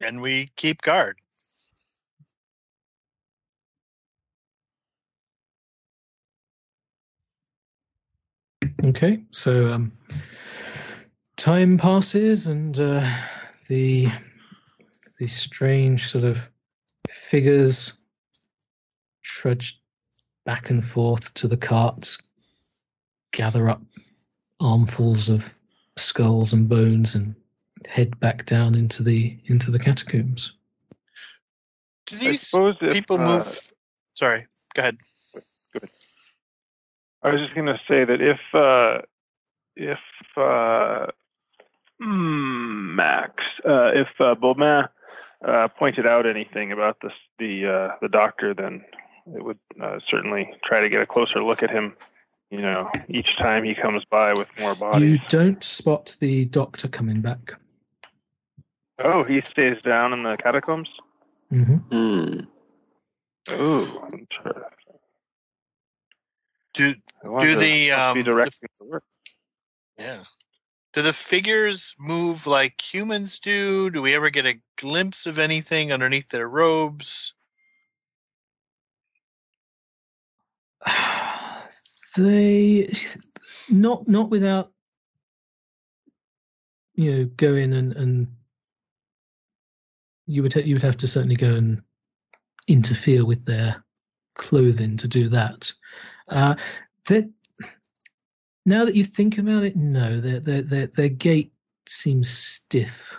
And 0.00 0.20
we 0.20 0.50
keep 0.56 0.82
guard. 0.82 1.18
Okay, 8.84 9.20
so 9.32 9.72
um, 9.72 9.92
time 11.36 11.78
passes, 11.78 12.46
and 12.46 12.78
uh, 12.78 13.06
the 13.66 14.08
the 15.18 15.26
strange 15.26 16.06
sort 16.06 16.24
of 16.24 16.48
figures 17.08 17.97
trudge 19.38 19.80
back 20.44 20.68
and 20.68 20.84
forth 20.84 21.32
to 21.34 21.46
the 21.46 21.56
carts, 21.56 22.18
gather 23.32 23.68
up 23.68 23.80
armfuls 24.60 25.28
of 25.28 25.54
skulls 25.96 26.52
and 26.52 26.68
bones, 26.68 27.14
and 27.14 27.36
head 27.86 28.18
back 28.18 28.46
down 28.46 28.74
into 28.74 29.04
the 29.04 29.38
into 29.44 29.70
the 29.70 29.78
catacombs. 29.78 30.52
Do 32.06 32.16
these 32.16 32.52
if, 32.52 32.92
people 32.92 33.20
uh, 33.20 33.38
move? 33.38 33.72
Sorry, 34.14 34.46
go 34.74 34.80
ahead. 34.80 34.98
I 37.22 37.30
was 37.30 37.40
just 37.40 37.54
going 37.54 37.66
to 37.66 37.78
say 37.86 38.04
that 38.04 38.20
if 38.20 38.40
uh, 38.54 39.02
if 39.76 39.98
uh, 40.36 41.06
mm, 42.02 42.94
Max, 42.96 43.34
uh, 43.64 43.92
if 43.94 44.08
uh, 44.18 44.34
Beaumain 44.34 44.88
uh, 45.46 45.68
pointed 45.78 46.06
out 46.06 46.26
anything 46.26 46.72
about 46.72 46.96
this, 47.02 47.12
the 47.38 47.66
uh, 47.66 47.96
the 48.00 48.08
doctor, 48.08 48.52
then 48.52 48.84
it 49.34 49.44
would 49.44 49.58
uh, 49.80 49.98
certainly 50.10 50.54
try 50.64 50.80
to 50.80 50.88
get 50.88 51.02
a 51.02 51.06
closer 51.06 51.42
look 51.42 51.62
at 51.62 51.70
him. 51.70 51.96
You 52.50 52.62
know, 52.62 52.90
each 53.08 53.28
time 53.36 53.64
he 53.64 53.74
comes 53.74 54.04
by 54.10 54.32
with 54.32 54.48
more 54.58 54.74
bodies. 54.74 55.02
You 55.02 55.18
don't 55.28 55.62
spot 55.62 56.16
the 56.18 56.46
doctor 56.46 56.88
coming 56.88 57.20
back. 57.20 57.54
Oh, 58.98 59.22
he 59.22 59.42
stays 59.42 59.76
down 59.82 60.12
in 60.12 60.22
the 60.22 60.36
catacombs. 60.42 60.88
hmm 61.50 61.76
Hmm. 61.76 62.40
Ooh, 63.52 64.02
interesting. 64.12 64.62
Do 66.74 66.94
I 67.24 67.28
wonder 67.28 67.56
the, 67.56 67.88
how 67.88 68.14
he 68.14 68.20
um, 68.20 68.24
directing 68.24 68.68
the 68.78 68.86
work. 68.86 69.04
yeah. 69.98 70.24
Do 70.94 71.02
the 71.02 71.12
figures 71.12 71.94
move 71.98 72.46
like 72.46 72.80
humans 72.80 73.40
do? 73.40 73.90
Do 73.90 74.00
we 74.00 74.14
ever 74.14 74.30
get 74.30 74.46
a 74.46 74.60
glimpse 74.76 75.26
of 75.26 75.38
anything 75.38 75.92
underneath 75.92 76.28
their 76.28 76.48
robes? 76.48 77.34
they 82.16 82.88
not 83.70 84.08
not 84.08 84.30
without 84.30 84.72
you 86.94 87.12
know 87.12 87.24
going 87.36 87.72
and 87.72 87.92
and 87.94 88.28
you 90.26 90.42
would 90.42 90.54
you 90.54 90.74
would 90.74 90.82
have 90.82 90.96
to 90.98 91.06
certainly 91.06 91.36
go 91.36 91.54
and 91.54 91.82
interfere 92.68 93.24
with 93.24 93.44
their 93.44 93.82
clothing 94.34 94.96
to 94.98 95.08
do 95.08 95.28
that. 95.28 95.72
Uh, 96.28 96.54
that 97.06 97.28
now 98.66 98.84
that 98.84 98.94
you 98.94 99.04
think 99.04 99.38
about 99.38 99.64
it, 99.64 99.76
no, 99.76 100.20
their 100.20 100.40
their 100.40 100.62
their, 100.62 100.86
their 100.88 101.08
gait 101.08 101.52
seems 101.86 102.28
stiff, 102.28 103.16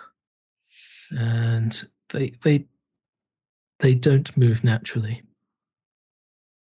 and 1.10 1.84
they 2.10 2.32
they 2.42 2.64
they 3.80 3.94
don't 3.94 4.36
move 4.36 4.62
naturally. 4.62 5.22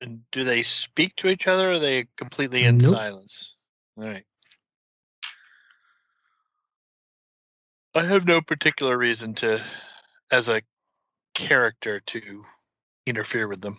And 0.03 0.19
do 0.33 0.43
they 0.43 0.63
speak 0.63 1.15
to 1.17 1.29
each 1.29 1.47
other 1.47 1.69
or 1.69 1.73
are 1.73 1.79
they 1.79 2.07
completely 2.17 2.65
in 2.65 2.77
Nope. 2.77 2.93
silence? 2.93 3.53
All 3.97 4.03
right. 4.03 4.25
I 7.95 8.03
have 8.03 8.27
no 8.27 8.41
particular 8.41 8.97
reason 8.97 9.33
to, 9.35 9.63
as 10.29 10.49
a 10.49 10.61
character, 11.33 12.01
to 12.07 12.43
interfere 13.05 13.47
with 13.47 13.61
them. 13.61 13.77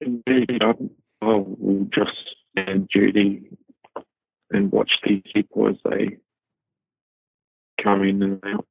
Indeed, 0.00 0.62
I, 0.62 0.74
I 1.22 1.32
will 1.38 1.88
just 1.92 2.37
stand 2.62 2.88
duty 2.88 3.50
and 4.50 4.72
watch 4.72 4.98
these 5.04 5.22
people 5.34 5.68
as 5.68 5.76
they 5.84 6.06
come 7.82 8.02
in 8.04 8.22
and 8.22 8.40
out. 8.44 8.64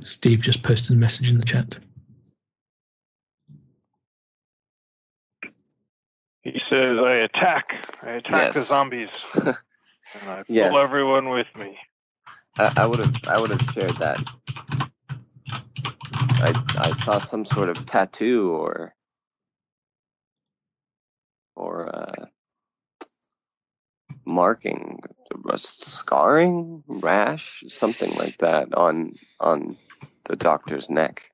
Steve 0.00 0.42
just 0.42 0.62
posted 0.64 0.96
a 0.96 0.98
message 0.98 1.30
in 1.30 1.38
the 1.38 1.44
chat. 1.44 1.76
He 6.42 6.60
says, 6.68 6.98
"I 6.98 7.14
attack. 7.24 7.68
I 8.02 8.10
attack 8.12 8.54
the 8.54 8.60
zombies, 8.60 9.10
and 9.34 9.56
I 10.26 10.42
pull 10.42 10.44
Yes. 10.48 10.74
everyone 10.74 11.28
with 11.28 11.46
me." 11.56 11.78
I, 12.58 12.86
would 12.86 12.98
have 12.98 13.14
I 13.28 13.40
would 13.40 13.50
have 13.50 13.62
shared 13.62 13.96
that. 13.96 14.20
I 16.40 16.52
I 16.78 16.92
saw 16.92 17.18
some 17.18 17.44
sort 17.44 17.68
of 17.68 17.86
tattoo 17.86 18.50
or 18.50 18.94
or 21.54 21.94
uh, 21.94 22.26
marking, 24.26 25.00
scarring, 25.56 26.82
rash, 26.86 27.64
something 27.68 28.12
like 28.14 28.38
that 28.38 28.74
on 28.74 29.14
on 29.40 29.76
the 30.24 30.36
doctor's 30.36 30.90
neck 30.90 31.30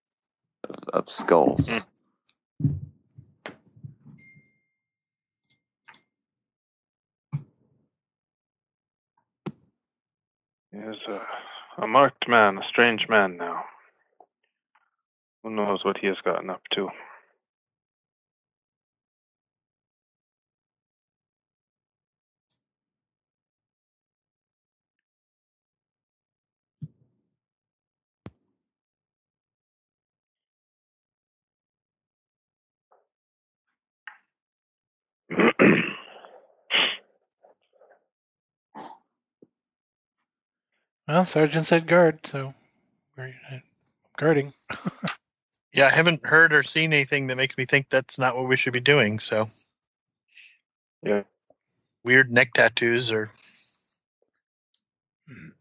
of, 0.69 0.77
of 0.93 1.09
skulls. 1.09 1.87
He 10.79 10.85
is 10.85 10.99
a, 11.09 11.83
a 11.83 11.87
marked 11.89 12.29
man, 12.29 12.59
a 12.59 12.63
strange 12.69 13.07
man 13.09 13.37
now. 13.37 13.65
Who 15.43 15.51
knows 15.51 15.85
what 15.85 15.99
he 15.99 16.07
has 16.07 16.17
gotten 16.25 16.51
up 16.51 16.63
to? 16.75 16.89
Well, 41.09 41.25
Sergeant 41.25 41.67
said 41.67 41.87
guard, 41.87 42.21
so 42.27 42.53
we're 43.17 43.35
uh, 43.51 43.59
guarding. 44.17 44.53
Yeah, 45.71 45.87
I 45.87 45.91
haven't 45.91 46.27
heard 46.27 46.55
or 46.55 46.63
seen 46.63 46.95
anything 46.95 47.27
that 47.27 47.37
makes 47.37 47.59
me 47.59 47.67
think 47.67 47.89
that's 47.91 48.19
not 48.19 48.37
what 48.37 48.49
we 48.49 48.57
should 48.57 48.73
be 48.73 48.81
doing. 48.81 49.19
So 49.19 49.49
yeah. 51.03 51.23
weird 52.03 52.33
neck 52.33 52.55
tattoos 52.55 53.13
are 53.13 53.31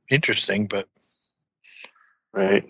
interesting, 0.09 0.67
but 0.67 0.87
Right. 2.33 2.63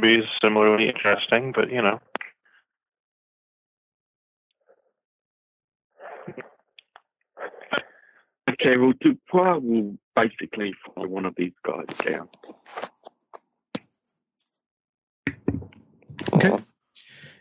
Be 0.00 0.22
similarly 0.42 0.88
interesting, 0.88 1.52
but 1.52 1.70
you 1.70 1.80
know. 1.80 1.98
Okay, 8.50 8.76
well, 8.76 8.92
Dupois 9.02 9.62
will 9.62 9.96
basically 10.14 10.74
follow 10.84 11.08
one 11.08 11.26
of 11.26 11.34
these 11.36 11.52
guys 11.64 11.86
down. 11.98 12.28
Okay. 16.32 16.56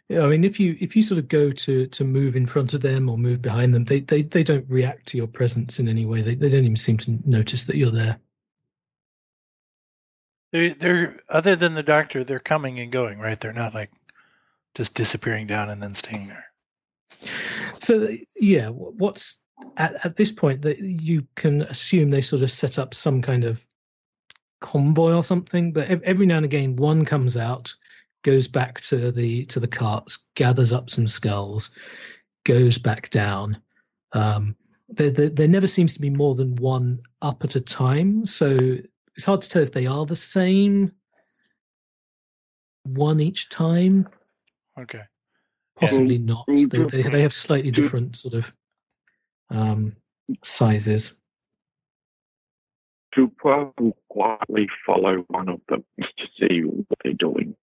Yeah, 0.10 0.24
I 0.24 0.28
mean, 0.28 0.44
if 0.44 0.60
you 0.60 0.76
if 0.82 0.96
you 0.96 1.04
sort 1.04 1.20
of 1.20 1.30
go 1.30 1.52
to 1.52 1.88
to 1.88 2.04
move 2.04 2.36
in 2.36 2.46
front 2.46 2.74
of 2.74 2.82
them 2.82 3.10
or 3.10 3.18
move 3.18 3.42
behind 3.42 3.74
them, 3.74 3.86
they 3.86 4.02
they, 4.02 4.24
they 4.24 4.44
don't 4.44 4.70
react 4.70 5.08
to 5.08 5.18
your 5.18 5.28
presence 5.28 5.80
in 5.80 5.88
any 5.88 6.06
way. 6.06 6.22
They 6.22 6.36
they 6.36 6.50
don't 6.50 6.66
even 6.66 6.76
seem 6.76 6.98
to 6.98 7.18
notice 7.26 7.64
that 7.66 7.78
you're 7.78 7.92
there. 7.92 8.20
They're, 10.52 10.74
they're 10.74 11.20
other 11.30 11.56
than 11.56 11.76
the 11.76 11.84
doctor, 11.84 12.26
they're 12.26 12.40
coming 12.40 12.80
and 12.80 12.92
going, 12.92 13.20
right? 13.20 13.40
They're 13.40 13.54
not 13.54 13.74
like 13.74 13.90
just 14.76 14.94
disappearing 14.96 15.48
down 15.48 15.70
and 15.70 15.82
then 15.82 15.96
staying 15.96 16.28
there. 16.28 16.46
So 17.80 18.10
yeah, 18.40 18.68
what's 18.68 19.40
at, 19.78 20.06
at 20.06 20.18
this 20.18 20.32
point 20.32 20.62
that 20.64 20.80
you 20.80 21.26
can 21.36 21.62
assume 21.64 22.10
they 22.10 22.22
sort 22.22 22.44
of 22.44 22.52
set 22.52 22.80
up 22.80 22.94
some 22.94 23.22
kind 23.22 23.44
of 23.44 23.66
convoy 24.60 25.14
or 25.14 25.24
something, 25.24 25.74
but 25.74 25.90
every 25.90 26.26
now 26.26 26.38
and 26.38 26.46
again 26.46 26.76
one 26.76 27.04
comes 27.06 27.36
out, 27.38 27.74
goes 28.24 28.48
back 28.48 28.80
to 28.82 29.12
the 29.12 29.46
to 29.46 29.60
the 29.60 29.68
carts, 29.68 30.28
gathers 30.36 30.72
up 30.74 30.90
some 30.90 31.08
skulls, 31.08 31.72
goes 32.46 32.78
back 32.78 33.10
down. 33.10 33.58
Um, 34.14 34.56
there, 34.90 35.10
there, 35.10 35.30
there 35.30 35.48
never 35.48 35.68
seems 35.68 35.94
to 35.94 36.02
be 36.02 36.10
more 36.10 36.36
than 36.36 36.56
one 36.56 37.00
up 37.22 37.44
at 37.44 37.56
a 37.56 37.62
time, 37.62 38.26
so 38.26 38.58
it's 39.16 39.26
hard 39.26 39.42
to 39.42 39.50
tell 39.50 39.64
if 39.64 39.72
they 39.72 39.88
are 39.88 40.06
the 40.06 40.16
same 40.16 40.92
one 42.84 43.20
each 43.20 43.50
time. 43.50 44.08
Okay. 44.80 45.02
Possibly 45.80 46.18
not. 46.18 46.46
They, 46.48 46.66
they 46.66 47.02
they 47.02 47.22
have 47.22 47.34
slightly 47.34 47.72
do- 47.72 47.82
different 47.82 48.16
sort 48.16 48.36
of 48.36 48.54
um, 49.52 49.96
sizes. 50.44 51.14
Dupois 53.16 53.74
will 53.78 53.98
quietly 54.10 54.68
follow 54.86 55.26
one 55.28 55.50
of 55.50 55.60
them 55.68 55.84
to 56.00 56.28
see 56.40 56.62
what 56.62 56.86
they're 57.04 57.14
doing. 57.14 57.56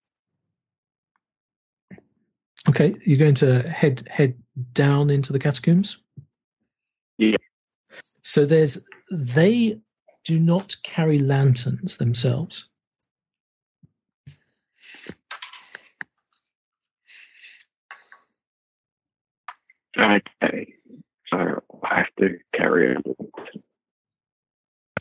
Okay, 2.67 2.95
you're 3.05 3.17
going 3.17 3.35
to 3.35 3.67
head 3.67 4.07
head 4.09 4.37
down 4.73 5.09
into 5.09 5.33
the 5.33 5.39
catacombs. 5.39 5.97
Yeah. 7.17 7.37
So 8.21 8.45
there's 8.45 8.85
they 9.11 9.79
do 10.23 10.39
not 10.39 10.75
carry 10.83 11.19
lanterns 11.19 11.97
themselves. 11.97 12.69
Okay, 19.97 20.75
so 21.27 21.63
I 21.83 21.95
have 21.97 22.15
to 22.19 22.37
carry 22.53 22.93
a 22.93 22.97
little. 22.97 23.29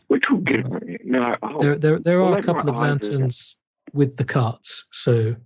Which 0.09 0.25
will 0.31 0.39
give 0.39 0.65
me 0.83 0.99
no. 1.05 1.37
I'll, 1.43 1.59
There 1.59 1.77
there 1.77 1.99
there 1.99 2.23
well, 2.23 2.35
are 2.35 2.39
a 2.39 2.43
couple 2.43 2.71
of 2.71 2.77
eyes 2.77 2.99
do 3.01 3.11
lanterns 3.11 3.59
with 3.93 4.17
the 4.17 4.25
carts, 4.25 4.87
so 4.93 5.37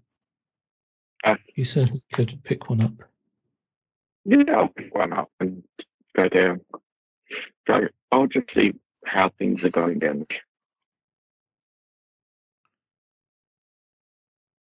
Uh, 1.25 1.37
you 1.55 1.65
certainly 1.65 2.03
could 2.13 2.39
pick 2.45 2.69
one 2.71 2.81
up. 2.83 2.93
yeah, 4.25 4.45
I'll 4.57 4.69
pick 4.69 4.95
one 4.95 5.13
up 5.13 5.31
and 5.41 5.63
go 6.15 6.29
down. 6.29 6.61
So 7.67 7.89
I'll 8.13 8.27
just 8.27 8.53
see 8.55 8.73
how 9.05 9.31
things 9.39 9.65
are 9.65 9.71
going 9.71 9.99
down. 9.99 10.27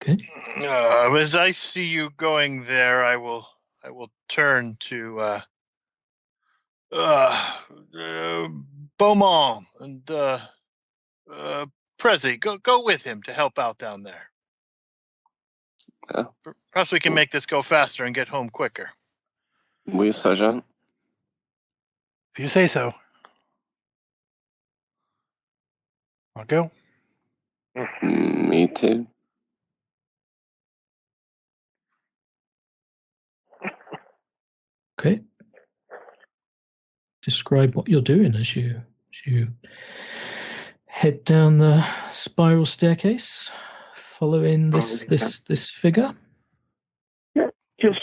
Okay. 0.02 0.16
Uh, 0.60 1.12
as 1.14 1.34
I 1.36 1.50
see 1.50 1.86
you 1.86 2.10
going 2.16 2.62
there, 2.64 3.04
I 3.04 3.16
will 3.16 3.48
I 3.82 3.90
will 3.90 4.10
turn 4.28 4.76
to 4.80 5.18
uh, 5.20 5.40
uh, 6.92 7.52
uh, 7.98 8.48
Beaumont 8.98 9.66
and 9.80 10.10
uh, 10.10 10.38
uh, 11.30 11.66
Pressy. 11.98 12.38
Go 12.38 12.58
go 12.58 12.84
with 12.84 13.04
him 13.04 13.22
to 13.22 13.32
help 13.32 13.58
out 13.58 13.78
down 13.78 14.02
there. 14.02 14.30
Yeah. 16.14 16.24
Perhaps 16.72 16.92
we 16.92 17.00
can 17.00 17.14
make 17.14 17.30
this 17.30 17.46
go 17.46 17.62
faster 17.62 18.04
and 18.04 18.14
get 18.14 18.28
home 18.28 18.48
quicker. 18.48 18.90
Oui, 19.86 20.12
Sergeant. 20.12 20.64
If 22.34 22.40
you 22.40 22.48
say 22.48 22.66
so. 22.66 22.94
I'll 26.36 26.44
go. 26.44 26.70
Me 28.02 28.68
too. 28.68 29.06
Okay. 34.98 35.20
Describe 37.32 37.74
what 37.74 37.88
you're 37.88 38.00
doing 38.00 38.34
as 38.36 38.56
you 38.56 38.80
as 39.12 39.26
you 39.26 39.48
head 40.86 41.24
down 41.24 41.58
the 41.58 41.84
spiral 42.10 42.64
staircase, 42.64 43.52
following 43.94 44.70
this 44.70 45.02
Okay. 45.02 45.08
this 45.10 45.40
this 45.40 45.70
figure. 45.70 46.14
Yeah, 47.34 47.48
Just 47.78 48.00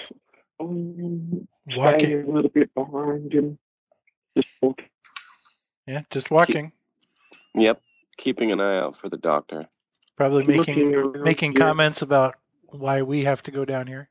um, 0.60 1.48
Walking. 1.76 2.22
a 2.22 2.32
little 2.32 2.52
bit 2.52 2.72
behind 2.76 3.34
him. 3.34 3.58
Just 4.38 4.48
walk. 4.62 4.84
Yeah, 5.88 6.04
just 6.12 6.30
walking. 6.30 6.72
Yep. 7.56 7.82
Keeping 8.18 8.52
an 8.52 8.62
eye 8.62 8.78
out 8.78 8.96
for 8.96 9.10
the 9.10 9.18
doctor. 9.18 9.64
Probably 10.18 10.46
making 10.46 11.24
making 11.24 11.54
yeah. 11.54 11.60
comments 11.62 12.04
about 12.04 12.36
why 12.68 13.02
we 13.02 13.24
have 13.24 13.42
to 13.42 13.52
go 13.52 13.66
down 13.66 13.88
here. 13.88 14.08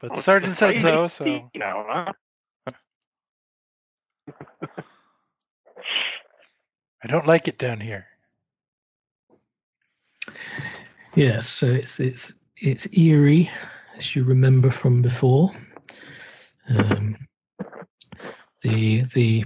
But 0.00 0.14
the 0.14 0.22
sergeant 0.22 0.56
said 0.56 0.80
so, 0.80 1.08
so 1.08 1.24
No, 1.54 1.84
huh? 1.86 2.12
I 7.02 7.06
don't 7.06 7.26
like 7.26 7.48
it 7.48 7.58
down 7.58 7.80
here. 7.80 8.06
Yes, 11.14 11.48
so 11.48 11.66
it's 11.66 11.98
it's 11.98 12.34
it's 12.56 12.96
eerie, 12.96 13.50
as 13.96 14.14
you 14.14 14.24
remember 14.24 14.70
from 14.70 15.02
before. 15.02 15.52
Um, 16.68 17.16
the 18.62 19.02
the 19.14 19.44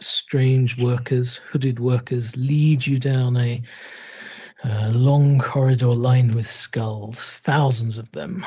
strange 0.00 0.76
workers, 0.78 1.36
hooded 1.36 1.78
workers, 1.78 2.36
lead 2.36 2.86
you 2.86 2.98
down 2.98 3.36
a, 3.36 3.62
a 4.64 4.90
long 4.90 5.38
corridor 5.38 5.86
lined 5.86 6.34
with 6.34 6.46
skulls, 6.46 7.38
thousands 7.38 7.98
of 7.98 8.10
them. 8.12 8.44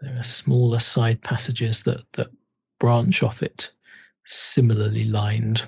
There 0.00 0.16
are 0.16 0.22
smaller 0.22 0.78
side 0.78 1.22
passages 1.22 1.82
that 1.84 2.04
that 2.12 2.28
branch 2.78 3.22
off 3.22 3.42
it, 3.42 3.72
similarly 4.24 5.04
lined. 5.04 5.62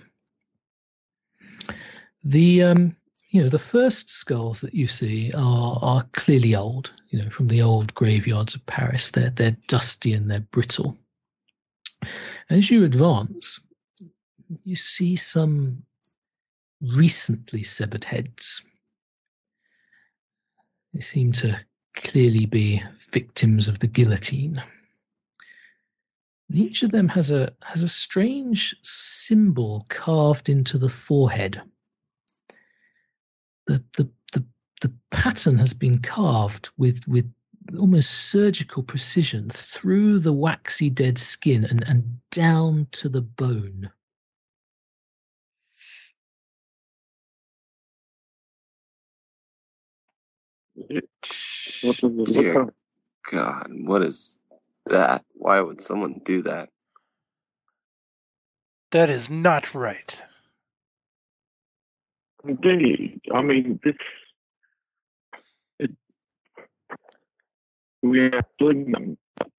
The 2.25 2.63
um, 2.63 2.97
you 3.31 3.43
know 3.43 3.49
the 3.49 3.59
first 3.59 4.11
skulls 4.11 4.61
that 4.61 4.75
you 4.75 4.89
see 4.89 5.33
are 5.33 5.79
are 5.83 6.05
clearly 6.13 6.55
old 6.55 6.93
you 7.09 7.23
know 7.23 7.31
from 7.31 7.49
the 7.49 7.63
old 7.63 7.95
graveyards 7.95 8.55
of 8.55 8.65
paris. 8.67 9.11
They're 9.11 9.31
they're 9.31 9.57
dusty 9.69 10.13
and 10.13 10.31
they're 10.31 10.41
brittle. 10.41 10.97
As 12.51 12.71
you 12.71 12.85
advance 12.85 13.61
you 14.65 14.77
see 14.77 15.17
some 15.17 15.83
recently 16.81 17.63
severed 17.63 18.05
heads. 18.05 18.65
They 20.95 21.01
seem 21.01 21.33
to 21.33 21.59
clearly 21.95 22.47
be 22.47 22.83
victims 23.11 23.69
of 23.69 23.79
the 23.79 23.87
guillotine 23.87 24.63
Each 26.53 26.83
of 26.83 26.93
them 26.93 27.09
has 27.09 27.31
a 27.31 27.53
has 27.63 27.83
a 27.83 27.89
strange 27.89 28.77
symbol 28.83 29.85
carved 29.89 30.49
into 30.49 30.79
the 30.79 30.89
forehead. 30.89 31.61
The 33.67 33.85
the 33.97 34.09
the, 34.33 34.45
the 34.83 34.93
pattern 35.11 35.59
has 35.59 35.73
been 35.73 35.99
carved 36.01 36.71
with 36.79 37.07
with 37.09 37.31
almost 37.79 38.11
surgical 38.31 38.83
precision 38.83 39.51
through 39.51 40.21
the 40.21 40.33
waxy 40.33 40.89
dead 40.91 41.19
skin 41.19 41.65
and, 41.65 41.83
and 41.89 42.21
down 42.31 42.87
to 42.93 43.09
the 43.09 43.23
bone. 43.23 43.91
What 50.75 50.89
does 51.23 52.03
it 52.03 52.05
look 52.05 52.29
Dear? 52.29 52.75
God, 53.31 53.67
what 53.71 54.03
is 54.05 54.37
that? 54.87 55.25
Why 55.35 55.61
would 55.61 55.81
someone 55.81 56.21
do 56.25 56.43
that? 56.43 56.69
That 58.93 59.11
is 59.11 59.29
not 59.29 59.75
right. 59.75 60.23
Indeed. 62.45 63.21
I 63.35 63.43
mean, 63.43 63.81
this. 63.83 63.95
It, 65.79 65.91
we 68.03 68.21
are 68.21 68.43
doing 68.59 68.93
them, 68.93 69.19
but 69.37 69.51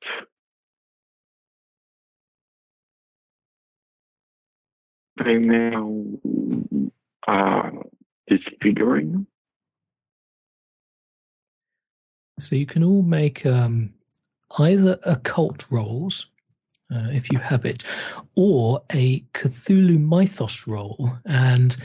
they 5.24 5.36
now 5.36 6.06
are 7.28 7.74
disfiguring 8.28 9.12
them. 9.12 9.28
So 12.40 12.56
you 12.56 12.66
can 12.66 12.84
all 12.84 13.02
make 13.02 13.46
um, 13.46 13.94
either 14.60 14.98
occult 15.06 15.66
rolls, 15.70 16.28
uh, 16.94 17.10
if 17.12 17.32
you 17.32 17.40
have 17.40 17.66
it, 17.66 17.84
or 18.36 18.82
a 18.94 19.20
Cthulhu 19.34 20.00
Mythos 20.00 20.68
roll. 20.68 21.10
And 21.26 21.76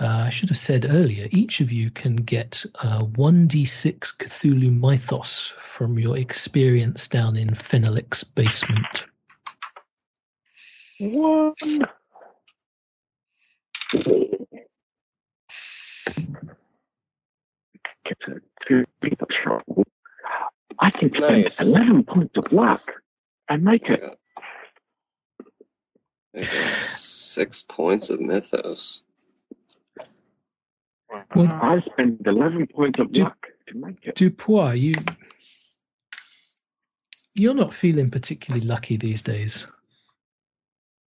uh, 0.00 0.24
I 0.26 0.30
should 0.30 0.48
have 0.48 0.58
said 0.58 0.86
earlier, 0.88 1.28
each 1.30 1.60
of 1.60 1.70
you 1.70 1.90
can 1.90 2.16
get 2.16 2.64
uh, 2.82 3.00
1d6 3.00 4.16
Cthulhu 4.16 4.70
Mythos 4.70 5.48
from 5.48 5.98
your 5.98 6.16
experience 6.16 7.08
down 7.08 7.36
in 7.36 7.48
Fenalik's 7.48 8.24
basement. 8.24 9.06
One. 11.00 11.54
Get 18.04 18.18
a 18.28 18.40
two 18.66 18.84
people 19.00 19.26
roll. 19.46 19.84
I 20.80 20.90
can 20.90 21.12
spend 21.12 21.42
Nice. 21.44 21.60
11 21.60 22.04
points 22.04 22.36
of 22.36 22.52
luck 22.52 22.90
and 23.48 23.62
make 23.62 23.82
it. 23.88 24.16
Six 26.80 27.64
points 27.68 28.08
of 28.10 28.20
mythos. 28.20 29.02
Well, 31.34 31.48
I 31.52 31.80
spend 31.92 32.22
11 32.24 32.68
points 32.68 32.98
of 32.98 33.12
Do- 33.12 33.24
luck 33.24 33.46
to 33.68 33.74
make 33.76 34.06
it. 34.06 34.14
Dupois, 34.14 34.80
you 34.80 34.92
you're 37.34 37.54
not 37.54 37.72
feeling 37.74 38.10
particularly 38.10 38.66
lucky 38.66 38.96
these 38.96 39.22
days. 39.22 39.66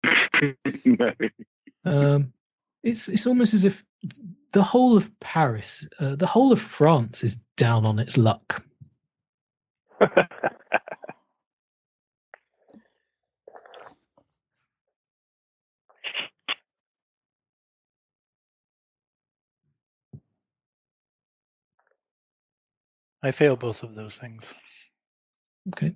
no. 0.84 1.12
Um, 1.84 2.32
it's 2.82 3.08
it's 3.08 3.26
almost 3.26 3.54
as 3.54 3.64
if 3.64 3.84
the 4.52 4.62
whole 4.62 4.96
of 4.96 5.10
Paris, 5.20 5.88
uh, 5.98 6.16
the 6.16 6.26
whole 6.26 6.52
of 6.52 6.60
France, 6.60 7.22
is 7.24 7.36
down 7.56 7.84
on 7.84 7.98
its 7.98 8.16
luck. 8.18 8.64
I 23.22 23.30
fail 23.32 23.56
both 23.56 23.82
of 23.82 23.94
those 23.94 24.16
things. 24.16 24.54
Okay. 25.68 25.94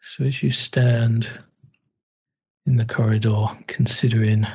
So 0.00 0.24
as 0.24 0.42
you 0.42 0.50
stand 0.50 1.28
in 2.66 2.76
the 2.76 2.84
corridor, 2.86 3.46
considering 3.66 4.46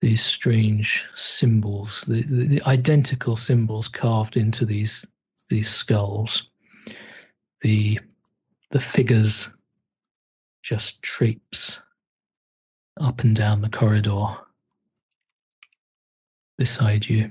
these 0.00 0.24
strange 0.24 1.06
symbols, 1.14 2.02
the, 2.02 2.22
the, 2.22 2.44
the 2.46 2.62
identical 2.66 3.36
symbols 3.36 3.88
carved 3.88 4.36
into 4.36 4.64
these 4.64 5.06
these 5.48 5.68
skulls, 5.68 6.50
the 7.60 7.98
the 8.70 8.80
figures 8.80 9.48
just 10.62 11.02
traipse 11.02 11.80
up 13.00 13.20
and 13.20 13.34
down 13.34 13.60
the 13.60 13.68
corridor 13.68 14.26
beside 16.56 17.06
you. 17.06 17.30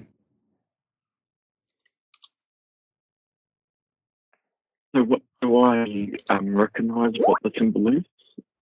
So 4.95 5.03
what 5.03 5.21
do 5.41 5.59
I 5.59 6.09
um, 6.29 6.55
recognise 6.55 7.13
what 7.25 7.41
the 7.43 7.51
symbol 7.57 7.95
is 7.95 8.03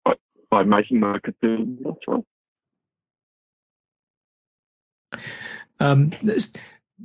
by, 0.03 0.13
by 0.51 0.63
making 0.63 0.99
my 0.99 1.19
Cthulhu 1.19 2.25
Um, 5.79 6.11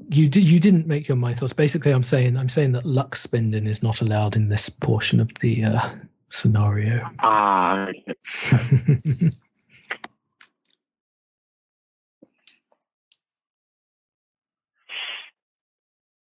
you 0.09 0.29
di- 0.29 0.43
you 0.43 0.61
didn't 0.61 0.87
make 0.87 1.09
your 1.09 1.17
mythos. 1.17 1.53
Basically, 1.53 1.93
I'm 1.93 2.03
saying 2.03 2.37
I'm 2.37 2.49
saying 2.49 2.73
that 2.73 2.87
luck 2.87 3.17
spending 3.17 3.67
is 3.67 3.83
not 3.83 4.01
allowed 4.03 4.37
in 4.37 4.49
this 4.49 4.69
portion 4.71 5.21
of 5.21 5.33
the 5.35 5.65
uh, 5.65 5.91
scenario. 6.31 7.01
Ah, 7.21 7.89
okay. 7.89 9.31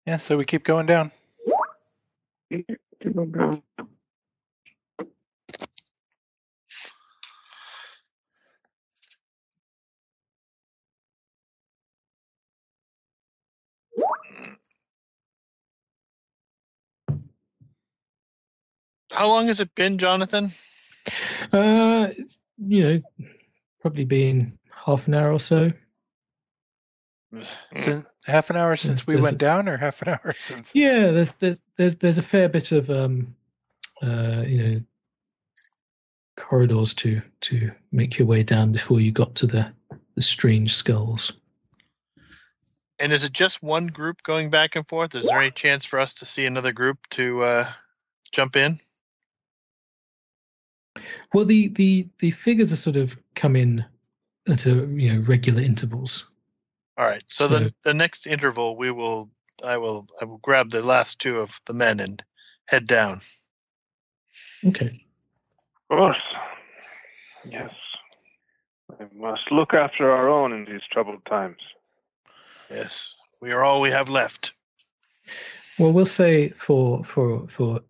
Yeah, 0.05 0.17
so 0.17 0.37
we 0.37 0.45
keep 0.45 0.65
going 0.65 0.85
down. 0.85 1.11
How 19.13 19.27
long 19.27 19.47
has 19.47 19.59
it 19.59 19.73
been, 19.75 19.97
Jonathan? 19.97 20.51
uh, 21.51 22.09
you 22.57 22.83
know, 22.83 23.27
probably 23.81 24.05
been 24.05 24.57
half 24.85 25.07
an 25.07 25.13
hour 25.13 25.31
or 25.31 25.39
so. 25.39 25.71
Since, 27.77 28.05
half 28.25 28.49
an 28.49 28.57
hour 28.57 28.75
since 28.75 29.01
Yes, 29.01 29.07
we 29.07 29.13
there's 29.15 29.23
went 29.23 29.35
a- 29.35 29.39
down, 29.39 29.67
or 29.69 29.77
half 29.77 30.01
an 30.03 30.09
hour 30.23 30.35
since? 30.39 30.71
Yeah, 30.73 31.11
there's 31.11 31.33
there's 31.33 31.61
there's 31.77 31.95
there's 31.97 32.17
a 32.17 32.23
fair 32.23 32.49
bit 32.49 32.71
of 32.71 32.89
um, 32.89 33.35
uh, 34.01 34.43
you 34.47 34.63
know, 34.63 34.79
corridors 36.37 36.93
to 36.95 37.21
to 37.41 37.71
make 37.91 38.17
your 38.17 38.27
way 38.27 38.43
down 38.43 38.71
before 38.71 38.99
you 38.99 39.11
got 39.11 39.35
to 39.35 39.47
the 39.47 39.71
the 40.15 40.21
strange 40.21 40.73
skulls. 40.75 41.33
And 42.99 43.11
is 43.11 43.23
it 43.23 43.33
just 43.33 43.61
one 43.63 43.87
group 43.87 44.21
going 44.23 44.49
back 44.51 44.75
and 44.75 44.87
forth? 44.87 45.15
Is 45.15 45.25
there 45.27 45.41
any 45.41 45.51
chance 45.51 45.83
for 45.85 45.99
us 45.99 46.13
to 46.15 46.25
see 46.25 46.45
another 46.45 46.71
group 46.71 46.99
to 47.11 47.43
uh, 47.43 47.69
jump 48.31 48.55
in? 48.55 48.79
Well, 51.33 51.45
the 51.45 51.69
the 51.69 52.07
the 52.19 52.31
figures 52.31 52.71
are 52.71 52.77
sort 52.77 52.97
of 52.97 53.17
come 53.35 53.55
in 53.55 53.85
at 54.47 54.65
a 54.65 54.75
you 54.95 55.13
know 55.13 55.21
regular 55.25 55.61
intervals. 55.61 56.27
All 56.97 57.05
right. 57.05 57.23
So, 57.27 57.47
So- 57.47 57.59
the 57.59 57.73
the 57.83 57.93
next 57.93 58.27
interval, 58.27 58.77
we 58.77 58.91
will, 58.91 59.29
I 59.63 59.77
will, 59.77 60.07
I 60.21 60.25
will 60.25 60.37
grab 60.37 60.69
the 60.69 60.83
last 60.83 61.19
two 61.19 61.39
of 61.39 61.59
the 61.65 61.73
men 61.73 61.99
and 61.99 62.23
head 62.65 62.85
down. 62.87 63.21
Okay. 64.65 65.03
Of 65.89 65.97
course. 65.97 66.21
Yes. 67.45 67.71
We 68.99 69.05
must 69.19 69.51
look 69.51 69.73
after 69.73 70.11
our 70.11 70.29
own 70.29 70.53
in 70.53 70.65
these 70.65 70.81
troubled 70.91 71.25
times. 71.25 71.57
Yes, 72.69 73.13
we 73.41 73.51
are 73.51 73.63
all 73.63 73.81
we 73.81 73.91
have 73.91 74.09
left. 74.09 74.53
Well, 75.79 75.91
we'll 75.91 76.05
say 76.05 76.49
for 76.49 77.03
for 77.03 77.47
for 77.47 77.81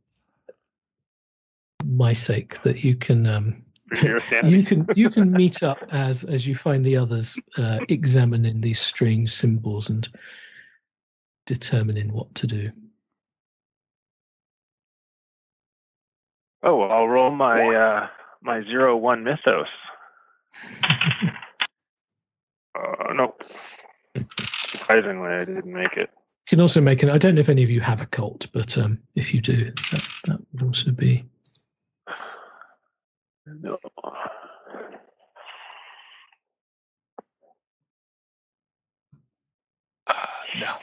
my 1.83 2.13
sake 2.13 2.61
that 2.63 2.83
you 2.83 2.95
can 2.95 3.27
um, 3.27 3.63
you 4.43 4.63
can 4.63 4.87
you 4.95 5.09
can 5.09 5.31
meet 5.31 5.63
up 5.63 5.79
as 5.91 6.23
as 6.23 6.47
you 6.47 6.55
find 6.55 6.83
the 6.83 6.97
others 6.97 7.39
uh, 7.57 7.79
examining 7.89 8.61
these 8.61 8.79
strange 8.79 9.31
symbols 9.31 9.89
and 9.89 10.07
determining 11.45 12.11
what 12.11 12.33
to 12.35 12.47
do. 12.47 12.71
Oh, 16.63 16.81
I'll 16.81 17.07
roll 17.07 17.31
my 17.31 17.75
uh, 17.75 18.07
my 18.41 18.63
zero 18.63 18.95
one 18.95 19.23
mythos. 19.23 19.67
Uh, 22.75 23.13
no. 23.13 23.35
Surprisingly, 24.45 25.29
I 25.29 25.45
didn't 25.45 25.71
make 25.71 25.93
it. 25.97 26.09
You 26.09 26.57
can 26.57 26.61
also 26.61 26.81
make 26.81 27.03
an. 27.03 27.09
I 27.09 27.17
don't 27.17 27.35
know 27.35 27.41
if 27.41 27.49
any 27.49 27.63
of 27.63 27.69
you 27.69 27.81
have 27.81 28.01
a 28.01 28.05
cult, 28.05 28.47
but 28.51 28.77
um, 28.77 28.99
if 29.15 29.33
you 29.33 29.41
do, 29.41 29.55
that, 29.55 30.07
that 30.25 30.39
would 30.53 30.63
also 30.63 30.91
be. 30.91 31.25
No. 33.47 33.77
Uh, 40.07 40.13
no. 40.59 40.75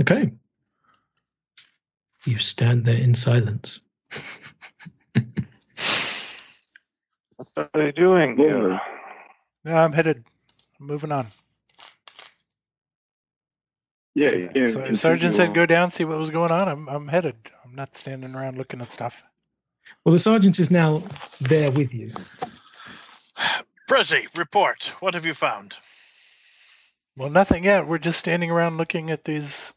Okay. 0.00 0.32
You 2.26 2.38
stand 2.38 2.84
there 2.84 2.96
in 3.00 3.14
silence. 3.14 3.80
What 7.54 7.70
are 7.74 7.82
they 7.86 7.92
doing? 7.92 8.36
Well, 8.38 8.80
No, 9.64 9.74
I'm 9.76 9.92
headed. 9.92 10.24
I'm 10.80 10.86
moving 10.88 11.12
on. 11.12 11.28
Yeah, 14.14 14.30
yeah. 14.30 14.66
So, 14.68 14.74
continue 14.74 14.96
Sergeant 14.96 15.34
said 15.34 15.48
on. 15.48 15.54
go 15.54 15.66
down, 15.66 15.90
see 15.90 16.04
what 16.04 16.18
was 16.18 16.30
going 16.30 16.52
on. 16.52 16.68
I'm 16.68 16.88
I'm 16.88 17.08
headed. 17.08 17.34
I'm 17.64 17.74
not 17.74 17.96
standing 17.96 18.34
around 18.34 18.58
looking 18.58 18.80
at 18.80 18.92
stuff. 18.92 19.22
Well, 20.04 20.12
the 20.12 20.18
sergeant 20.18 20.58
is 20.58 20.70
now 20.70 21.02
there 21.40 21.70
with 21.70 21.92
you. 21.92 22.10
Pressy, 23.88 24.26
report. 24.36 24.92
What 25.00 25.14
have 25.14 25.26
you 25.26 25.34
found? 25.34 25.74
Well, 27.16 27.30
nothing 27.30 27.64
yet. 27.64 27.86
We're 27.86 27.98
just 27.98 28.18
standing 28.18 28.50
around 28.50 28.76
looking 28.76 29.10
at 29.10 29.24
these 29.24 29.72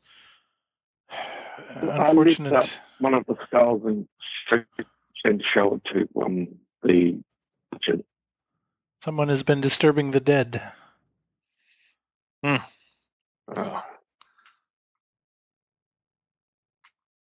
Well, 1.82 1.92
I 1.92 2.10
unfortunate. 2.10 2.54
up 2.54 2.66
one 3.00 3.14
of 3.14 3.26
the 3.26 3.36
skulls 3.48 3.82
and 3.86 4.08
and 5.24 5.44
show 5.54 5.76
it 5.76 5.82
to 5.94 6.22
um 6.22 6.48
the 6.84 7.20
to 7.84 8.04
Someone 9.04 9.30
has 9.30 9.44
been 9.44 9.62
disturbing 9.62 10.12
the 10.12 10.20
dead. 10.20 10.62
Hmm. 12.44 12.56
Oh. 13.56 13.84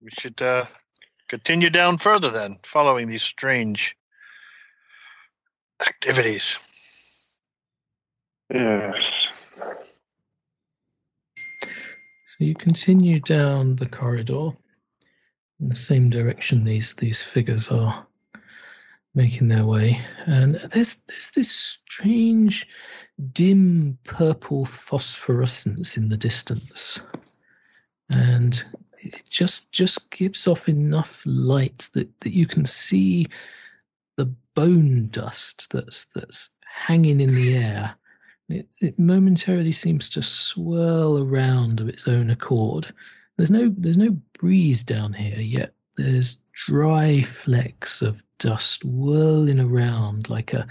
We 0.01 0.09
should 0.11 0.41
uh, 0.41 0.65
continue 1.27 1.69
down 1.69 1.97
further 1.97 2.29
then, 2.29 2.57
following 2.63 3.07
these 3.07 3.23
strange 3.23 3.95
activities. 5.85 6.57
Yes. 8.53 8.95
So 12.25 12.45
you 12.45 12.55
continue 12.55 13.19
down 13.19 13.75
the 13.75 13.87
corridor 13.87 14.51
in 15.59 15.69
the 15.69 15.75
same 15.75 16.09
direction 16.09 16.63
these 16.63 16.93
these 16.93 17.21
figures 17.21 17.67
are 17.67 18.07
making 19.13 19.49
their 19.49 19.65
way, 19.65 19.99
and 20.25 20.55
there's 20.55 21.03
there's 21.03 21.31
this 21.31 21.51
strange 21.51 22.67
dim 23.33 23.97
purple 24.05 24.65
phosphorescence 24.65 25.97
in 25.97 26.07
the 26.07 26.17
distance, 26.17 27.01
and 28.11 28.63
it 29.01 29.23
just 29.29 29.71
just 29.71 30.09
gives 30.11 30.47
off 30.47 30.67
enough 30.69 31.23
light 31.25 31.89
that, 31.93 32.19
that 32.21 32.33
you 32.33 32.45
can 32.45 32.65
see 32.65 33.27
the 34.17 34.25
bone 34.55 35.07
dust 35.09 35.71
that's 35.71 36.05
that's 36.15 36.49
hanging 36.65 37.21
in 37.21 37.33
the 37.33 37.57
air. 37.57 37.95
It, 38.49 38.67
it 38.81 38.99
momentarily 38.99 39.71
seems 39.71 40.09
to 40.09 40.23
swirl 40.23 41.23
around 41.23 41.79
of 41.79 41.87
its 41.87 42.07
own 42.07 42.29
accord. 42.29 42.87
There's 43.37 43.51
no 43.51 43.73
there's 43.77 43.97
no 43.97 44.17
breeze 44.33 44.83
down 44.83 45.13
here 45.13 45.39
yet. 45.39 45.73
There's 45.95 46.37
dry 46.53 47.21
flecks 47.21 48.01
of 48.01 48.23
dust 48.39 48.83
whirling 48.83 49.59
around 49.59 50.29
like 50.29 50.53
a 50.53 50.67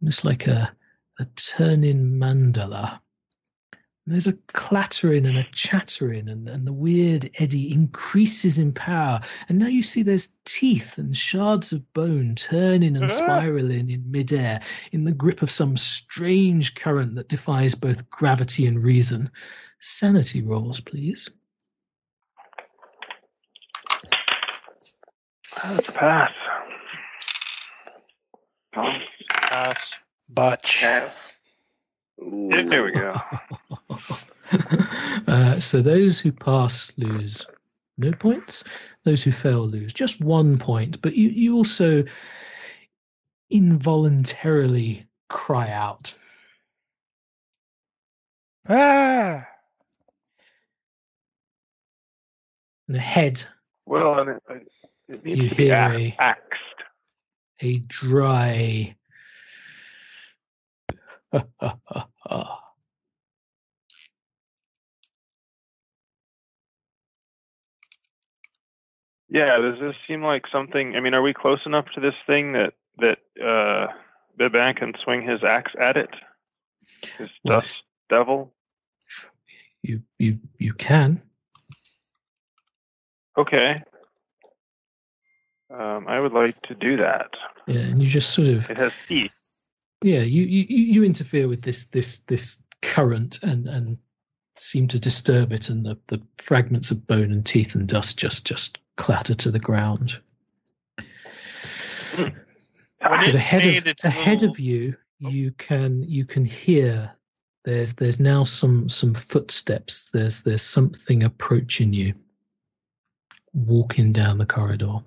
almost 0.00 0.24
like 0.24 0.46
a 0.46 0.74
a 1.18 1.24
turning 1.36 2.12
mandala. 2.12 3.00
There's 4.06 4.26
a 4.26 4.34
clattering 4.52 5.24
and 5.24 5.38
a 5.38 5.44
chattering, 5.44 6.28
and, 6.28 6.46
and 6.46 6.66
the 6.66 6.74
weird 6.74 7.30
eddy 7.38 7.72
increases 7.72 8.58
in 8.58 8.74
power. 8.74 9.20
And 9.48 9.58
now 9.58 9.66
you 9.68 9.82
see 9.82 10.02
there's 10.02 10.34
teeth 10.44 10.98
and 10.98 11.16
shards 11.16 11.72
of 11.72 11.90
bone 11.94 12.34
turning 12.34 12.96
and 12.96 13.04
Ah. 13.04 13.08
spiraling 13.08 13.88
in 13.90 14.10
midair 14.10 14.60
in 14.92 15.04
the 15.04 15.12
grip 15.12 15.40
of 15.40 15.50
some 15.50 15.78
strange 15.78 16.74
current 16.74 17.14
that 17.14 17.28
defies 17.28 17.74
both 17.74 18.10
gravity 18.10 18.66
and 18.66 18.84
reason. 18.84 19.30
Sanity 19.80 20.42
rolls, 20.42 20.80
please. 20.80 21.30
Let's 25.64 25.88
pass. 25.90 26.30
Pass. 29.30 29.94
Botch. 30.28 30.80
Pass. 30.80 31.38
Ooh. 32.22 32.50
There 32.50 32.84
we 32.84 32.92
go. 32.92 33.18
uh, 35.28 35.58
so 35.60 35.80
those 35.82 36.18
who 36.18 36.32
pass 36.32 36.92
lose 36.96 37.46
no 37.98 38.12
points. 38.12 38.64
Those 39.04 39.22
who 39.22 39.32
fail 39.32 39.66
lose 39.66 39.92
just 39.92 40.20
one 40.20 40.58
point. 40.58 41.00
But 41.02 41.14
you, 41.16 41.28
you 41.28 41.56
also 41.56 42.04
involuntarily 43.50 45.06
cry 45.28 45.70
out. 45.70 46.14
Ah! 48.68 49.46
And 52.88 52.96
ahead, 52.96 53.42
Well, 53.86 54.18
and 54.20 54.30
it, 54.30 54.42
it 55.08 55.24
needs 55.24 55.40
You 55.40 55.48
to 55.48 55.54
be 55.54 55.64
hear 55.64 55.74
ax- 55.74 55.96
a- 55.96 56.16
axed. 56.18 56.82
a 57.62 57.78
dry. 57.78 58.96
Yeah, 69.28 69.58
does 69.58 69.80
this 69.80 69.94
seem 70.06 70.22
like 70.22 70.44
something? 70.52 70.94
I 70.96 71.00
mean, 71.00 71.14
are 71.14 71.22
we 71.22 71.32
close 71.34 71.60
enough 71.66 71.86
to 71.94 72.00
this 72.00 72.14
thing 72.26 72.52
that 72.52 72.74
that 72.98 73.18
uh, 73.42 73.92
Biban 74.38 74.76
can 74.76 74.92
swing 75.02 75.22
his 75.28 75.42
axe 75.42 75.72
at 75.80 75.96
it? 75.96 76.10
His 77.18 77.30
Well, 77.42 77.60
dust 77.60 77.82
devil. 78.08 78.52
you 79.82 80.02
you 80.18 80.38
you 80.58 80.74
can. 80.74 81.22
Okay. 83.36 83.74
Um, 85.70 86.06
I 86.06 86.20
would 86.20 86.32
like 86.32 86.60
to 86.62 86.74
do 86.74 86.96
that. 86.98 87.30
Yeah, 87.66 87.80
and 87.80 88.02
you 88.02 88.08
just 88.08 88.30
sort 88.30 88.48
of 88.48 88.70
It 88.70 88.76
has 88.76 88.92
teeth. 89.08 89.32
yeah 90.02 90.20
you 90.20 90.42
you 90.42 90.66
you 90.68 90.84
you 90.94 91.04
interfere 91.04 91.48
with 91.48 91.62
this 91.62 91.86
this 91.86 92.18
this 92.20 92.62
current 92.82 93.42
and 93.42 93.66
and 93.66 93.98
seem 94.56 94.88
to 94.88 94.98
disturb 94.98 95.52
it 95.52 95.68
and 95.68 95.84
the 95.84 95.98
the 96.06 96.22
fragments 96.38 96.90
of 96.90 97.06
bone 97.06 97.32
and 97.32 97.44
teeth 97.44 97.74
and 97.74 97.88
dust 97.88 98.18
just 98.18 98.44
just 98.46 98.78
clatter 98.96 99.34
to 99.34 99.50
the 99.50 99.58
ground. 99.58 100.20
When 102.16 102.32
but 103.00 103.34
ahead 103.34 103.64
of 103.64 103.94
ahead 104.04 104.40
little- 104.40 104.50
of 104.50 104.60
you 104.60 104.96
you 105.18 105.52
can 105.52 106.02
you 106.02 106.24
can 106.24 106.44
hear 106.44 107.12
there's 107.64 107.94
there's 107.94 108.20
now 108.20 108.44
some 108.44 108.88
some 108.88 109.14
footsteps. 109.14 110.10
There's 110.10 110.42
there's 110.42 110.62
something 110.62 111.22
approaching 111.22 111.92
you 111.92 112.14
walking 113.52 114.12
down 114.12 114.38
the 114.38 114.46
corridor. 114.46 114.98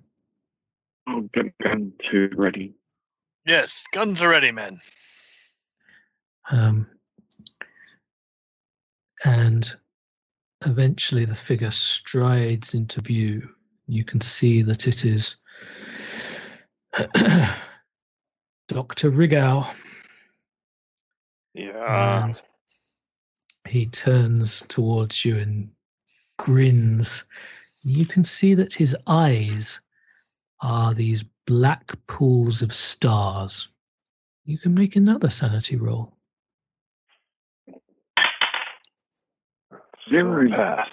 I'll 1.08 1.22
get 1.34 1.58
gun 1.60 1.94
two 2.12 2.30
ready. 2.36 2.74
Yes, 3.46 3.84
guns 3.94 4.22
are 4.22 4.30
ready, 4.30 4.52
men. 4.52 4.80
Um, 6.50 6.88
and 9.24 9.76
eventually 10.66 11.26
the 11.26 11.36
figure 11.36 11.72
strides 11.72 12.74
into 12.74 13.02
view. 13.02 13.50
You 13.88 14.04
can 14.04 14.22
see 14.22 14.62
that 14.64 14.88
it 14.88 15.06
is 15.06 15.38
Dr. 18.68 19.12
Rigal. 19.12 19.68
Yeah. 21.54 22.26
And 22.26 22.42
he 23.68 23.86
turns 23.88 24.62
towards 24.68 25.24
you 25.24 25.38
and 25.38 25.70
grins. 26.38 27.26
You 27.84 28.06
can 28.06 28.24
see 28.24 28.54
that 28.56 28.74
his 28.74 28.96
eyes 29.08 29.80
are 30.62 30.94
these 30.94 31.24
black 31.46 31.94
pools 32.08 32.62
of 32.62 32.74
stars. 32.74 33.70
You 34.46 34.58
can 34.58 34.74
make 34.74 34.96
another 34.96 35.30
sanity 35.30 35.76
roll. 35.76 36.17
Zero. 40.10 40.50
pass. 40.50 40.90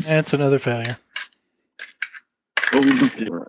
That's 0.00 0.32
another 0.32 0.58
failure. 0.58 0.96
Zero. 2.72 3.46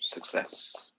Success. 0.00 0.92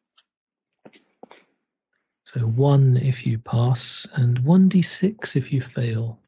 So 2.24 2.42
one 2.42 2.98
if 2.98 3.26
you 3.26 3.38
pass, 3.38 4.08
and 4.16 4.40
one 4.40 4.70
d6 4.70 5.36
if 5.36 5.52
you 5.52 5.62
fail. 5.62 6.20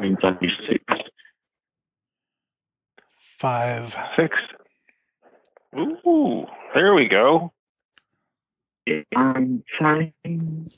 means 0.00 0.18
I'd 0.22 0.40
be 0.40 0.50
six. 0.68 0.82
Five. 3.38 3.94
Six. 4.16 4.42
Ooh, 5.76 6.46
there 6.74 6.94
we 6.94 7.06
go. 7.08 7.52
I'm 9.14 9.62
saying 9.80 10.70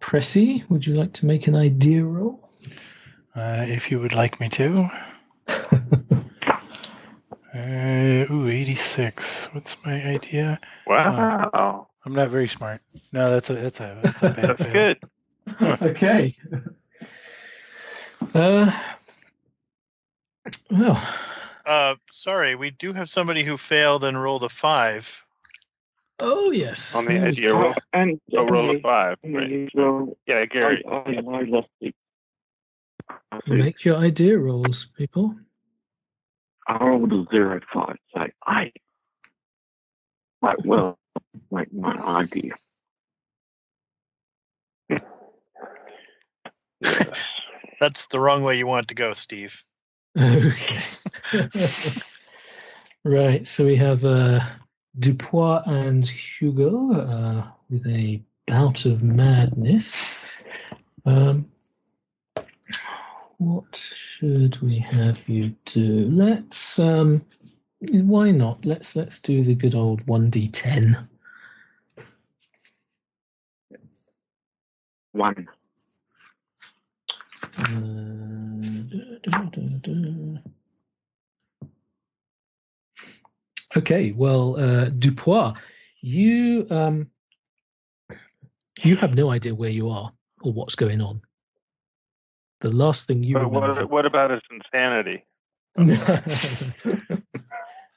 Pressy, 0.00 0.68
would 0.68 0.86
you 0.86 0.94
like 0.94 1.12
to 1.14 1.26
make 1.26 1.46
an 1.46 1.56
idea 1.56 2.04
roll? 2.04 2.48
Uh, 3.34 3.64
if 3.66 3.90
you 3.90 4.00
would 4.00 4.12
like 4.12 4.38
me 4.40 4.48
to. 4.50 4.90
Uh, 7.54 8.26
ooh, 8.32 8.48
86. 8.48 9.46
What's 9.52 9.76
my 9.86 10.02
idea? 10.02 10.58
Wow, 10.88 11.86
I'm 12.04 12.12
not 12.12 12.28
very 12.28 12.48
smart. 12.48 12.80
No, 13.12 13.30
that's 13.30 13.48
a 13.48 13.54
that's 13.54 13.78
a 13.78 14.00
that's 14.02 14.22
a 14.22 14.28
bad 14.30 14.58
that's 14.58 14.62
fail. 14.62 14.72
good. 14.72 14.98
okay. 15.82 16.34
Uh, 18.34 18.72
well, 20.68 21.14
Uh, 21.66 21.94
sorry, 22.12 22.56
we 22.56 22.70
do 22.70 22.92
have 22.92 23.08
somebody 23.08 23.42
who 23.42 23.56
failed 23.56 24.04
and 24.04 24.20
rolled 24.20 24.44
a 24.44 24.48
five. 24.48 25.24
oh 26.20 26.50
yes. 26.50 26.94
On 26.94 27.06
the 27.06 27.14
there 27.14 27.28
idea 27.28 27.54
roll. 27.54 27.74
and 27.92 28.20
So 28.30 28.44
roll 28.44 28.70
a 28.70 28.80
five. 28.80 29.16
Right. 29.24 29.70
Yeah, 30.26 30.44
Gary. 30.46 30.84
I, 30.90 30.94
I 30.94 31.42
lost 31.42 31.68
it. 31.80 31.94
I 33.32 33.40
see. 33.48 33.54
Make 33.54 33.84
your 33.84 33.96
idea 33.96 34.38
rolls, 34.38 34.86
people. 34.96 35.36
I 36.66 36.76
rolled 36.84 37.12
a 37.12 37.24
zero 37.30 37.60
five, 37.72 37.96
so 38.14 38.26
I 38.46 38.72
quite 40.40 40.64
well 40.64 40.98
like 41.50 41.72
my 41.72 41.92
idea. 41.94 42.52
That's 47.80 48.06
the 48.06 48.20
wrong 48.20 48.44
way 48.44 48.58
you 48.58 48.66
want 48.66 48.88
to 48.88 48.94
go, 48.94 49.14
Steve. 49.14 49.64
Okay. 50.16 50.78
right, 53.04 53.46
so 53.46 53.64
we 53.64 53.74
have 53.76 54.04
uh, 54.04 54.40
Dupois 54.98 55.66
and 55.66 56.06
Hugo 56.06 56.92
uh, 56.92 57.46
with 57.68 57.86
a 57.86 58.22
bout 58.46 58.84
of 58.84 59.02
madness. 59.02 60.24
Um, 61.04 61.50
what 63.38 63.74
should 63.74 64.60
we 64.62 64.78
have 64.78 65.28
you 65.28 65.54
do? 65.64 66.08
Let's 66.08 66.78
um, 66.78 67.24
why 67.80 68.30
not? 68.30 68.64
Let's 68.64 68.94
let's 68.94 69.20
do 69.20 69.42
the 69.42 69.54
good 69.54 69.74
old 69.74 70.06
one 70.06 70.30
d 70.30 70.46
ten. 70.46 71.08
One. 75.12 75.48
Okay, 83.76 84.12
well, 84.12 84.56
uh, 84.56 84.88
Dupois, 84.90 85.56
you 86.00 86.64
um, 86.70 87.10
you 88.82 88.94
have 88.94 89.16
no 89.16 89.30
idea 89.30 89.52
where 89.52 89.70
you 89.70 89.90
are 89.90 90.12
or 90.42 90.52
what's 90.52 90.76
going 90.76 91.00
on. 91.00 91.22
The 92.60 92.70
last 92.70 93.08
thing 93.08 93.24
you 93.24 93.34
But 93.34 93.50
remember. 93.50 93.80
what, 93.80 93.90
what 93.90 94.06
about 94.06 94.30
his 94.30 94.42
insanity? 94.50 95.24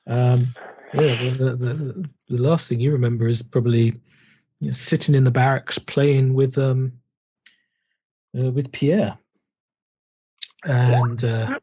um, 0.08 0.48
yeah, 0.94 1.14
the, 1.14 1.36
the, 1.38 1.56
the, 1.56 2.10
the 2.28 2.42
last 2.42 2.70
thing 2.70 2.80
you 2.80 2.92
remember 2.94 3.28
is 3.28 3.44
probably 3.44 4.02
you 4.60 4.68
know, 4.68 4.72
sitting 4.72 5.14
in 5.14 5.26
the 5.26 5.32
barracks 5.32 5.78
playing 5.78 6.34
with 6.34 6.58
um 6.58 6.94
uh, 8.38 8.50
with 8.50 8.72
Pierre 8.72 9.18
and 10.64 11.24
uh, 11.24 11.60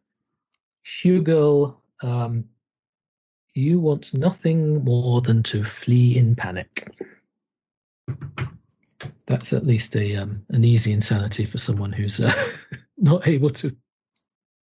Hugo. 0.83 1.81
Um, 2.03 2.45
you 3.55 3.79
want 3.79 4.15
nothing 4.15 4.85
more 4.85 5.21
than 5.21 5.43
to 5.45 5.63
flee 5.65 6.17
in 6.19 6.35
panic. 6.35 6.89
That's 9.27 9.53
at 9.53 9.65
least 9.65 9.97
a 9.97 10.17
um, 10.17 10.45
an 10.51 10.65
easy 10.65 10.93
insanity 10.93 11.45
for 11.45 11.59
someone 11.59 11.93
who's 11.93 12.21
uh, 12.21 12.33
not 12.99 13.27
able 13.27 13.51
to 13.51 13.75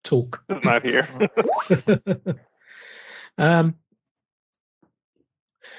talk. 0.04 0.44
He's 0.50 0.64
not 0.64 0.84
here. 0.84 1.08
um, 3.38 3.76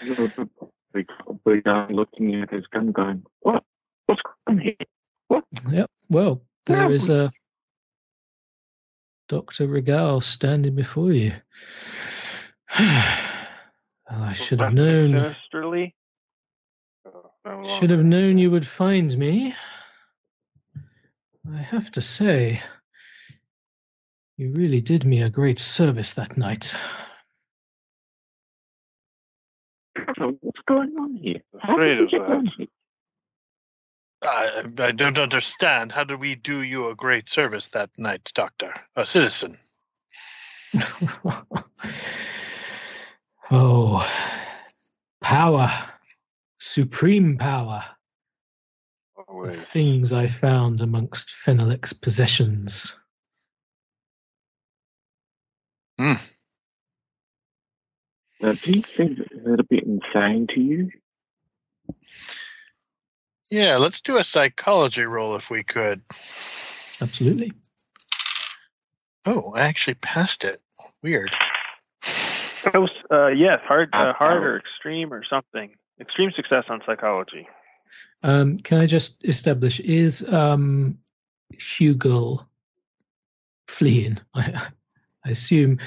You 0.02 0.16
know, 0.16 0.26
the 0.26 0.48
big, 0.92 1.06
big 1.44 1.64
guy 1.64 1.86
looking 1.90 2.34
at 2.42 2.50
his 2.50 2.66
gun 2.72 2.92
going, 2.92 3.24
What? 3.40 3.62
What's 4.06 4.22
going 4.46 4.58
on 4.58 4.64
here? 4.64 5.42
Yep. 5.70 5.90
Well, 6.08 6.42
there 6.66 6.88
Yeah, 6.90 6.94
is 6.94 7.08
a 7.08 7.32
Doctor 9.32 9.66
Rigal 9.66 10.22
standing 10.22 10.74
before 10.74 11.12
you. 11.12 11.32
Oh, 14.14 14.24
I 14.24 14.34
should 14.34 14.60
have 14.60 14.74
known. 14.74 15.12
Sinisterly. 15.12 15.94
Oh, 17.46 17.78
Should 17.78 17.88
have 17.88 18.04
known 18.04 18.36
you 18.36 18.50
would 18.50 18.66
find 18.66 19.16
me. 19.16 19.54
I 21.50 21.56
have 21.56 21.90
to 21.92 22.02
say, 22.02 22.60
you 24.36 24.52
really 24.52 24.82
did 24.82 25.06
me 25.06 25.22
a 25.22 25.30
great 25.30 25.59
service 25.59 26.12
that 26.14 26.36
night. 26.36 26.76
What's 30.18 30.60
going 30.68 30.94
on 31.00 31.14
here? 31.14 31.40
How 31.59 31.72
Afraid 31.72 31.94
did 31.94 32.02
of 32.04 32.12
you 32.12 32.18
get 32.18 32.28
that. 32.28 32.68
On 34.23 34.65
here? 34.65 34.73
I, 34.78 34.89
I 34.89 34.93
don't 34.93 35.19
understand. 35.19 35.93
How 35.93 36.05
did 36.05 36.20
we 36.20 36.35
do 36.35 36.62
you 36.62 36.89
a 36.89 36.94
great 36.94 37.28
service 37.28 37.69
that 37.70 37.90
night, 37.99 38.31
Doctor? 38.35 38.74
A 38.97 39.07
citizen. 39.07 39.57
oh, 43.51 44.09
power, 45.20 45.70
supreme 46.59 47.39
power. 47.39 47.85
Oh, 49.28 49.47
the 49.47 49.53
things 49.53 50.12
I 50.12 50.27
found 50.27 50.81
amongst 50.81 51.28
Fenalik's 51.31 51.93
possessions. 51.93 52.97
Hmm. 55.99 56.15
Now, 58.40 58.53
do 58.55 58.73
you 58.73 58.82
think 58.82 59.19
that 59.19 59.61
a 59.61 59.65
bit 59.65 59.85
insane 59.85 60.49
to 60.55 60.61
you? 60.61 60.90
Yeah, 63.52 63.76
let's 63.76 64.00
do 64.00 64.16
a 64.16 64.24
psychology 64.24 65.02
roll 65.02 65.36
if 65.36 65.50
we 65.50 65.62
could. 65.62 66.00
Absolutely. 66.08 67.52
Oh, 69.26 69.52
I 69.54 69.60
actually 69.60 69.96
passed 69.96 70.44
it. 70.44 70.62
Weird. 71.02 71.30
That 72.64 72.80
was, 72.80 72.90
uh, 73.10 73.26
yes, 73.26 73.60
hard, 73.64 73.90
uh, 73.92 74.14
hard 74.14 74.42
or 74.42 74.58
extreme 74.58 75.12
or 75.12 75.22
something. 75.28 75.74
Extreme 76.00 76.32
success 76.34 76.64
on 76.70 76.80
psychology. 76.86 77.46
Um, 78.22 78.56
can 78.56 78.78
I 78.78 78.86
just 78.86 79.22
establish 79.22 79.80
is 79.80 80.26
um, 80.32 80.96
Hugel 81.52 82.46
fleeing? 83.68 84.18
I, 84.34 84.62
I 85.26 85.28
assume 85.28 85.78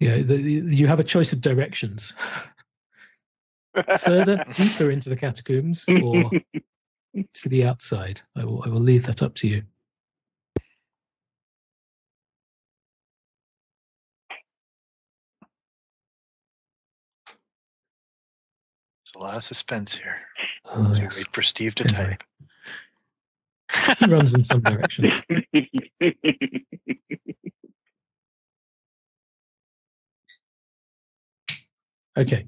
you 0.00 0.08
know 0.08 0.22
the, 0.22 0.36
you 0.36 0.88
have 0.88 0.98
a 0.98 1.04
choice 1.04 1.32
of 1.32 1.42
directions: 1.42 2.12
further, 4.00 4.44
deeper 4.54 4.90
into 4.90 5.10
the 5.10 5.16
catacombs, 5.16 5.84
or 5.88 6.32
to 7.14 7.48
the 7.48 7.64
outside. 7.66 8.20
I 8.36 8.44
will, 8.44 8.62
I 8.64 8.68
will 8.68 8.80
leave 8.80 9.06
that 9.06 9.22
up 9.22 9.34
to 9.36 9.48
you. 9.48 9.62
There's 19.04 19.16
a 19.16 19.18
lot 19.18 19.34
of 19.34 19.44
suspense 19.44 19.94
here. 19.96 20.16
Oh, 20.64 20.92
So 20.92 21.02
yes. 21.02 21.16
wait 21.16 21.26
for 21.32 21.42
Steve 21.42 21.74
to 21.76 21.84
Anyway. 21.84 22.16
type. 22.18 22.22
He 23.98 24.06
runs 24.10 24.34
in 24.34 24.44
some 24.44 24.60
direction. 24.60 25.12
Okay. 32.14 32.46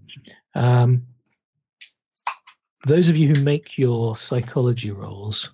Um, 0.54 1.06
those 2.86 3.08
of 3.08 3.16
you 3.16 3.34
who 3.34 3.42
make 3.42 3.78
your 3.78 4.16
psychology 4.16 4.90
rolls, 4.90 5.50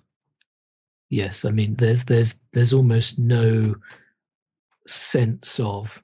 yes, 1.09 1.45
I 1.45 1.51
mean 1.51 1.75
there's 1.75 2.05
there's 2.05 2.41
there's 2.51 2.73
almost 2.73 3.17
no 3.17 3.75
sense 4.87 5.59
of 5.59 6.03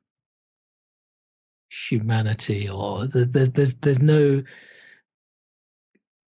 humanity 1.70 2.70
or 2.70 3.08
the, 3.08 3.26
the, 3.26 3.46
there's 3.46 3.76
there's 3.76 4.02
no 4.02 4.42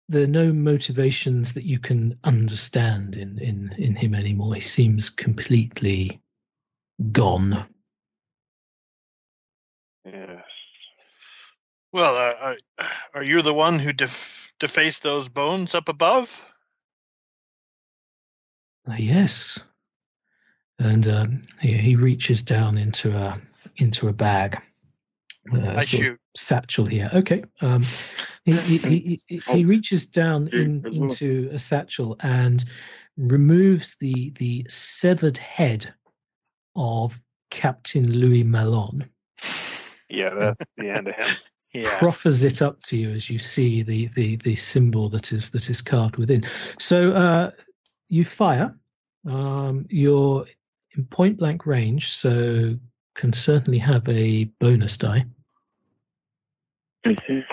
there 0.09 0.25
are 0.25 0.27
no 0.27 0.53
motivations 0.53 1.53
that 1.53 1.65
you 1.65 1.79
can 1.79 2.19
understand 2.25 3.17
in 3.17 3.39
in 3.39 3.73
in 3.79 3.95
him 3.95 4.15
anymore. 4.15 4.57
He 4.57 4.61
seems 4.61 5.09
completely 5.09 6.21
gone. 7.13 7.65
yes. 10.05 10.45
Well, 11.93 12.15
uh, 12.15 12.55
uh, 12.79 12.89
are 13.15 13.25
you 13.25 13.43
the 13.43 13.55
one 13.55 13.79
who 13.79 13.93
def- 13.93 14.40
to 14.61 14.69
face 14.69 15.01
those 15.01 15.29
bones 15.29 15.75
up 15.75 15.89
above? 15.89 16.47
Uh, 18.89 18.97
yes. 18.99 19.59
And 20.79 21.07
um, 21.09 21.43
he, 21.61 21.75
he 21.75 21.97
reaches 21.97 22.43
down 22.43 22.79
into 22.79 23.17
a 23.17 23.41
into 23.77 24.09
a 24.09 24.13
bag. 24.13 24.61
Uh, 25.53 25.75
I 25.77 25.83
sort 25.83 26.07
of 26.07 26.19
satchel 26.37 26.87
here. 26.87 27.11
Okay. 27.13 27.45
Um, 27.61 27.83
he, 28.45 28.53
he, 28.53 28.79
he, 28.79 29.21
he, 29.27 29.39
he 29.39 29.65
reaches 29.65 30.07
down 30.07 30.49
in, 30.49 30.85
into 30.87 31.51
a 31.53 31.59
satchel 31.59 32.17
and 32.21 32.65
removes 33.17 33.97
the 34.01 34.31
the 34.31 34.67
severed 34.69 35.37
head 35.37 35.93
of 36.75 37.21
Captain 37.51 38.11
Louis 38.11 38.45
Malon. 38.45 39.11
Yeah, 40.09 40.35
that's 40.35 40.65
the 40.77 40.91
end 40.91 41.09
of 41.09 41.15
him. 41.15 41.29
Yeah. 41.73 41.99
proffers 41.99 42.43
it 42.43 42.63
up 42.63 42.83
to 42.85 42.97
you 42.97 43.11
as 43.11 43.31
you 43.31 43.39
see 43.39 43.83
the 43.83 44.09
the 44.09 44.37
the 44.37 44.57
symbol 44.57 45.09
that 45.11 45.33
is 45.33 45.51
that 45.51 45.71
is 45.71 45.83
carved 45.83 46.17
within. 46.17 46.43
So 46.79 47.13
uh, 47.13 47.51
you 48.09 48.25
fire. 48.25 48.75
Um, 49.27 49.87
you're 49.89 50.47
in 50.97 51.05
point 51.05 51.39
blank 51.39 51.67
range, 51.67 52.11
so 52.11 52.77
can 53.15 53.33
certainly 53.33 53.79
have 53.79 54.09
a 54.09 54.45
bonus 54.45 54.97
die. 54.97 55.27
Okay. 57.07 57.45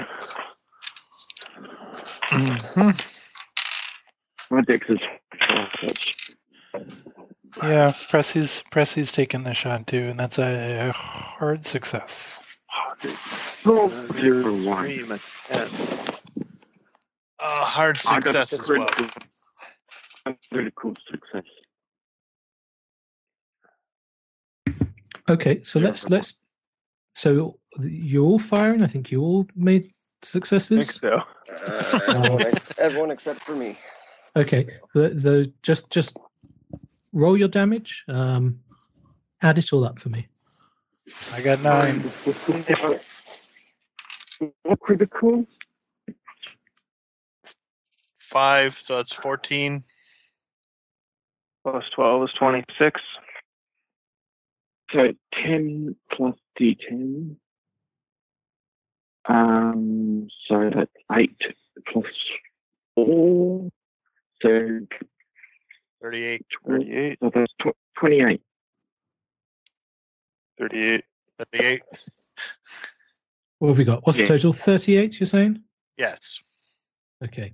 Mhm. 2.31 3.13
My 4.49 4.61
dex 4.61 4.85
is 4.89 4.99
Yeah, 7.61 7.91
Pressy's 7.91 8.63
Pressy's 8.71 9.11
taking 9.11 9.43
the 9.43 9.53
shot 9.53 9.87
too, 9.87 10.03
and 10.03 10.19
that's 10.19 10.39
a, 10.39 10.89
a 10.89 10.91
hard 10.91 11.65
success. 11.65 12.46
Four, 12.99 13.85
Uh, 13.85 14.13
zero, 14.13 14.53
one. 14.65 14.83
Three, 14.85 15.03
my. 15.03 15.19
Uh, 17.39 17.65
hard 17.65 17.97
success 17.97 18.53
as 18.53 18.69
well. 18.69 18.81
critical- 18.87 19.21
Critical 20.51 20.93
success. 21.09 21.45
Okay, 25.29 25.61
so 25.63 25.79
let's 25.79 26.09
let's. 26.09 26.39
So 27.13 27.57
you're 27.79 28.23
all 28.25 28.39
firing. 28.39 28.81
I 28.83 28.87
think 28.87 29.11
you 29.11 29.21
all 29.21 29.47
made 29.55 29.83
I 29.83 29.85
think 29.85 29.93
successes. 30.23 30.95
so. 30.95 31.21
Uh, 31.49 31.99
everyone, 32.09 32.41
ex- 32.41 32.79
everyone 32.79 33.11
except 33.11 33.39
for 33.41 33.55
me. 33.55 33.77
Okay, 34.35 34.67
the, 34.93 35.09
the 35.09 35.53
just 35.63 35.89
just 35.91 36.17
roll 37.13 37.37
your 37.37 37.47
damage. 37.47 38.03
Um, 38.09 38.59
add 39.41 39.57
it 39.57 39.71
all 39.73 39.85
up 39.85 39.99
for 39.99 40.09
me. 40.09 40.27
I 41.33 41.41
got 41.41 41.61
nine. 41.61 42.11
What 44.63 44.79
critical? 44.79 45.45
Five, 48.19 48.73
so 48.73 48.97
that's 48.97 49.13
14. 49.13 49.83
Plus 51.63 51.83
twelve 51.95 52.23
is 52.23 52.33
twenty-six. 52.37 53.01
So 54.91 55.13
10 55.33 55.95
plus 56.13 56.35
D10. 56.59 57.35
Um, 59.27 60.29
so 60.47 60.69
that's 60.73 60.91
8 61.11 61.55
plus 61.87 62.05
4. 62.95 63.69
So, 64.41 64.79
38. 66.01 66.45
38, 66.65 67.19
so 67.19 67.31
that's 67.33 67.51
tw- 67.61 67.99
28. 67.99 68.41
38. 70.59 71.03
38. 71.53 71.81
What 73.59 73.69
have 73.69 73.77
we 73.77 73.83
got? 73.85 74.05
What's 74.05 74.17
Yeah. 74.19 74.25
the 74.25 74.29
total? 74.29 74.53
Thirty-eight. 74.53 75.19
You're 75.19 75.27
saying? 75.27 75.61
Yes. 75.97 76.39
Okay. 77.23 77.53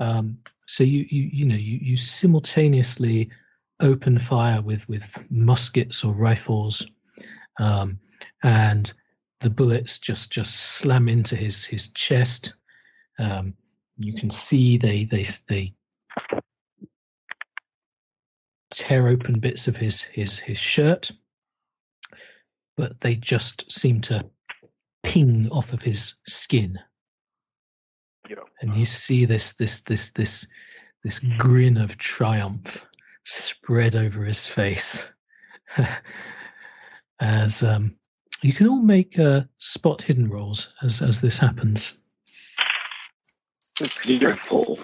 Um, 0.00 0.38
so 0.66 0.84
you, 0.84 1.06
you 1.10 1.22
you 1.32 1.44
know 1.44 1.54
you, 1.56 1.78
you 1.82 1.96
simultaneously 1.96 3.30
open 3.80 4.18
fire 4.18 4.62
with 4.62 4.88
with 4.88 5.18
muskets 5.30 6.02
or 6.04 6.14
rifles, 6.14 6.86
um, 7.60 7.98
and 8.42 8.92
the 9.40 9.50
bullets 9.50 9.98
just 9.98 10.32
just 10.32 10.54
slam 10.56 11.08
into 11.08 11.36
his 11.36 11.64
his 11.64 11.88
chest. 11.92 12.54
Um, 13.18 13.54
you 13.98 14.14
can 14.14 14.30
see 14.30 14.78
they 14.78 15.04
they 15.04 15.24
they 15.48 15.74
tear 18.70 19.08
open 19.08 19.40
bits 19.40 19.68
of 19.68 19.76
his 19.76 20.00
his 20.02 20.38
his 20.38 20.58
shirt, 20.58 21.10
but 22.78 22.98
they 23.02 23.14
just 23.14 23.70
seem 23.70 24.00
to 24.00 24.24
ping 25.02 25.50
off 25.50 25.74
of 25.74 25.82
his 25.82 26.14
skin 26.26 26.78
know, 28.36 28.44
and 28.60 28.76
you 28.76 28.84
see 28.84 29.24
this 29.24 29.54
this 29.54 29.82
this 29.82 30.10
this 30.10 30.46
this 31.04 31.18
grin 31.38 31.76
of 31.76 31.96
triumph 31.98 32.86
spread 33.24 33.96
over 33.96 34.24
his 34.24 34.46
face 34.46 35.12
as 37.20 37.62
um, 37.62 37.94
you 38.42 38.52
can 38.52 38.68
all 38.68 38.82
make 38.82 39.18
uh, 39.18 39.42
spot 39.58 40.02
hidden 40.02 40.28
rolls 40.28 40.72
as 40.82 41.02
as 41.02 41.20
this 41.20 41.38
happens. 41.38 41.98
Beautiful. 44.04 44.76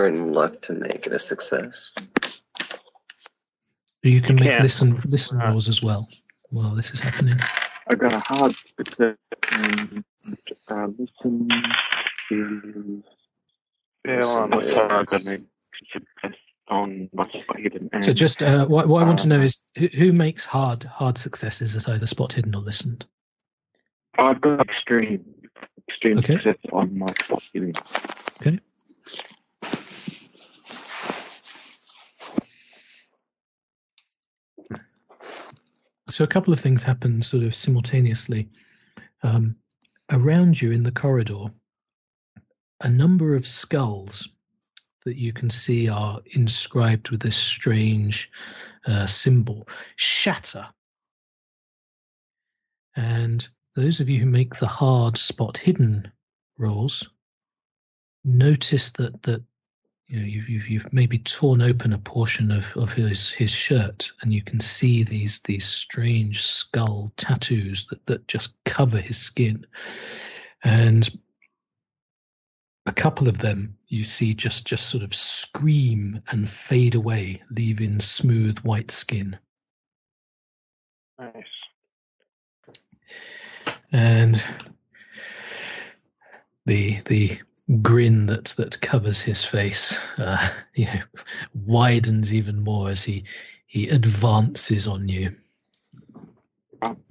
Burn 0.00 0.32
luck 0.32 0.62
to 0.62 0.72
make 0.72 1.06
it 1.06 1.12
a 1.12 1.18
success. 1.18 1.92
You 4.02 4.22
can 4.22 4.36
make 4.36 4.44
can. 4.50 4.62
listen 4.62 4.98
listen 5.04 5.38
Uh, 5.38 5.48
rolls 5.50 5.68
as 5.68 5.82
well 5.82 6.08
while 6.48 6.74
this 6.74 6.90
is 6.92 7.00
happening. 7.00 7.38
I 7.86 7.96
got 7.96 8.14
a 8.14 8.20
hard 8.20 8.56
success 8.78 9.16
and 9.52 10.02
uh, 10.70 10.86
listen 10.98 11.48
to 12.30 13.02
fail 14.06 14.28
on 14.28 14.48
Listen, 14.48 14.58
the 14.58 14.72
yeah. 14.72 14.84
I 14.84 14.88
cards. 14.88 15.10
got 15.12 15.20
a 15.34 15.36
success 15.92 16.38
on 16.68 17.10
my 17.12 17.24
spider. 17.24 17.78
And 17.92 18.02
So 18.02 18.14
just 18.14 18.42
uh, 18.42 18.66
what, 18.68 18.88
what 18.88 19.02
I 19.02 19.06
want 19.06 19.18
to 19.18 19.28
know 19.28 19.36
um, 19.36 19.42
is 19.42 19.66
who, 19.76 19.88
who 19.88 20.12
makes 20.14 20.46
hard 20.46 20.82
hard 20.84 21.18
successes 21.18 21.76
at 21.76 21.86
either 21.90 22.06
spot 22.06 22.32
hidden 22.32 22.54
or 22.54 22.62
listened. 22.62 23.04
I've 24.18 24.40
got 24.40 24.66
extreme, 24.66 25.26
extreme 25.90 26.20
Okay. 26.20 26.36
success 26.36 26.56
on 26.72 26.98
my 26.98 27.06
spot 27.22 27.42
hidden. 27.52 27.74
So 36.10 36.24
a 36.24 36.28
couple 36.28 36.52
of 36.52 36.60
things 36.60 36.82
happen 36.82 37.22
sort 37.22 37.44
of 37.44 37.54
simultaneously. 37.54 38.48
Um, 39.22 39.56
around 40.10 40.60
you 40.60 40.72
in 40.72 40.82
the 40.82 40.90
corridor, 40.90 41.46
a 42.80 42.88
number 42.88 43.34
of 43.36 43.46
skulls 43.46 44.28
that 45.04 45.16
you 45.16 45.32
can 45.32 45.48
see 45.48 45.88
are 45.88 46.20
inscribed 46.32 47.10
with 47.10 47.20
this 47.20 47.36
strange 47.36 48.30
uh, 48.86 49.06
symbol 49.06 49.68
shatter. 49.96 50.66
And 52.96 53.46
those 53.76 54.00
of 54.00 54.08
you 54.08 54.18
who 54.18 54.26
make 54.26 54.56
the 54.56 54.66
hard 54.66 55.16
spot 55.16 55.56
hidden 55.56 56.10
rolls 56.58 57.08
notice 58.24 58.90
that 58.92 59.22
that 59.22 59.42
you 60.10 60.18
know 60.18 60.26
you've, 60.26 60.48
you've 60.48 60.68
you've 60.68 60.92
maybe 60.92 61.18
torn 61.18 61.62
open 61.62 61.92
a 61.92 61.98
portion 61.98 62.50
of, 62.50 62.76
of 62.76 62.92
his 62.92 63.30
his 63.30 63.50
shirt 63.50 64.10
and 64.20 64.34
you 64.34 64.42
can 64.42 64.58
see 64.58 65.04
these 65.04 65.40
these 65.42 65.64
strange 65.64 66.42
skull 66.42 67.12
tattoos 67.16 67.86
that, 67.86 68.04
that 68.06 68.26
just 68.26 68.56
cover 68.64 68.98
his 68.98 69.18
skin 69.18 69.64
and 70.64 71.08
a 72.86 72.92
couple 72.92 73.28
of 73.28 73.38
them 73.38 73.76
you 73.86 74.02
see 74.02 74.34
just 74.34 74.66
just 74.66 74.88
sort 74.88 75.04
of 75.04 75.14
scream 75.14 76.20
and 76.28 76.48
fade 76.48 76.96
away 76.96 77.40
leaving 77.50 78.00
smooth 78.00 78.58
white 78.60 78.90
skin 78.90 79.36
Nice. 81.20 81.44
and 83.92 84.44
the 86.66 87.00
the 87.04 87.38
grin 87.82 88.26
that 88.26 88.46
that 88.56 88.80
covers 88.80 89.20
his 89.20 89.44
face 89.44 90.00
uh, 90.18 90.50
you 90.74 90.86
know 90.86 91.00
widens 91.66 92.32
even 92.34 92.62
more 92.62 92.90
as 92.90 93.04
he 93.04 93.24
he 93.66 93.88
advances 93.88 94.86
on 94.86 95.08
you 95.08 95.34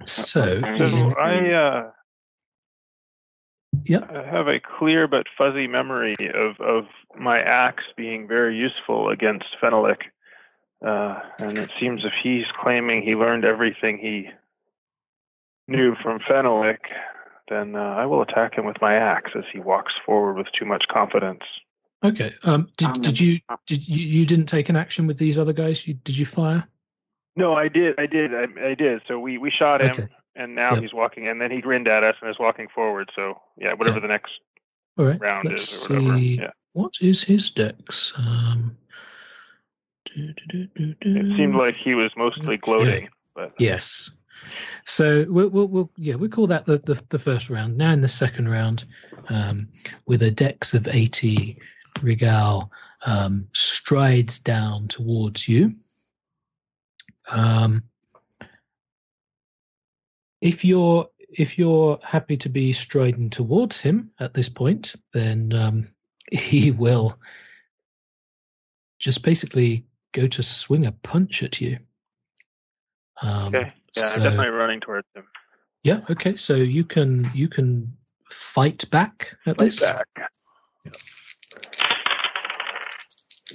so 0.06 0.60
So 0.76 1.14
I 1.18 1.52
uh, 1.52 1.90
Yep. 3.84 4.10
I 4.10 4.26
have 4.26 4.48
a 4.48 4.60
clear 4.60 5.06
but 5.06 5.26
fuzzy 5.36 5.66
memory 5.66 6.14
of, 6.34 6.60
of 6.60 6.84
my 7.18 7.40
axe 7.40 7.84
being 7.96 8.26
very 8.26 8.56
useful 8.56 9.08
against 9.08 9.56
Fenalik. 9.62 10.02
Uh, 10.84 11.20
and 11.38 11.58
it 11.58 11.70
seems 11.78 12.04
if 12.04 12.12
he's 12.22 12.46
claiming 12.52 13.02
he 13.02 13.14
learned 13.14 13.44
everything 13.44 13.98
he 13.98 14.28
knew 15.68 15.94
from 16.02 16.20
Fenalik, 16.20 16.78
then 17.50 17.76
uh, 17.76 17.80
I 17.80 18.06
will 18.06 18.22
attack 18.22 18.54
him 18.56 18.64
with 18.64 18.80
my 18.80 18.94
axe 18.94 19.32
as 19.36 19.44
he 19.52 19.58
walks 19.60 19.92
forward 20.06 20.36
with 20.38 20.46
too 20.58 20.64
much 20.64 20.84
confidence. 20.90 21.42
okay 22.02 22.34
um 22.44 22.68
did, 22.78 22.88
Um, 22.88 23.02
did 23.02 23.20
you 23.20 23.40
did 23.66 23.86
you 23.86 24.06
you 24.06 24.24
didn't 24.24 24.46
take 24.46 24.68
an 24.70 24.76
action 24.76 25.06
with 25.06 25.18
these 25.18 25.36
other 25.38 25.52
guys 25.52 25.86
you 25.86 25.94
did 25.94 26.16
you 26.16 26.24
fire 26.24 26.64
No, 27.36 27.54
I 27.54 27.68
did. 27.68 27.98
I 27.98 28.06
did. 28.06 28.34
I, 28.34 28.44
I 28.70 28.74
did. 28.74 29.02
So 29.06 29.18
we 29.20 29.38
we 29.38 29.50
shot 29.50 29.80
him, 29.80 29.96
Okay. 29.98 30.08
and 30.34 30.54
now 30.54 30.72
Yep. 30.74 30.82
he's 30.82 30.92
walking, 30.92 31.28
and 31.28 31.40
then 31.40 31.50
he 31.50 31.60
grinned 31.60 31.88
at 31.88 32.02
us 32.04 32.16
and 32.20 32.28
is 32.30 32.38
walking 32.40 32.68
forward. 32.74 33.10
So 33.14 33.40
yeah, 33.56 33.72
whatever 33.74 33.96
Yeah. 33.98 34.06
the 34.06 34.08
next 34.08 34.32
All 34.98 35.06
right. 35.06 35.20
round 35.20 35.48
let's 35.48 35.62
is 35.62 35.90
or 35.90 35.94
whatever. 35.94 36.18
see. 36.18 36.36
Yeah. 36.42 36.50
What 36.72 36.94
is 37.00 37.22
his 37.22 37.50
dex? 37.50 38.12
Um, 38.16 38.76
do, 40.06 40.32
do, 40.32 40.44
do, 40.48 40.66
do, 40.76 40.94
do. 41.00 41.20
It 41.20 41.36
seemed 41.36 41.54
like 41.54 41.76
he 41.76 41.94
was 41.94 42.10
mostly 42.16 42.54
Okay. 42.54 42.56
gloating, 42.58 43.08
but 43.34 43.52
Yes. 43.58 44.10
So 44.84 45.26
we'll, 45.28 45.48
we'll, 45.48 45.68
we'll 45.68 45.90
yeah 45.96 46.14
we'll 46.14 46.30
call 46.30 46.48
that 46.48 46.66
the, 46.66 46.78
the, 46.78 47.02
the 47.08 47.18
first 47.18 47.50
round. 47.50 47.76
Now 47.76 47.92
in 47.92 48.00
the 48.00 48.08
second 48.08 48.48
round, 48.48 48.84
um, 49.28 49.68
with 50.06 50.22
a 50.22 50.30
dex 50.30 50.74
of 50.74 50.88
eighty, 50.88 51.58
Rigal 51.98 52.70
um, 53.04 53.48
strides 53.52 54.38
down 54.40 54.88
towards 54.88 55.48
you. 55.48 55.76
Um, 57.28 57.84
if 60.40 60.64
you're 60.64 61.08
if 61.30 61.58
you're 61.58 61.98
happy 62.02 62.36
to 62.38 62.48
be 62.48 62.72
striding 62.72 63.30
towards 63.30 63.80
him 63.80 64.10
at 64.18 64.34
this 64.34 64.48
point, 64.48 64.96
then 65.12 65.52
um, 65.52 65.88
he 66.32 66.70
will 66.70 67.18
just 68.98 69.22
basically 69.22 69.86
go 70.12 70.26
to 70.26 70.42
swing 70.42 70.86
a 70.86 70.92
punch 70.92 71.42
at 71.42 71.60
you. 71.60 71.78
Um, 73.22 73.54
okay. 73.54 73.72
Yeah, 73.96 74.08
so- 74.08 74.16
I'm 74.16 74.22
definitely 74.22 74.48
running 74.48 74.80
towards 74.80 75.06
him. 75.14 75.24
yeah. 75.82 76.00
Okay. 76.10 76.36
So 76.36 76.54
you 76.54 76.84
can 76.84 77.30
you 77.34 77.48
can 77.48 77.96
fight 78.30 78.88
back 78.90 79.36
at 79.46 79.58
least. 79.60 79.80
Fight 79.84 80.04
this. 80.14 80.16
back. 80.16 80.30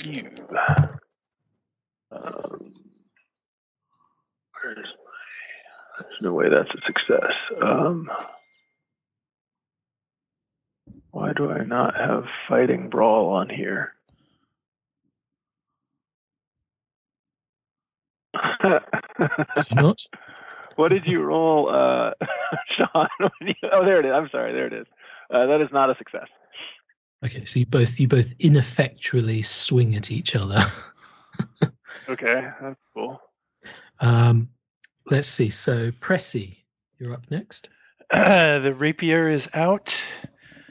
You. 0.05 0.29
Um, 2.11 2.73
where's 4.61 4.77
my? 4.77 6.01
There's 6.01 6.21
no 6.21 6.33
way 6.33 6.49
that's 6.49 6.69
a 6.69 6.81
success. 6.85 7.31
Um, 7.61 8.09
why 11.11 11.31
do 11.33 11.49
I 11.49 11.63
not 11.63 11.95
have 11.95 12.25
fighting 12.49 12.89
brawl 12.89 13.29
on 13.29 13.49
here? 13.49 13.93
not? 19.71 20.01
What 20.75 20.89
did 20.89 21.05
you 21.07 21.21
roll, 21.21 21.69
uh, 21.69 22.11
Sean? 22.77 23.07
you- 23.41 23.53
oh, 23.71 23.85
there 23.85 23.99
it 23.99 24.05
is. 24.05 24.11
I'm 24.13 24.29
sorry. 24.29 24.53
There 24.53 24.67
it 24.67 24.73
is. 24.73 24.85
Uh, 25.33 25.45
that 25.47 25.61
is 25.61 25.69
not 25.71 25.89
a 25.89 25.95
success. 25.97 26.27
Okay. 27.23 27.45
So 27.45 27.59
you 27.59 27.65
both 27.65 27.99
you 27.99 28.07
both 28.07 28.33
ineffectually 28.39 29.41
swing 29.41 29.95
at 29.95 30.11
each 30.11 30.35
other. 30.35 30.59
Okay, 32.07 32.47
that's 32.61 32.79
cool. 32.93 33.19
Um, 33.99 34.49
let's 35.09 35.27
see. 35.27 35.49
So 35.49 35.89
Pressy, 35.91 36.57
you're 36.99 37.13
up 37.13 37.31
next. 37.31 37.69
the 38.11 38.75
rapier 38.77 39.27
is 39.29 39.49
out, 39.55 39.95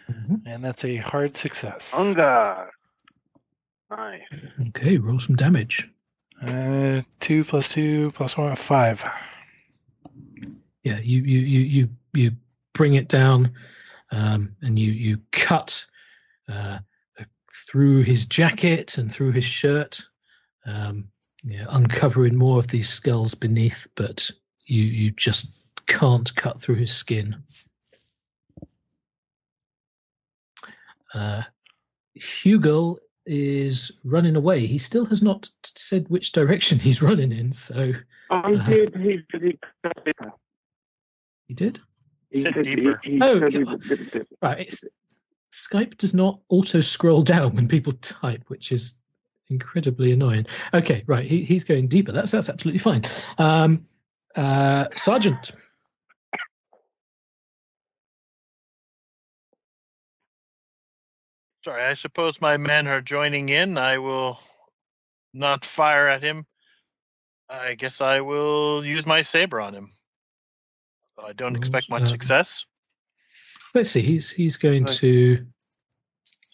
Mhm. 0.09 0.43
and 0.47 0.65
that's 0.65 0.85
a 0.85 0.97
hard 0.99 1.37
success. 1.37 1.91
Unga. 1.93 2.69
Nice. 3.91 4.21
Okay. 4.69 4.99
Roll 4.99 5.19
some 5.19 5.35
damage. 5.35 5.91
Uh, 6.43 7.03
two 7.21 7.45
plus 7.45 7.69
two 7.69 8.11
plus 8.13 8.37
one, 8.37 8.55
five. 8.57 9.05
yeah 10.83 10.99
you 10.99 11.23
you 11.23 11.39
you 11.39 11.61
you 11.61 11.89
you 12.13 12.31
bring 12.75 12.95
it 12.95 13.09
down 13.09 13.53
um, 14.11 14.55
and 14.63 14.79
you 14.79 14.93
you 14.93 15.19
cut 15.33 15.85
uh, 16.49 16.79
through 17.69 18.03
his 18.03 18.27
jacket 18.27 18.99
and 18.99 19.13
through 19.13 19.33
his 19.33 19.45
shirt 19.45 20.03
um, 20.67 21.09
yeah, 21.45 21.67
uncovering 21.69 22.37
more 22.37 22.59
of 22.59 22.69
these 22.69 22.89
skulls 22.89 23.35
beneath 23.35 23.87
but 23.95 24.31
you 24.67 24.83
you 24.83 25.11
just 25.13 25.57
can't 25.87 26.35
cut 26.35 26.61
through 26.61 26.75
his 26.75 26.93
skin 26.93 27.37
uh, 31.15 31.43
Hugel 32.19 32.99
is 33.27 33.93
running 34.05 34.37
away. 34.37 34.67
He 34.67 34.79
still 34.79 35.05
has 35.07 35.23
not 35.23 35.49
said 35.65 36.09
which 36.09 36.33
direction 36.33 36.79
he's 36.79 37.03
running 37.03 37.33
in, 37.33 37.53
so 37.53 37.87
he 37.93 37.99
Uh-huh. 38.31 38.71
did. 38.71 38.95
He 38.95 39.23
said 39.31 39.43
he, 39.43 39.59
he 41.49 41.55
did. 41.55 41.81
he 42.31 42.43
said 42.43 42.63
deeper. 42.63 43.01
he 43.03 43.19
Oh, 43.23 43.41
said 43.41 43.65
God. 43.65 43.83
Right. 44.43 44.61
It's, 44.61 44.85
Skype 45.53 45.97
does 45.99 46.15
not 46.15 46.41
auto 46.49 46.81
scroll 46.81 47.23
down 47.23 47.55
when 47.55 47.69
people 47.69 47.93
type, 47.95 48.43
which 48.49 48.73
is 48.73 48.99
incredibly 49.49 50.11
annoying. 50.13 50.47
Okay, 50.73 51.05
right. 51.07 51.25
He, 51.25 51.45
he's 51.45 51.63
going 51.65 51.87
deeper. 51.87 52.11
That's 52.13 52.33
that's 52.33 52.49
absolutely 52.49 52.81
fine. 52.81 53.03
Um, 53.39 53.85
uh, 54.35 54.87
Sergeant. 54.97 55.53
Sorry, 61.65 61.83
I 61.83 61.95
suppose 61.95 62.43
my 62.43 62.59
men 62.59 62.87
are 62.89 63.01
joining 63.01 63.49
in. 63.49 63.79
I 63.79 63.97
will 63.97 64.39
not 65.33 65.65
fire 65.65 66.09
at 66.09 66.23
him. 66.23 66.45
I 67.49 67.73
guess 67.73 68.03
I 68.03 68.21
will 68.21 68.85
use 68.85 69.07
my 69.07 69.23
saber 69.23 69.63
on 69.63 69.73
him. 69.73 69.89
I 71.19 71.33
don't 71.33 71.55
Well, 71.55 71.63
expect 71.63 71.89
much 71.89 72.03
um, 72.03 72.07
success. 72.09 72.67
Let's 73.75 73.89
see. 73.89 74.03
He's 74.03 74.29
he's 74.29 74.59
going 74.59 74.85
Right. 74.85 74.97
to. 74.97 75.47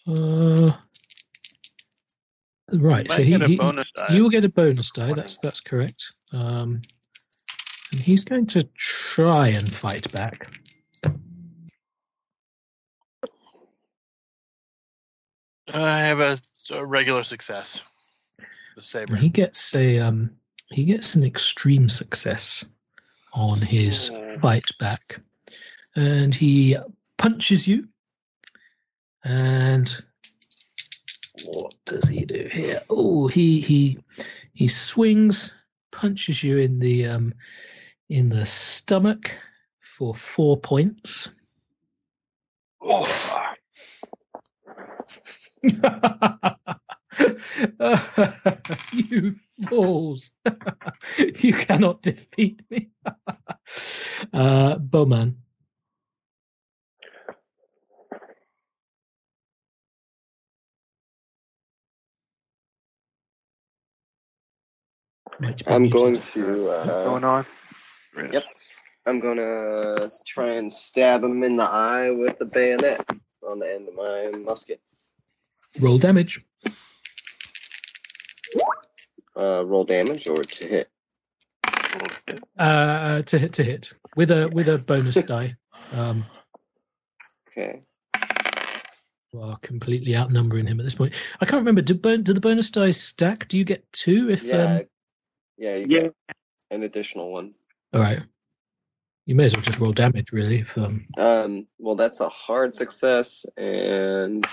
Uh, 0.07 0.71
right. 2.71 3.11
So 3.11 3.21
he, 3.21 3.37
he- 3.37 3.59
you 4.11 4.23
will 4.23 4.29
get 4.29 4.45
a 4.45 4.49
bonus 4.49 4.91
die. 4.91 5.07
Twenty. 5.07 5.19
That's 5.19 5.39
that's 5.39 5.59
correct. 5.59 6.05
Um, 6.31 6.81
and 7.91 7.99
he's 7.99 8.23
going 8.23 8.47
to 8.47 8.63
try 8.77 9.47
and 9.49 9.69
fight 9.69 10.09
back. 10.13 10.49
I 15.73 15.99
have 15.99 16.19
a, 16.19 16.37
a 16.71 16.85
regular 16.85 17.23
success. 17.23 17.81
The 18.75 18.81
saber. 18.81 19.15
He 19.15 19.29
gets 19.29 19.75
a 19.75 19.99
um 19.99 20.31
he 20.69 20.85
gets 20.85 21.15
an 21.15 21.23
extreme 21.23 21.89
success 21.89 22.65
on 23.33 23.59
his 23.59 24.09
Oh. 24.11 24.37
fight 24.39 24.69
back. 24.79 25.19
And 25.95 26.33
he 26.33 26.77
punches 27.17 27.67
you. 27.67 27.89
And 29.23 29.93
what 31.45 31.73
does 31.85 32.07
he 32.07 32.25
do 32.25 32.49
here? 32.51 32.81
Oh, 32.89 33.27
he 33.27 33.59
he 33.61 33.99
he 34.53 34.67
swings, 34.67 35.53
punches 35.91 36.41
you 36.41 36.57
in 36.59 36.79
the 36.79 37.07
um 37.07 37.33
in 38.09 38.29
the 38.29 38.45
stomach 38.45 39.31
for 39.79 40.15
four 40.15 40.57
points. 40.57 41.29
Oh, 42.81 43.53
you 48.93 49.35
fools! 49.67 50.31
you 51.17 51.53
cannot 51.53 52.01
defeat 52.01 52.61
me. 52.69 52.89
uh, 54.33 54.77
Bowman. 54.77 55.37
I'm 65.67 65.89
going 65.89 66.19
to. 66.19 66.69
Uh, 66.69 67.05
going 67.05 67.23
on? 67.23 67.45
Yep. 68.31 68.43
I'm 69.05 69.19
gonna 69.19 70.07
try 70.25 70.51
and 70.51 70.71
stab 70.71 71.23
him 71.23 71.43
in 71.43 71.55
the 71.55 71.63
eye 71.63 72.11
with 72.11 72.37
the 72.37 72.45
bayonet 72.45 73.03
on 73.47 73.59
the 73.59 73.73
end 73.73 73.87
of 73.87 73.95
my 73.95 74.31
musket. 74.43 74.79
Roll 75.79 75.97
damage. 75.97 76.43
Uh, 79.37 79.63
roll 79.65 79.83
damage 79.85 80.27
or 80.27 80.35
to 80.35 80.67
hit. 80.67 80.89
Uh, 82.57 83.21
to 83.23 83.39
hit 83.39 83.53
to 83.53 83.63
hit 83.63 83.93
with 84.15 84.31
a 84.31 84.49
with 84.49 84.67
a 84.67 84.77
bonus 84.77 85.21
die. 85.23 85.55
Um, 85.93 86.25
Okay. 87.47 87.81
you 89.33 89.41
are 89.41 89.57
completely 89.57 90.15
outnumbering 90.15 90.67
him 90.67 90.79
at 90.79 90.83
this 90.85 90.95
point. 90.95 91.13
I 91.41 91.45
can't 91.45 91.59
remember. 91.61 91.81
Do, 91.81 91.95
bon- 91.95 92.23
do 92.23 92.33
the 92.33 92.39
bonus 92.39 92.71
dice 92.71 92.97
stack? 93.01 93.47
Do 93.49 93.57
you 93.57 93.65
get 93.65 93.91
two 93.91 94.29
if? 94.29 94.43
Yeah. 94.43 94.77
Um, 94.77 94.81
Yeah. 95.57 95.75
You 95.77 95.85
Yeah. 95.89 96.01
get 96.03 96.15
an 96.71 96.83
additional 96.83 97.31
one. 97.33 97.53
all 97.93 97.99
right. 97.99 98.21
You 99.25 99.35
may 99.35 99.45
as 99.45 99.53
well 99.55 99.63
just 99.63 99.79
roll 99.79 99.91
damage, 99.91 100.31
really. 100.31 100.59
If, 100.61 100.77
um, 100.77 101.05
Um. 101.17 101.67
Well, 101.77 101.95
that's 101.95 102.21
a 102.21 102.29
hard 102.29 102.73
success 102.73 103.45
and 103.57 104.45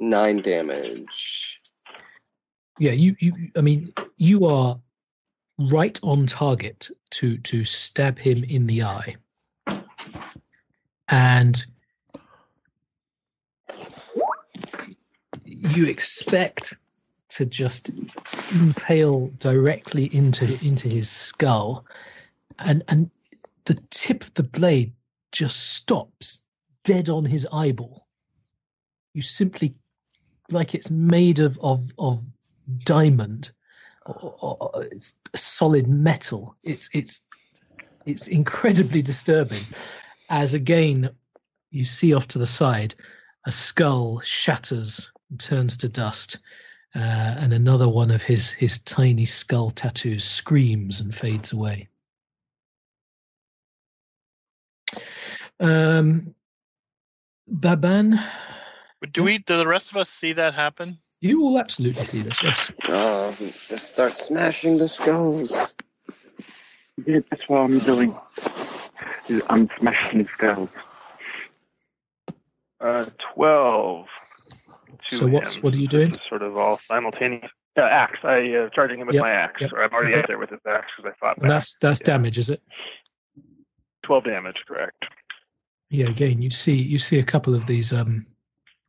nine 0.00 0.42
damage. 0.42 1.60
yeah, 2.78 2.92
you, 2.92 3.16
you. 3.18 3.34
I 3.56 3.60
mean, 3.60 3.92
you 4.16 4.46
are 4.46 4.78
right 5.58 5.98
on 6.02 6.26
target 6.26 6.88
to 7.10 7.38
to 7.38 7.64
stab 7.64 8.18
him 8.18 8.44
in 8.44 8.66
the 8.66 8.82
eye, 8.82 9.16
and 11.08 11.64
you 15.44 15.86
expect 15.86 16.76
to 17.30 17.46
just 17.46 17.90
impale 18.52 19.28
directly 19.38 20.04
into 20.14 20.44
into 20.66 20.88
his 20.88 21.08
skull, 21.08 21.86
and 22.58 22.84
and 22.88 23.10
the 23.64 23.78
tip 23.90 24.22
of 24.22 24.34
the 24.34 24.42
blade 24.42 24.92
just 25.32 25.74
stops 25.74 26.43
dead 26.84 27.08
on 27.08 27.24
his 27.24 27.46
eyeball. 27.52 28.06
You 29.14 29.22
simply, 29.22 29.74
like 30.50 30.74
it's 30.74 30.90
made 30.90 31.40
of 31.40 31.58
of 31.60 31.92
of 31.98 32.24
diamond, 32.84 33.50
or, 34.06 34.34
or, 34.40 34.56
or 34.60 34.84
it's 34.84 35.18
solid 35.34 35.88
metal. 35.88 36.56
It's 36.62 36.94
it's 36.94 37.26
it's 38.06 38.28
incredibly 38.28 39.02
disturbing. 39.02 39.62
As 40.30 40.54
again, 40.54 41.10
you 41.70 41.84
see 41.84 42.14
off 42.14 42.28
to 42.28 42.38
the 42.38 42.46
side, 42.46 42.94
a 43.46 43.52
skull 43.52 44.20
shatters 44.20 45.10
and 45.30 45.40
turns 45.40 45.76
to 45.78 45.88
dust, 45.88 46.38
uh, 46.94 46.98
and 47.38 47.52
another 47.52 47.88
one 47.88 48.10
of 48.10 48.22
his 48.22 48.50
his 48.50 48.78
tiny 48.78 49.24
skull 49.24 49.70
tattoos 49.70 50.24
screams 50.24 51.00
and 51.00 51.14
fades 51.14 51.52
away. 51.52 51.88
Um, 55.60 56.34
Baban, 57.50 58.18
do 59.12 59.22
we? 59.22 59.38
Do 59.38 59.56
the 59.56 59.66
rest 59.66 59.90
of 59.90 59.96
us 59.98 60.08
see 60.10 60.32
that 60.34 60.54
happen? 60.54 60.96
you 61.20 61.40
will 61.40 61.58
absolutely 61.58 62.04
see 62.04 62.20
this. 62.20 62.42
Yes. 62.42 62.70
Oh, 62.88 63.34
just 63.68 63.88
start 63.88 64.18
smashing 64.18 64.76
the 64.78 64.88
skulls. 64.88 65.74
Yeah, 67.06 67.20
that's 67.30 67.48
what 67.48 67.60
I'm 67.60 67.78
doing. 67.80 68.14
I'm 69.48 69.68
smashing 69.78 70.26
skulls. 70.26 70.68
Uh, 72.80 73.06
twelve. 73.34 74.06
to 75.08 75.16
So 75.16 75.26
what's- 75.26 75.62
what 75.62 75.74
are 75.74 75.80
you 75.80 75.88
doing? 75.88 76.14
Sort 76.28 76.42
of 76.42 76.56
all 76.58 76.78
simultaneous. 76.88 77.50
Uh, 77.76 77.80
axe. 77.82 78.18
I 78.22 78.52
uh, 78.54 78.68
charging 78.70 79.00
him 79.00 79.06
with 79.08 79.14
Yep, 79.14 79.22
my 79.22 79.30
axe, 79.32 79.60
yep. 79.62 79.72
or 79.72 79.82
I'm 79.82 79.92
already 79.92 80.12
Okay. 80.12 80.20
out 80.22 80.28
there 80.28 80.38
with 80.38 80.50
his 80.50 80.60
axe 80.70 80.86
because 80.96 81.12
I 81.12 81.18
fought 81.18 81.38
And 81.38 81.50
that's 81.50 81.76
that's 81.78 82.00
Yeah. 82.00 82.06
damage, 82.06 82.38
is 82.38 82.48
it? 82.50 82.62
Twelve 84.04 84.24
damage, 84.24 84.56
correct? 84.68 85.04
Yeah. 85.94 86.08
Again, 86.08 86.42
you 86.42 86.50
see 86.50 86.74
you 86.74 86.98
see 86.98 87.20
a 87.20 87.24
couple 87.24 87.54
of 87.54 87.66
these 87.66 87.92
um 87.92 88.26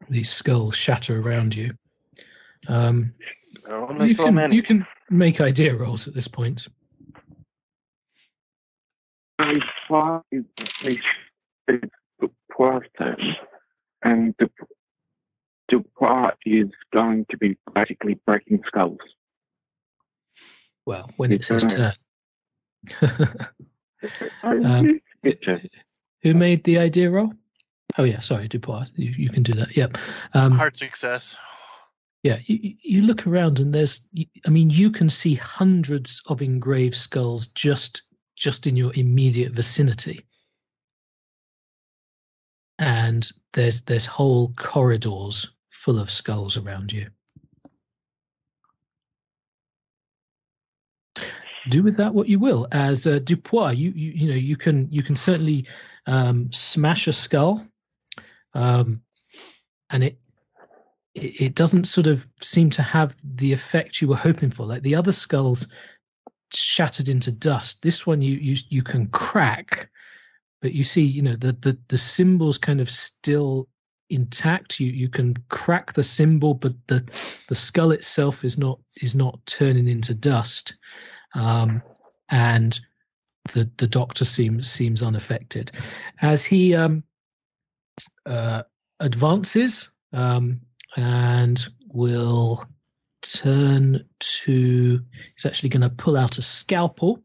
these 0.10 0.32
skulls 0.32 0.76
shatter 0.76 1.22
around 1.22 1.56
you. 1.56 1.72
Um, 2.68 3.14
you 4.02 4.16
can 4.16 4.34
many. 4.34 4.56
you 4.56 4.64
can 4.64 4.88
make 5.12 5.40
idea 5.40 5.76
rolls 5.76 6.08
at 6.08 6.16
this 6.16 6.28
point. 6.28 6.68
I 9.38 9.54
find 9.88 10.46
they 10.84 10.98
should 11.70 11.92
Dupois 12.20 12.82
turn, 12.98 13.36
and 14.02 14.36
Du- 14.38 14.50
Dupois 15.72 16.32
is 16.44 16.70
going 16.92 17.28
to 17.30 17.38
be 17.38 17.56
basically 17.76 18.20
breaking 18.26 18.64
skulls. 18.66 18.98
Well, 20.88 21.12
when 21.18 21.32
it's 21.32 21.50
his 21.50 21.64
turn. 21.64 21.94
Um, 24.44 25.02
Picture. 25.24 25.60
Who 26.26 26.34
made 26.34 26.64
the 26.64 26.80
idea 26.80 27.12
roll? 27.12 27.32
Oh 28.00 28.04
yeah, 28.04 28.20
sorry, 28.20 28.50
Dupois. 28.50 28.88
You, 28.96 29.12
you 29.16 29.30
can 29.30 29.44
do 29.44 29.54
that. 29.54 29.78
Yep. 29.78 30.00
Um, 30.34 30.54
Hard 30.54 30.76
success. 30.76 31.36
yeah, 32.24 32.40
you, 32.48 32.74
you 32.82 33.02
look 33.04 33.28
around 33.28 33.60
and 33.60 33.72
there's, 33.72 34.10
I 34.44 34.50
mean, 34.50 34.72
you 34.72 34.90
can 34.90 35.08
see 35.08 35.36
hundreds 35.36 36.24
of 36.26 36.42
engraved 36.42 36.96
skulls 36.96 37.46
just 37.50 38.02
just 38.36 38.66
in 38.66 38.76
your 38.76 38.92
immediate 38.96 39.52
vicinity, 39.52 40.26
and 42.80 43.30
there's 43.54 43.82
there's 43.82 44.08
whole 44.08 44.52
corridors 44.58 45.54
full 45.70 46.00
of 46.00 46.10
skulls 46.10 46.58
around 46.58 46.92
you. 46.92 47.08
Do 51.70 51.84
with 51.84 51.98
that 51.98 52.16
what 52.16 52.28
you 52.28 52.40
will. 52.40 52.68
As 52.72 53.06
uh, 53.06 53.20
Dupois, 53.20 53.78
you, 53.78 53.92
you 53.92 54.12
you 54.12 54.28
know 54.30 54.36
you 54.36 54.56
can 54.56 54.88
you 54.92 55.04
can 55.04 55.16
certainly 55.16 55.68
um, 56.08 56.52
smash 56.52 57.08
a 57.08 57.14
skull, 57.14 57.66
um, 58.54 59.02
and 59.90 60.04
it 60.04 60.18
it, 61.16 61.56
doesn't 61.56 61.86
sort 61.86 62.08
of 62.08 62.28
seem 62.42 62.70
to 62.72 62.82
have 62.82 63.16
the 63.24 63.54
effect 63.54 64.02
you 64.02 64.08
were 64.08 64.16
hoping 64.16 64.52
for. 64.52 64.66
Like 64.66 64.84
the 64.84 64.96
other 64.96 65.14
skulls 65.14 65.68
shattered 66.54 67.10
into 67.10 67.32
dust. 67.32 67.82
This 67.82 68.06
one 68.06 68.22
you 68.22 68.36
you 68.36 68.58
you 68.70 68.84
can 68.84 69.08
crack, 69.08 69.90
but 70.62 70.74
you 70.74 70.84
see, 70.84 71.04
you 71.04 71.22
know, 71.22 71.36
the 71.36 71.54
the 71.54 71.78
the 71.88 71.98
symbol's 71.98 72.58
kind 72.58 72.82
of 72.82 72.90
still 72.90 73.68
intact. 74.10 74.80
You 74.80 74.92
you 74.92 75.10
can 75.10 75.36
crack 75.50 75.94
the 75.94 76.04
symbol, 76.04 76.54
but 76.54 76.74
the 76.88 77.08
the 77.48 77.56
skull 77.56 77.92
itself 77.92 78.44
is 78.44 78.58
not 78.58 78.80
is 79.02 79.16
not 79.16 79.40
turning 79.46 79.88
into 79.88 80.14
dust. 80.14 80.76
Um, 81.34 81.82
and 82.30 82.78
the 83.54 83.70
the 83.78 83.88
doctor 83.88 84.26
seems 84.26 84.70
seems 84.70 85.02
unaffected 85.04 85.72
as 86.22 86.44
he 86.44 86.76
um, 86.76 87.04
uh, 88.26 88.64
advances 89.00 89.90
um, 90.14 90.62
and 90.96 91.66
will 91.88 92.64
turn 93.22 94.06
to. 94.20 95.02
He's 95.36 95.46
actually 95.46 95.70
going 95.70 95.82
to 95.82 95.90
pull 95.90 96.18
out 96.18 96.38
a 96.38 96.42
scalpel 96.42 97.24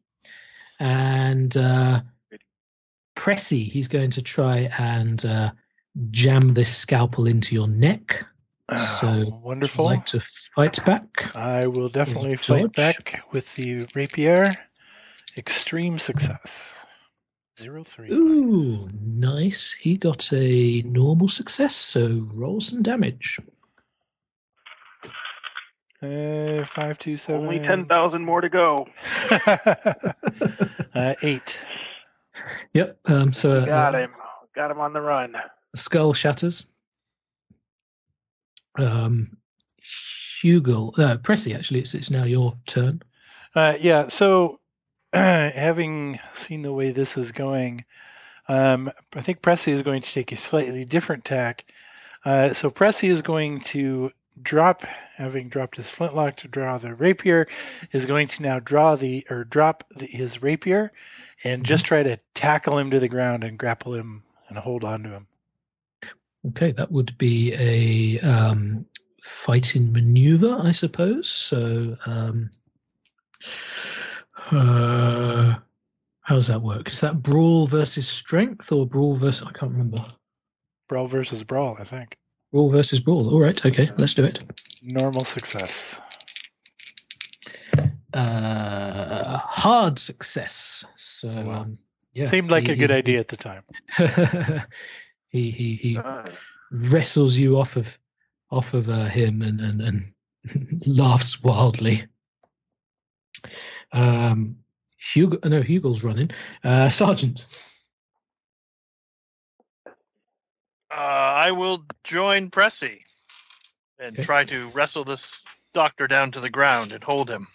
and 0.79 1.57
uh, 1.57 2.01
Pressy. 3.17 3.71
He's 3.71 3.89
going 3.89 4.11
to 4.13 4.23
try 4.23 4.71
and 4.79 5.23
uh, 5.25 5.51
jam 6.11 6.55
this 6.55 6.75
scalpel 6.75 7.27
into 7.27 7.55
your 7.55 7.69
neck. 7.69 8.25
Ah, 8.69 8.77
So, 8.79 9.11
Would 9.11 9.27
you 9.27 9.33
wonderful. 9.43 9.85
like 9.85 10.07
to 10.07 10.21
fight 10.21 10.83
back? 10.87 11.37
I 11.37 11.67
will 11.67 11.89
definitely 11.89 12.37
fight 12.37 12.73
back 12.73 13.21
with 13.33 13.53
the 13.57 13.87
rapier. 13.95 14.53
Extreme 15.37 15.99
success. 15.99 16.75
Zero 17.59 17.85
three. 17.85 18.11
Ooh, 18.11 18.89
nice. 19.03 19.73
He 19.73 19.97
got 19.97 20.33
a 20.33 20.83
normal 20.83 21.29
success, 21.29 21.75
so 21.75 22.27
roll 22.33 22.61
some 22.61 22.83
damage. 22.83 23.39
Uh, 26.03 26.65
five, 26.65 26.99
two, 26.99 27.19
seven. 27.19 27.43
Only 27.43 27.59
ten 27.59 27.85
thousand 27.85 28.25
more 28.25 28.41
to 28.41 28.49
go. 28.49 28.89
uh, 30.95 31.15
eight. 31.23 31.59
Yep. 32.73 32.99
Um, 33.05 33.33
so 33.33 33.67
Got 33.67 33.95
uh, 33.95 33.99
him. 33.99 34.11
Got 34.55 34.71
him 34.71 34.81
on 34.81 34.93
the 34.93 35.01
run. 35.01 35.35
skull 35.75 36.15
shatters. 36.15 36.67
Um, 38.79 39.37
Hugel, 40.43 40.99
uh, 40.99 41.17
Pressy, 41.19 41.55
actually, 41.55 41.81
it's 41.81 41.95
it's 41.95 42.11
now 42.11 42.25
your 42.25 42.55
turn. 42.67 43.03
Uh, 43.55 43.75
yeah. 43.81 44.09
So, 44.09 44.60
having 45.13 46.19
seen 46.35 46.63
the 46.63 46.73
way 46.73 46.91
this 46.91 47.17
is 47.17 47.33
going, 47.33 47.85
um, 48.49 48.91
I 49.15 49.23
think 49.23 49.43
Pressy 49.43 49.73
is 49.73 49.83
going 49.83 50.03
to 50.03 50.13
take 50.13 50.33
a 50.33 50.37
slightly 50.37 50.85
different 50.85 51.25
tack. 51.25 51.65
Uh, 52.25 52.53
so 52.53 52.71
Pressy 52.71 53.09
is 53.09 53.23
going 53.23 53.61
to 53.61 54.13
drop, 54.43 54.83
having 55.17 55.49
dropped 55.49 55.77
his 55.77 55.91
flintlock 55.91 56.37
to 56.37 56.49
draw 56.49 56.79
the 56.79 56.95
rapier, 56.95 57.49
is 57.93 58.07
going 58.07 58.29
to 58.29 58.43
now 58.43 58.59
draw 58.59 58.97
the 58.97 59.27
or 59.31 59.45
drop 59.45 59.85
the, 59.97 60.07
his 60.07 60.43
rapier, 60.43 60.93
and 61.45 61.65
just 61.65 61.85
try 61.85 62.03
to 62.03 62.19
tackle 62.35 62.79
him 62.79 62.91
to 62.91 63.01
the 63.01 63.09
ground 63.09 63.45
and 63.45 63.59
grapple 63.59 63.95
him 63.95 64.23
and 64.49 64.59
hold 64.59 64.85
on 64.85 65.03
to 65.03 65.11
him. 65.11 65.27
Okay, 66.49 66.73
that 66.73 66.91
would 66.91 67.17
be 67.19 67.53
a 67.55 68.21
um, 68.21 68.87
fighting 69.23 69.93
maneuver, 69.93 70.59
I 70.63 70.73
suppose. 70.73 71.29
So, 71.29 71.95
um, 72.07 72.51
uh, 74.53 75.55
how 76.23 76.35
does 76.35 76.47
that 76.49 76.61
work? 76.63 76.89
Is 76.91 77.01
that 77.01 77.23
brawl 77.23 77.67
versus 77.67 78.07
strength 78.09 78.71
or 78.73 78.87
brawl 78.87 79.15
versus? 79.17 79.47
I 79.47 79.53
can't 79.53 79.73
remember. 79.73 80.05
Brawl 80.89 81.07
versus 81.09 81.43
brawl, 81.45 81.77
I 81.81 81.85
think. 81.85 82.17
Brawl 82.53 82.71
versus 82.71 83.01
brawl. 83.01 83.31
All 83.33 83.41
right, 83.41 83.65
okay, 83.65 83.91
let's 83.99 84.15
do 84.15 84.25
it. 84.25 84.43
Normal 84.85 85.25
success. 85.25 86.07
Uh, 88.13 89.39
hard 89.39 89.99
success. 89.99 90.85
So, 90.97 91.29
Wow. 91.29 91.61
um, 91.63 91.79
yeah, 92.13 92.27
Seemed 92.27 92.51
like 92.51 92.67
he- 92.67 92.73
a 92.73 92.77
good 92.77 92.91
he- 92.91 92.97
idea 92.97 93.21
at 93.21 93.29
the 93.29 93.37
time. 93.37 93.63
he 95.29 95.51
he 95.51 95.77
he 95.77 95.97
Uh, 95.97 96.25
wrestles 96.91 97.37
you 97.37 97.57
off 97.59 97.77
of 97.77 97.97
off 98.51 98.75
of 98.75 98.89
uh, 98.89 99.05
him 99.07 99.43
and 99.43 99.61
and, 99.61 99.81
and 99.81 100.13
laughs 100.87 101.41
wildly. 101.43 102.05
Um, 103.93 104.57
Hugo, 104.99 105.39
no, 105.49 105.63
Hugel's 105.63 106.05
running. 106.05 106.31
Uh, 106.63 106.89
Sergeant. 106.91 107.47
Uh, 110.93 110.95
I 110.97 111.53
will 111.53 111.85
join 112.05 112.51
Pressy 112.51 113.01
and 113.99 114.15
Okay. 114.17 114.23
try 114.23 114.45
to 114.45 114.69
wrestle 114.69 115.05
this 115.05 115.41
doctor 115.73 116.07
down 116.09 116.33
to 116.33 116.41
the 116.41 116.51
ground 116.51 116.93
and 116.93 117.03
hold 117.03 117.31
him. 117.31 117.47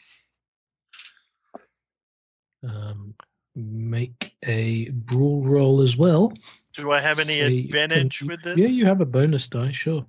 Um, 2.67 3.13
make 3.55 4.33
a 4.45 4.89
brawl 4.89 5.43
roll 5.43 5.81
as 5.81 5.97
well. 5.97 6.33
Do 6.75 6.91
I 6.91 7.01
have 7.01 7.19
any 7.19 7.39
So 7.39 7.45
advantage 7.47 8.19
can- 8.19 8.27
with 8.29 8.41
this? 8.41 8.57
Yeah, 8.59 8.67
you 8.67 8.85
have 8.85 9.01
a 9.01 9.05
bonus 9.05 9.47
die, 9.47 9.71
sure. 9.71 10.05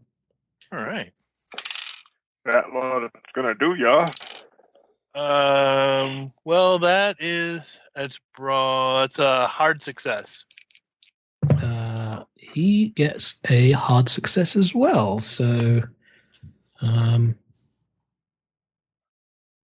All 0.72 0.84
right. 0.84 1.12
that 2.44 2.72
what 2.72 3.02
it's 3.02 3.32
gonna 3.34 3.54
do, 3.54 3.74
y'all? 3.74 4.12
Um. 5.16 6.30
Well, 6.44 6.78
that 6.80 7.16
is 7.20 7.80
that's 7.94 8.20
bro. 8.36 9.04
It's 9.04 9.18
a 9.18 9.46
hard 9.46 9.82
success. 9.82 10.44
Uh, 11.50 12.24
he 12.34 12.88
gets 12.88 13.40
a 13.48 13.72
hard 13.72 14.10
success 14.10 14.56
as 14.56 14.74
well. 14.74 15.18
So, 15.18 15.82
um, 16.82 17.34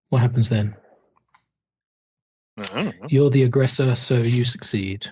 what 0.09 0.23
happens 0.23 0.49
then? 0.49 0.75
You're 3.09 3.31
the 3.31 3.43
aggressor, 3.45 3.95
so 3.95 4.19
you 4.19 4.45
succeed. 4.45 5.07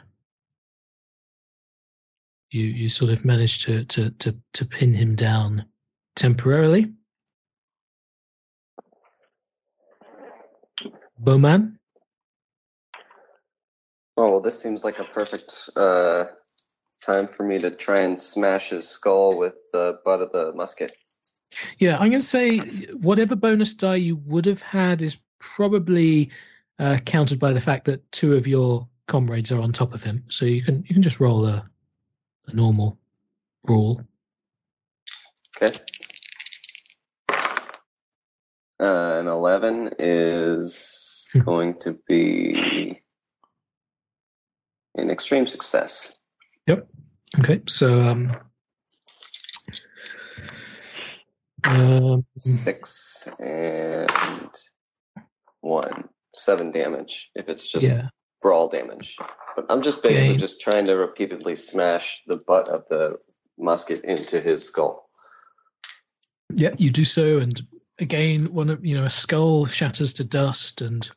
You 2.51 2.65
you 2.65 2.89
sort 2.89 3.11
of 3.11 3.25
manage 3.25 3.65
to 3.65 3.85
to 3.85 4.11
to 4.11 4.37
to 4.55 4.65
pin 4.65 4.95
him 4.95 5.15
down 5.15 5.67
temporarily. 6.17 6.93
Bowman, 11.21 11.79
Oh, 14.17 14.33
well, 14.33 14.41
this 14.41 14.61
seems 14.61 14.85
like 14.85 14.99
a 14.99 15.05
perfect 15.05 15.71
uh, 15.77 16.27
time 17.01 17.27
for 17.27 17.43
me 17.43 17.59
to 17.59 17.71
try 17.71 18.01
and 18.01 18.21
smash 18.21 18.69
his 18.69 18.87
skull 18.87 19.39
with 19.39 19.55
the 19.73 19.99
butt 20.05 20.21
of 20.21 20.33
the 20.33 20.53
musket. 20.53 20.93
yeah, 21.79 21.95
I'm 21.95 22.11
going 22.11 22.21
to 22.21 22.27
say 22.27 22.59
whatever 23.01 23.35
bonus 23.35 23.73
die 23.75 23.95
you 23.97 24.17
would 24.17 24.45
have 24.45 24.61
had 24.61 25.01
is 25.01 25.17
probably 25.39 26.31
uh, 26.79 26.99
countered 27.07 27.39
by 27.39 27.53
the 27.55 27.61
fact 27.61 27.87
that 27.87 28.13
two 28.13 28.37
of 28.37 28.47
your 28.47 28.89
comrades 29.07 29.53
are 29.53 29.61
on 29.61 29.73
top 29.73 29.95
of 29.95 30.03
him. 30.03 30.25
So 30.29 30.45
you 30.45 30.63
can 30.63 30.85
you 30.87 30.95
can 30.95 31.03
just 31.03 31.21
roll 31.21 31.47
a 31.47 31.69
a 32.47 32.55
normal 32.55 32.99
roll. 33.65 34.03
Okay. 35.57 35.73
Uh, 38.81 39.19
an 39.21 39.27
11 39.27 39.91
is 39.99 41.29
Hmm. 41.33 41.41
going 41.41 41.79
to 41.81 41.99
be 42.09 43.03
an 44.97 45.11
extreme 45.11 45.47
success. 45.47 46.19
Yep. 46.67 46.89
Okay, 47.41 47.61
so 47.69 48.01
um, 48.01 48.29
um, 51.65 52.25
Six 52.39 53.29
and 53.39 54.11
one. 55.61 56.09
Seven 56.35 56.71
damage 56.71 57.31
if 57.35 57.49
it's 57.49 57.71
just 57.71 57.87
yeah, 57.87 58.09
brawl 58.41 58.69
damage. 58.69 59.17
But 59.57 59.67
I'm 59.69 59.83
just 59.83 60.03
basically 60.03 60.31
Okay. 60.35 60.39
just 60.39 60.61
trying 60.61 60.87
to 60.87 60.95
repeatedly 60.97 61.57
smash 61.57 62.23
the 62.27 62.37
butt 62.37 62.69
of 62.69 62.87
the 62.89 63.19
musket 63.59 64.05
into 64.05 64.41
his 64.41 64.65
skull. 64.65 65.09
yeah, 66.55 66.71
you 66.79 66.91
do 66.91 67.05
so, 67.05 67.39
and 67.39 67.61
again, 68.01 68.47
one 68.53 68.71
of 68.71 68.85
you 68.85 68.97
know 68.97 69.05
a 69.05 69.11
skull 69.11 69.67
shatters 69.67 70.15
to 70.15 70.25
dust, 70.25 70.81
and 70.81 71.09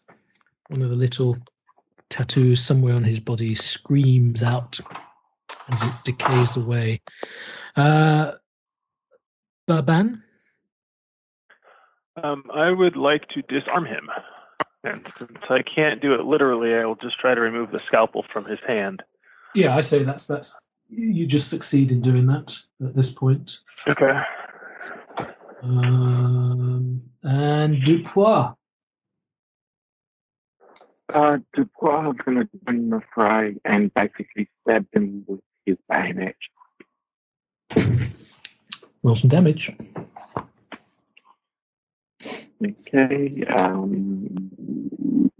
one 0.68 0.82
of 0.82 0.90
the 0.90 0.96
little 0.96 1.38
tattoos 2.10 2.62
somewhere 2.62 2.94
on 2.94 3.04
his 3.04 3.20
body 3.20 3.56
screams 3.56 4.44
out 4.44 4.80
as 5.70 5.84
it 5.84 5.94
decays 6.04 6.56
away. 6.58 7.02
Uh, 7.76 8.34
Baban, 9.68 10.22
Um, 12.22 12.44
I 12.54 12.70
would 12.70 12.96
like 12.96 13.28
to 13.30 13.42
disarm 13.44 13.86
him. 13.86 14.10
And 14.84 15.08
since 15.18 15.38
I 15.50 15.62
can't 15.62 16.02
do 16.02 16.14
it 16.14 16.26
literally, 16.26 16.76
I 16.76 16.86
will 16.86 16.98
just 16.98 17.18
try 17.18 17.34
to 17.34 17.40
remove 17.40 17.72
the 17.72 17.80
scalpel 17.80 18.26
from 18.32 18.44
his 18.44 18.60
hand. 18.68 19.02
yeah, 19.56 19.76
I 19.76 19.82
say 19.82 20.04
that's 20.04 20.28
that's 20.28 20.60
you 20.90 21.26
just 21.26 21.50
succeed 21.50 21.92
in 21.92 22.02
doing 22.02 22.28
that 22.28 22.56
at 22.84 22.94
this 22.94 23.14
point. 23.14 23.58
Okay. 23.88 24.12
Um, 25.64 27.02
and 27.24 27.78
Dupois. 27.84 28.56
Uh, 31.14 31.38
Dubois 31.54 32.12
is 32.12 32.18
going 32.26 32.38
to 32.40 32.50
join 32.66 32.90
the 32.90 33.02
fray 33.14 33.56
and 33.64 33.94
basically 33.94 34.50
stab 34.62 34.86
him 34.92 35.24
with 35.26 35.40
his 35.66 35.78
bayonet. 35.88 36.36
Roll 39.04 39.16
some 39.16 39.30
damage. 39.30 39.72
Okay. 42.66 43.44
Um, 43.58 45.32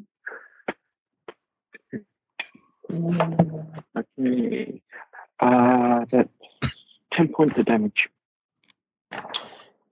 okay. 3.98 4.82
Uh, 5.40 6.06
that's 6.10 6.30
10 7.14 7.28
points 7.30 7.58
of 7.58 7.66
damage. 7.66 8.10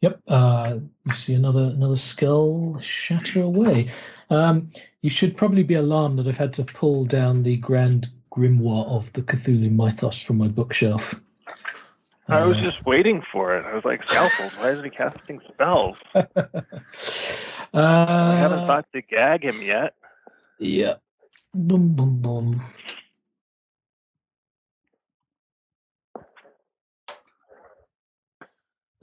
Yep. 0.02 0.20
Uh, 0.28 0.80
you 1.06 1.14
see 1.14 1.34
another 1.36 1.72
another 1.76 1.96
skull 1.96 2.80
shatter 2.80 3.42
away. 3.42 3.90
Um, 4.30 4.68
you 5.02 5.10
should 5.10 5.38
probably 5.38 5.64
be 5.64 5.76
alarmed 5.76 6.20
that 6.20 6.28
I've 6.28 6.38
had 6.38 6.54
to 6.54 6.64
pull 6.64 7.06
down 7.06 7.44
the 7.44 7.58
Grand 7.58 8.08
Grimoire 8.32 8.88
of 8.88 9.12
the 9.14 9.22
Cthulhu 9.22 9.72
Mythos 9.72 10.22
from 10.22 10.38
my 10.38 10.48
bookshelf. 10.48 11.20
I 12.30 12.46
was 12.46 12.56
Uh, 12.56 12.60
just 12.60 12.86
waiting 12.86 13.22
for 13.32 13.58
it. 13.58 13.66
I 13.66 13.74
was 13.76 13.86
like, 13.86 14.02
scalpels, 14.08 14.54
why 14.56 14.72
isn't 14.72 14.84
he 14.86 14.90
casting 14.90 15.42
spells? 15.54 15.98
I 16.16 16.26
haven't 18.36 18.60
uh, 18.60 18.66
thought 18.66 18.86
to 18.94 19.02
gag 19.02 19.44
him 19.44 19.62
yet. 19.62 19.94
yeah. 20.60 20.96
Boom, 21.54 21.94
boom, 21.96 22.22
boom. 22.22 22.62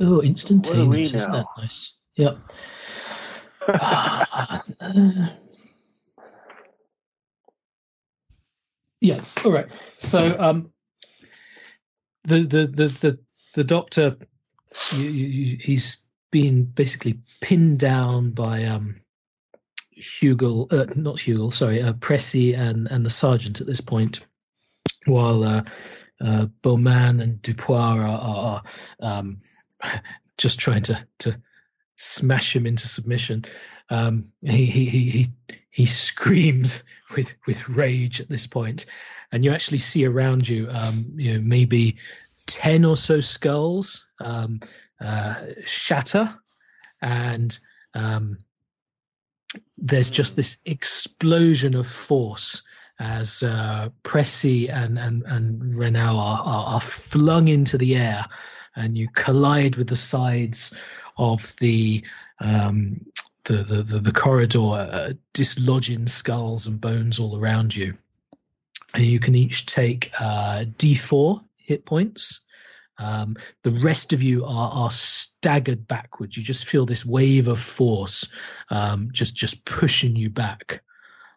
Oh, 0.01 0.21
instantaneous. 0.21 1.15
Isn't 1.15 1.33
that 1.33 1.47
nice? 1.57 1.95
Yep. 2.17 2.39
Ah, 3.69 4.63
uh, 4.81 5.29
yeah. 9.01 9.21
All 9.45 9.53
right. 9.53 9.67
So, 9.99 10.37
um, 10.39 10.73
the 12.25 12.41
the 12.41 12.67
the 12.67 12.89
the 13.01 13.19
the 13.55 13.65
doctor, 13.65 14.17
you, 14.93 15.09
you, 15.11 15.57
he's 15.61 16.07
been 16.31 16.65
basically 16.65 17.21
pinned 17.41 17.81
down 17.81 18.31
by 18.31 18.65
um, 18.65 18.97
Hugel, 19.99 20.73
uh, 20.73 20.93
not 20.95 21.17
Hugel, 21.17 21.53
sorry, 21.53 21.83
uh, 21.83 21.95
Pressy 21.95 22.57
and 22.57 22.87
and 22.89 23.05
the 23.05 23.11
sergeant 23.11 23.61
at 23.61 23.67
this 23.67 23.81
point, 23.81 24.21
while 25.07 25.43
uh, 25.43 25.63
uh, 26.21 26.47
Bowman 26.63 27.21
and 27.21 27.43
Dupois 27.43 27.97
are, 27.99 28.03
are, 28.03 28.37
are 28.37 28.63
um, 29.01 29.41
just 30.39 30.59
trying 30.59 30.83
to 30.83 31.07
to 31.19 31.41
smash 31.97 32.55
him 32.55 32.67
into 32.67 32.87
submission. 32.89 33.45
Um, 33.91 34.33
he, 34.43 34.67
he 34.67 34.87
he 34.87 35.27
he 35.71 35.87
screams 35.87 36.83
with 37.17 37.35
with 37.47 37.69
rage 37.69 38.21
at 38.21 38.29
this 38.29 38.47
point, 38.47 38.87
and 39.33 39.45
you 39.45 39.53
actually 39.53 39.79
see 39.79 40.07
around 40.07 40.49
you, 40.49 40.69
um, 40.71 41.11
you 41.15 41.35
know, 41.35 41.41
maybe 41.41 41.97
ten 42.47 42.85
or 42.85 42.97
so 42.97 43.21
skulls 43.21 44.07
um, 44.21 44.61
uh, 45.01 45.37
shatter, 45.65 46.35
and 47.03 47.59
um, 47.95 48.39
there's 49.77 50.11
just 50.11 50.37
this 50.37 50.59
explosion 50.67 51.75
of 51.75 51.87
force 51.87 52.63
as 53.01 53.43
uh, 53.43 53.89
Pressy 54.03 54.73
and 54.73 54.99
and 54.99 55.23
and 55.25 55.77
Renault 55.77 56.19
are, 56.19 56.41
are, 56.41 56.67
are 56.75 56.81
flung 56.81 57.49
into 57.49 57.79
the 57.79 57.97
air, 57.97 58.25
and 58.79 58.97
you 58.97 59.09
collide 59.15 59.77
with 59.77 59.89
the 59.89 59.97
sides 59.97 60.75
of 61.17 61.55
the 61.57 62.03
um, 62.41 63.05
the, 63.45 63.65
the, 63.65 63.83
the 63.83 63.99
the 63.99 64.13
corridor, 64.13 64.71
uh, 64.73 65.13
dislodging 65.35 66.09
skulls 66.09 66.67
and 66.67 66.81
bones 66.81 67.19
all 67.19 67.39
around 67.39 67.75
you. 67.75 67.97
And 68.95 69.05
you 69.05 69.21
can 69.21 69.35
each 69.35 69.67
take 69.67 70.11
uh, 70.19 70.65
D4 70.79 71.45
hit 71.57 71.85
points. 71.85 72.41
Um, 72.99 73.37
the 73.63 73.71
rest 73.71 74.13
of 74.13 74.23
you 74.23 74.45
are, 74.45 74.71
are 74.73 74.91
staggered 74.91 75.87
backwards. 75.87 76.37
You 76.37 76.43
just 76.43 76.67
feel 76.67 76.85
this 76.85 77.07
wave 77.07 77.47
of 77.47 77.61
force 77.61 78.33
um, 78.71 79.11
just 79.13 79.37
just 79.37 79.65
pushing 79.65 80.17
you 80.17 80.31
back. 80.31 80.83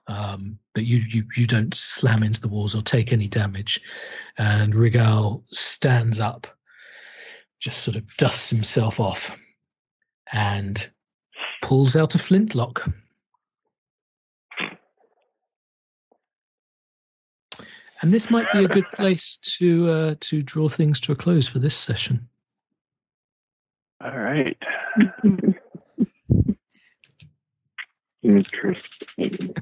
Um, 0.07 0.57
but 0.73 0.85
you, 0.85 0.97
you 0.97 1.23
you 1.35 1.45
don't 1.45 1.73
slam 1.73 2.23
into 2.23 2.41
the 2.41 2.47
walls 2.47 2.76
or 2.76 2.81
take 2.81 3.13
any 3.13 3.27
damage. 3.27 3.81
And 4.38 4.73
Rigal 4.73 5.43
stands 5.51 6.19
up, 6.19 6.47
just 7.62 7.84
sort 7.84 7.96
of 7.96 8.18
dusts 8.18 8.50
himself 8.50 9.00
off, 9.00 9.40
and 10.34 10.90
pulls 11.62 11.96
out 11.96 12.16
a 12.16 12.20
flintlock. 12.20 12.90
And 18.02 18.12
this 18.12 18.32
might 18.32 18.52
be 18.52 18.66
a 18.66 18.68
good 18.68 18.90
place 18.92 19.38
to 19.60 19.90
uh, 19.90 20.16
to 20.22 20.42
draw 20.42 20.68
things 20.68 21.00
to 21.02 21.12
a 21.12 21.16
close 21.16 21.48
for 21.48 21.60
this 21.60 21.76
session. 21.76 22.28
All 24.04 24.18
right. 24.18 24.58
Interesting. 28.24 29.56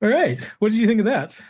All 0.00 0.08
right, 0.08 0.38
what 0.58 0.70
did 0.70 0.78
you 0.78 0.86
think 0.86 1.00
of 1.00 1.06
that? 1.06 1.40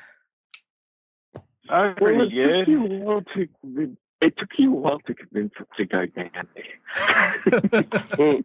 All 1.71 1.87
right, 1.87 2.01
Well, 2.01 2.15
pretty 2.15 2.41
it's 2.41 2.67
just 2.67 2.67
good. 2.67 3.97
You 4.21 4.27
want 4.27 4.27
to 4.27 4.27
re- 4.27 4.29
It 4.29 4.39
took 4.39 4.51
you 4.59 4.73
a 4.73 4.77
while 4.77 5.01
to 5.01 5.15
convince 5.15 5.53
us 5.61 5.67
to 5.77 5.85
go 5.85 6.07
down 6.07 6.49
there. 6.55 8.45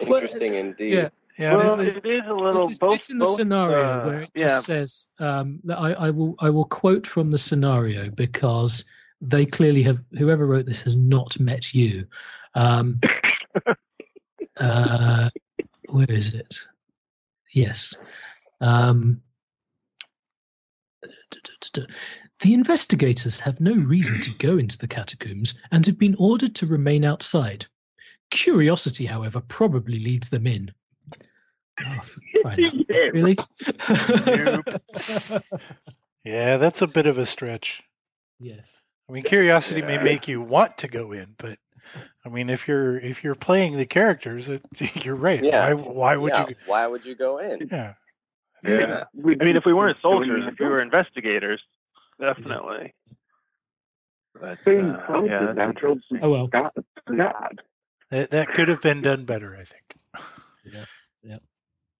Interesting 0.00 0.54
indeed. 0.54 0.92
yeah. 0.94 1.08
Yeah, 1.38 1.56
well, 1.56 1.76
there's- 1.76 1.96
it 1.96 2.06
is 2.06 2.20
a 2.22 2.28
There's 2.28 2.40
little. 2.40 2.68
this 2.68 2.78
both, 2.78 3.00
bit 3.00 3.10
in 3.10 3.18
the 3.18 3.24
both, 3.26 3.34
scenario 3.36 3.84
uh, 3.84 4.04
where 4.06 4.20
it 4.22 4.30
yeah, 4.34 4.46
just 4.46 4.64
says, 4.66 5.08
um, 5.18 5.60
that 5.64 5.76
I, 5.76 5.92
I 5.92 6.10
will 6.10 6.34
I 6.38 6.48
will 6.48 6.64
quote 6.64 7.06
from 7.06 7.30
the 7.30 7.36
scenario 7.36 8.08
because 8.08 8.86
they 9.20 9.44
clearly 9.44 9.82
have 9.82 9.98
whoever 10.16 10.46
wrote 10.46 10.64
this 10.64 10.80
has 10.84 10.96
not 10.96 11.38
met 11.38 11.74
you. 11.74 12.06
Um, 12.54 13.00
uh, 14.56 15.28
where 15.90 16.10
is 16.10 16.34
it? 16.34 16.58
Yes. 17.52 17.96
Um, 18.62 19.20
the 22.40 22.54
investigators 22.54 23.40
have 23.40 23.60
no 23.60 23.72
reason 23.72 24.20
to 24.20 24.30
go 24.30 24.58
into 24.58 24.78
the 24.78 24.88
catacombs 24.88 25.54
and 25.70 25.86
have 25.86 25.98
been 25.98 26.16
ordered 26.18 26.54
to 26.56 26.66
remain 26.66 27.04
outside. 27.04 27.66
Curiosity, 28.30 29.06
however, 29.06 29.40
probably 29.40 29.98
leads 29.98 30.28
them 30.30 30.46
in. 30.46 30.72
Oh, 31.80 32.00
for 32.02 32.20
crying 32.42 32.64
out 32.66 32.74
loud. 32.74 32.84
Yeah. 32.88 32.96
Really? 33.12 33.36
yeah, 36.24 36.56
that's 36.56 36.82
a 36.82 36.86
bit 36.86 37.06
of 37.06 37.18
a 37.18 37.26
stretch. 37.26 37.82
yes. 38.38 38.82
I 39.08 39.12
mean, 39.12 39.22
curiosity 39.22 39.82
may 39.82 39.98
make 39.98 40.26
you 40.26 40.40
want 40.40 40.78
to 40.78 40.88
go 40.88 41.12
in, 41.12 41.36
but 41.38 41.58
I 42.24 42.28
mean, 42.28 42.50
if 42.50 42.66
you're 42.66 42.98
if 42.98 43.22
you're 43.22 43.36
playing 43.36 43.76
the 43.76 43.86
characters, 43.86 44.48
it, 44.48 44.64
you're 45.04 45.14
right. 45.14 45.42
Yeah. 45.42 45.72
Why 45.74 45.74
why 45.74 46.16
would 46.16 46.32
yeah, 46.32 46.48
you? 46.48 46.56
why 46.66 46.88
would 46.88 47.06
you 47.06 47.14
go 47.14 47.38
in? 47.38 47.68
Yeah. 47.70 47.94
Yeah. 48.64 49.04
I 49.14 49.44
mean, 49.44 49.56
if 49.56 49.64
we 49.64 49.72
weren't 49.72 49.98
soldiers, 50.02 50.42
if 50.48 50.58
we 50.58 50.66
were 50.66 50.80
investigators, 50.82 51.62
definitely. 52.20 52.94
But 54.40 54.58
being 54.64 54.90
uh, 54.90 55.06
close 55.06 55.28
yeah, 55.28 55.50
is 55.50 55.56
natural. 55.56 55.98
Oh 56.22 56.30
well. 56.30 56.46
God, 56.48 56.70
God. 57.08 57.62
That 58.10 58.30
that 58.30 58.48
could 58.54 58.68
have 58.68 58.82
been 58.82 59.02
done 59.02 59.24
better, 59.24 59.56
I 59.56 59.64
think. 59.64 59.82
Yeah. 60.68 60.84
Yeah. 61.22 61.38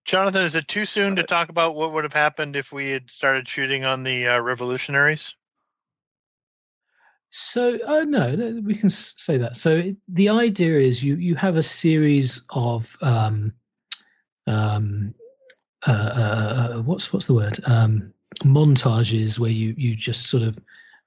Jonathan, 0.03 0.41
is 0.41 0.57
it 0.57 0.67
too 0.67 0.85
soon 0.85 1.15
to 1.15 1.23
talk 1.23 1.47
about 1.47 1.73
what 1.73 1.93
would 1.93 2.03
have 2.03 2.11
happened 2.11 2.57
if 2.57 2.73
we 2.73 2.89
had 2.89 3.09
started 3.09 3.47
shooting 3.47 3.85
on 3.85 4.03
the 4.03 4.27
uh, 4.27 4.39
revolutionaries? 4.41 5.33
So 7.29 7.77
uh, 7.85 8.05
no, 8.05 8.61
we 8.63 8.75
can 8.75 8.89
say 8.89 9.37
that. 9.37 9.55
So 9.55 9.77
it, 9.77 9.97
the 10.07 10.29
idea 10.29 10.79
is 10.79 11.03
you 11.03 11.15
you 11.15 11.35
have 11.35 11.55
a 11.55 11.63
series 11.63 12.45
of 12.49 12.97
um, 13.01 13.53
um, 14.47 15.13
uh, 15.85 15.91
uh, 15.91 16.69
uh, 16.73 16.81
what's 16.81 17.11
what's 17.11 17.25
the 17.25 17.33
word 17.33 17.59
um, 17.65 18.13
montages 18.43 19.39
where 19.39 19.51
you 19.51 19.73
you 19.77 19.95
just 19.95 20.27
sort 20.27 20.43
of 20.43 20.59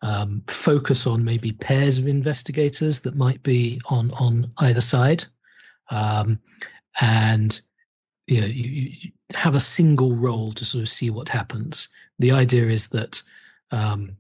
um, 0.03 0.43
focus 0.47 1.07
on 1.07 1.25
maybe 1.25 1.53
pairs 1.53 1.99
of 1.99 2.07
investigators 2.07 3.01
that 3.01 3.17
might 3.17 3.43
be 3.43 3.81
on 3.87 4.11
on 4.13 4.51
either 4.59 4.81
side, 4.81 5.25
um, 5.91 6.39
and 7.01 7.61
you 8.27 8.41
know 8.41 8.47
you, 8.47 8.93
you 9.01 9.13
have 9.35 9.55
a 9.55 9.61
single 9.61 10.15
roll 10.15 10.53
to 10.53 10.65
sort 10.65 10.83
of 10.83 10.89
see 10.89 11.11
what 11.11 11.29
happens. 11.29 11.89
The 12.19 12.33
idea 12.33 12.69
is 12.69 12.89
that 12.89 13.23
um, 13.71 14.17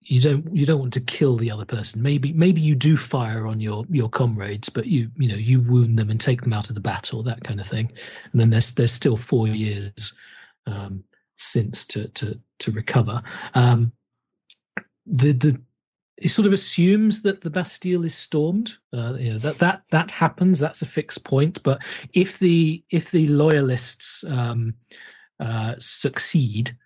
you 0.00 0.20
don't 0.20 0.54
you 0.54 0.66
don't 0.66 0.80
want 0.80 0.92
to 0.94 1.00
kill 1.00 1.36
the 1.36 1.50
other 1.50 1.64
person. 1.64 2.02
Maybe 2.02 2.32
maybe 2.32 2.60
you 2.60 2.74
do 2.74 2.96
fire 2.96 3.46
on 3.46 3.60
your 3.60 3.84
your 3.90 4.08
comrades, 4.08 4.68
but 4.68 4.86
you 4.86 5.10
you 5.16 5.28
know 5.28 5.36
you 5.36 5.60
wound 5.60 5.98
them 5.98 6.10
and 6.10 6.20
take 6.20 6.42
them 6.42 6.52
out 6.52 6.68
of 6.68 6.74
the 6.74 6.80
battle, 6.80 7.22
that 7.22 7.44
kind 7.44 7.60
of 7.60 7.66
thing. 7.66 7.92
And 8.32 8.40
then 8.40 8.50
there's 8.50 8.74
there's 8.74 8.92
still 8.92 9.16
four 9.16 9.48
years 9.48 10.14
um, 10.66 11.04
since 11.38 11.86
to 11.88 12.08
to 12.08 12.38
to 12.60 12.70
recover. 12.72 13.22
Um, 13.54 13.92
the 15.06 15.32
the 15.32 15.60
it 16.18 16.28
sort 16.28 16.46
of 16.46 16.52
assumes 16.52 17.22
that 17.22 17.40
the 17.40 17.50
Bastille 17.50 18.04
is 18.04 18.14
stormed. 18.14 18.74
Uh, 18.92 19.14
you 19.18 19.32
know 19.32 19.38
that 19.38 19.58
that 19.58 19.82
that 19.90 20.10
happens. 20.10 20.60
That's 20.60 20.82
a 20.82 20.86
fixed 20.86 21.24
point. 21.24 21.62
But 21.62 21.82
if 22.12 22.38
the 22.38 22.82
if 22.90 23.10
the 23.10 23.26
loyalists 23.26 24.24
um, 24.24 24.74
uh, 25.40 25.74
succeed 25.78 26.76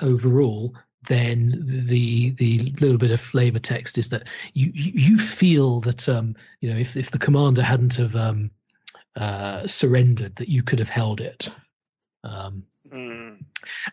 overall, 0.00 0.74
then 1.06 1.62
the 1.66 2.30
the 2.30 2.58
little 2.80 2.98
bit 2.98 3.12
of 3.12 3.20
flavor 3.20 3.58
text 3.58 3.98
is 3.98 4.08
that 4.08 4.26
you 4.54 4.70
you 4.74 5.18
feel 5.18 5.80
that 5.80 6.08
um, 6.08 6.34
you 6.60 6.72
know 6.72 6.78
if 6.78 6.96
if 6.96 7.10
the 7.10 7.18
commander 7.18 7.62
hadn't 7.62 7.94
have 7.94 8.16
um, 8.16 8.50
uh, 9.16 9.66
surrendered, 9.66 10.34
that 10.36 10.48
you 10.48 10.62
could 10.62 10.78
have 10.78 10.90
held 10.90 11.20
it. 11.20 11.52
Um, 12.24 12.64
Mm. 12.92 13.44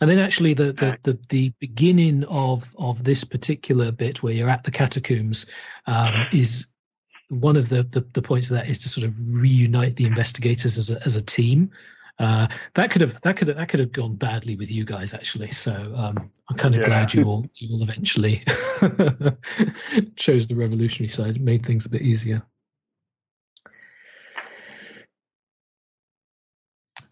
and 0.01 0.09
then 0.09 0.19
actually 0.19 0.53
the 0.53 0.73
the, 0.73 0.97
the 1.03 1.19
the 1.29 1.53
beginning 1.59 2.23
of 2.25 2.73
of 2.77 3.03
this 3.03 3.23
particular 3.23 3.91
bit 3.91 4.21
where 4.21 4.33
you're 4.33 4.49
at 4.49 4.63
the 4.63 4.71
catacombs 4.71 5.49
um, 5.87 6.27
is 6.31 6.67
one 7.29 7.57
of 7.57 7.69
the, 7.69 7.83
the 7.83 8.01
the 8.13 8.21
points 8.21 8.51
of 8.51 8.57
that 8.57 8.67
is 8.67 8.79
to 8.79 8.89
sort 8.89 9.05
of 9.05 9.13
reunite 9.17 9.95
the 9.95 10.05
investigators 10.05 10.77
as 10.77 10.91
a 10.91 11.03
as 11.05 11.15
a 11.15 11.21
team. 11.21 11.71
Uh, 12.19 12.47
that 12.75 12.91
could 12.91 13.01
have 13.01 13.19
that 13.21 13.35
could 13.37 13.47
have, 13.47 13.57
that 13.57 13.69
could 13.69 13.79
have 13.79 13.91
gone 13.91 14.15
badly 14.15 14.55
with 14.55 14.71
you 14.71 14.85
guys 14.85 15.13
actually. 15.13 15.49
So 15.49 15.73
um, 15.95 16.29
I'm 16.49 16.57
kind 16.57 16.75
of 16.75 16.81
Yeah. 16.81 16.85
glad 16.85 17.13
you 17.13 17.23
all 17.23 17.45
you 17.55 17.73
all 17.73 17.81
eventually 17.81 18.43
chose 20.15 20.45
the 20.47 20.55
revolutionary 20.55 21.09
side. 21.09 21.41
Made 21.41 21.65
things 21.65 21.85
a 21.85 21.89
bit 21.89 22.03
easier. 22.03 22.43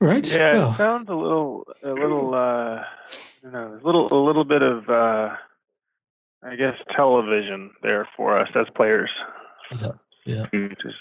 Right. 0.02 0.28
Yeah, 0.34 0.54
well, 0.58 0.74
it 0.74 0.78
sounds 0.78 1.10
a 1.10 1.14
little, 1.14 1.64
a 1.84 1.90
little, 1.92 2.34
uh, 2.34 2.84
you 3.44 3.52
know, 3.52 3.80
a 3.82 3.86
little, 3.86 4.12
a 4.12 4.18
little 4.26 4.44
bit 4.44 4.64
of, 4.64 4.90
uh, 4.90 5.36
I 6.44 6.56
guess, 6.58 6.74
television 6.96 7.70
there 7.84 8.10
for 8.18 8.40
us 8.40 8.50
as 8.56 8.66
players. 8.76 9.12
Yeah, 9.80 9.92
yeah. 10.26 10.46
Which 10.52 10.84
is, 10.84 10.96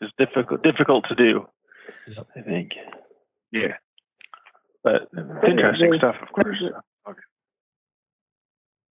is 0.00 0.10
difficult, 0.18 0.62
difficult 0.62 1.04
to 1.10 1.14
do. 1.14 1.46
Yep. 2.08 2.26
I 2.36 2.40
think, 2.40 2.70
Yeah. 3.52 3.74
but 4.82 5.08
it's 5.12 5.44
interesting 5.46 5.92
stuff, 5.98 6.16
of 6.22 6.32
course. 6.32 6.56
Okay. 7.06 7.20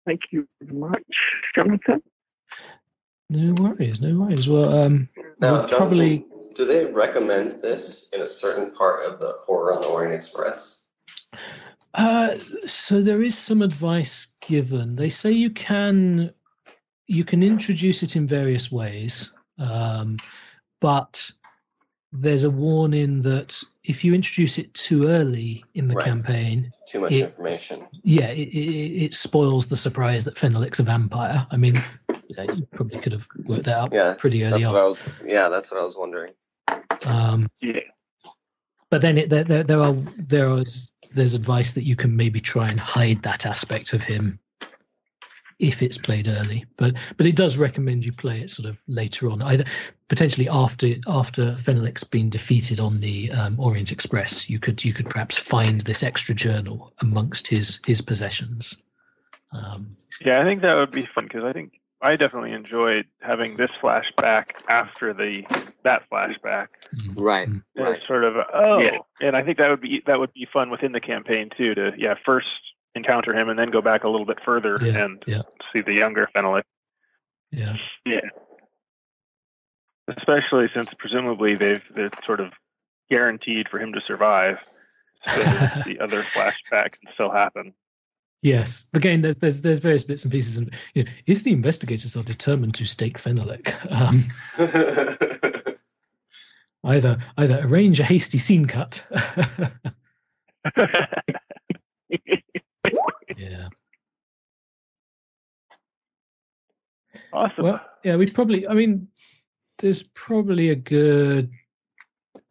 Thank 0.07 0.21
you 0.31 0.47
very 0.63 0.75
much, 0.79 1.03
Jonathan. 1.55 2.01
no 3.29 3.53
worries, 3.53 4.01
no 4.01 4.17
worries. 4.17 4.47
Well, 4.49 4.75
um, 4.77 5.09
Now, 5.39 5.51
we'll 5.53 5.67
Jonathan, 5.67 5.77
probably 5.77 6.25
do 6.55 6.65
they 6.65 6.85
recommend 6.85 7.61
this 7.61 8.09
in 8.13 8.21
a 8.21 8.27
certain 8.27 8.71
part 8.71 9.05
of 9.05 9.19
the 9.19 9.33
Horror 9.39 9.73
on 9.73 9.81
the 9.81 9.87
Orient 9.87 10.13
Express? 10.13 10.83
Uh, 11.93 12.35
so 12.65 13.01
there 13.01 13.21
is 13.21 13.37
some 13.37 13.61
advice 13.61 14.33
given. 14.41 14.95
They 14.95 15.09
say 15.09 15.31
you 15.31 15.49
can 15.51 16.31
you 17.07 17.23
can 17.25 17.43
introduce 17.43 18.01
it 18.01 18.15
in 18.15 18.27
various 18.27 18.71
ways, 18.71 19.31
um, 19.59 20.17
but 20.79 21.29
there's 22.13 22.43
a 22.45 22.49
warning 22.49 23.23
that 23.23 23.61
if 23.83 24.03
you 24.05 24.13
introduce 24.13 24.57
it 24.57 24.73
too 24.73 25.07
early 25.07 25.65
in 25.73 25.87
the 25.87 25.95
Right. 25.95 26.05
campaign, 26.05 26.71
Too 26.87 27.01
much 27.01 27.11
Yeah. 27.11 27.25
information. 27.25 27.85
yeah, 28.03 28.27
it, 28.29 28.47
it, 28.47 29.03
it 29.05 29.15
spoils 29.15 29.67
the 29.67 29.77
surprise 29.77 30.23
that 30.25 30.35
Fenalik's 30.35 30.79
a 30.79 30.83
vampire. 30.83 31.45
I 31.51 31.57
mean, 31.57 31.75
yeah, 32.29 32.43
you 32.43 32.65
probably 32.73 32.99
could 32.99 33.11
have 33.13 33.27
worked 33.45 33.65
that 33.65 33.75
out 33.77 33.93
Yeah, 33.93 34.15
pretty 34.17 34.43
early 34.43 34.61
That's 34.61 34.67
on. 34.67 34.73
what 34.73 34.83
I 34.83 34.87
was. 34.87 35.03
Yeah, 35.25 35.49
that's 35.49 35.71
what 35.71 35.81
I 35.81 35.83
was 35.83 35.97
wondering. 35.97 36.33
Um, 37.05 37.49
Yeah. 37.59 37.79
but 38.89 39.01
then 39.01 39.17
it, 39.17 39.29
there, 39.29 39.43
there, 39.43 39.63
there 39.63 39.81
are 39.81 39.93
there 40.17 40.49
is 40.57 40.91
there's 41.13 41.33
advice 41.33 41.73
that 41.73 41.83
you 41.83 41.95
can 41.95 42.15
maybe 42.15 42.39
try 42.39 42.67
and 42.67 42.79
hide 42.79 43.21
that 43.23 43.45
aspect 43.45 43.93
of 43.93 44.03
him 44.03 44.39
if 45.59 45.81
it's 45.81 45.97
played 45.97 46.27
early. 46.27 46.65
But 46.77 46.95
but 47.17 47.25
it 47.25 47.35
does 47.35 47.57
recommend 47.57 48.05
you 48.05 48.11
play 48.11 48.41
it 48.41 48.49
sort 48.49 48.67
of 48.67 48.81
later 48.87 49.29
on, 49.29 49.41
either 49.41 49.65
potentially 50.07 50.49
after 50.49 50.95
after 51.07 51.55
Fenalik's 51.55 52.03
been 52.03 52.29
defeated 52.29 52.79
on 52.79 52.99
the 52.99 53.31
um, 53.31 53.59
Orient 53.59 53.91
Express. 53.91 54.49
You 54.49 54.59
could 54.59 54.83
you 54.83 54.93
could 54.93 55.09
perhaps 55.09 55.37
find 55.37 55.81
this 55.81 56.03
extra 56.03 56.35
journal 56.35 56.93
amongst 56.99 57.47
his 57.47 57.79
his 57.85 58.01
possessions. 58.01 58.83
Um, 59.51 59.89
Yeah, 60.25 60.41
I 60.41 60.45
think 60.45 60.61
that 60.61 60.75
would 60.75 60.91
be 60.91 61.07
fun 61.13 61.25
because 61.25 61.43
I 61.43 61.53
think 61.53 61.79
I 62.03 62.17
definitely 62.17 62.51
enjoyed 62.51 63.05
having 63.21 63.55
this 63.55 63.71
flashback 63.81 64.51
after 64.69 65.13
the 65.13 65.43
that 65.83 66.03
flashback. 66.11 66.67
mm, 66.95 67.13
Right. 67.17 67.47
mm. 67.47 67.63
Right. 67.77 68.01
sort 68.07 68.23
of 68.25 68.35
oh, 68.53 68.79
Yeah. 68.79 68.97
and 69.21 69.35
I 69.35 69.43
think 69.43 69.57
that 69.57 69.69
would 69.69 69.81
be 69.81 70.03
that 70.05 70.19
would 70.19 70.33
be 70.33 70.45
fun 70.51 70.69
within 70.69 70.91
the 70.91 70.99
campaign 70.99 71.49
too. 71.57 71.73
To 71.75 71.91
yeah, 71.97 72.15
first 72.25 72.47
encounter 72.95 73.33
him 73.33 73.49
and 73.49 73.57
then 73.57 73.71
go 73.71 73.81
back 73.81 74.03
a 74.03 74.09
little 74.09 74.25
bit 74.25 74.37
further 74.45 74.77
Yeah, 74.81 75.05
and 75.05 75.23
yeah. 75.25 75.41
see 75.73 75.81
the 75.81 75.93
younger 75.93 76.29
Fenalik. 76.35 76.63
Yeah. 77.51 77.75
Yeah. 78.05 78.19
Especially 80.07 80.67
since 80.75 80.93
presumably 80.99 81.55
they've 81.55 81.83
they're 81.95 82.09
sort 82.25 82.39
of 82.41 82.51
guaranteed 83.09 83.69
for 83.69 83.79
him 83.79 83.93
to 83.93 84.01
survive. 84.01 84.61
So 85.27 85.35
the 85.85 85.97
other 86.01 86.23
flashback 86.23 86.91
can 86.99 87.13
still 87.13 87.31
happen. 87.31 87.73
Yes, 88.43 88.87
again, 88.93 89.21
there's 89.21 89.37
there's 89.37 89.61
there's 89.61 89.79
various 89.79 90.03
bits 90.03 90.25
and 90.25 90.31
pieces, 90.31 90.57
and 90.57 90.69
you 90.93 91.05
know, 91.05 91.11
if 91.25 91.45
the 91.45 91.53
investigators 91.53 92.17
are 92.17 92.23
determined 92.23 92.75
to 92.75 92.85
stake 92.85 93.17
Fenalik, 93.17 93.73
um, 93.89 94.21
either 96.83 97.19
either 97.37 97.61
arrange 97.63 98.01
a 98.01 98.03
hasty 98.03 98.37
scene 98.37 98.65
cut. 98.65 99.07
yeah. 103.37 103.69
Awesome. 107.31 107.63
Well, 107.63 107.79
yeah, 108.03 108.17
we 108.17 108.27
probably. 108.27 108.67
I 108.67 108.73
mean, 108.73 109.07
there's 109.77 110.03
probably 110.03 110.69
a 110.69 110.75
good 110.75 111.49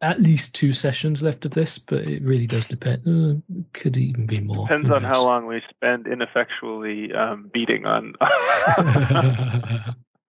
at 0.03 0.19
least 0.21 0.53
two 0.53 0.73
sessions 0.73 1.23
left 1.23 1.45
of 1.45 1.51
this, 1.51 1.79
but 1.79 2.05
it 2.05 2.21
really 2.23 2.45
does 2.45 2.65
depend. 2.67 3.07
Uh, 3.07 3.39
could 3.71 3.95
even 3.95 4.25
be 4.25 4.41
more. 4.41 4.67
Depends 4.67 4.91
on 4.91 5.01
how 5.03 5.23
long 5.23 5.47
we 5.47 5.61
spend 5.69 6.07
ineffectually 6.07 7.13
um, 7.13 7.49
beating 7.53 7.85
on 7.85 8.13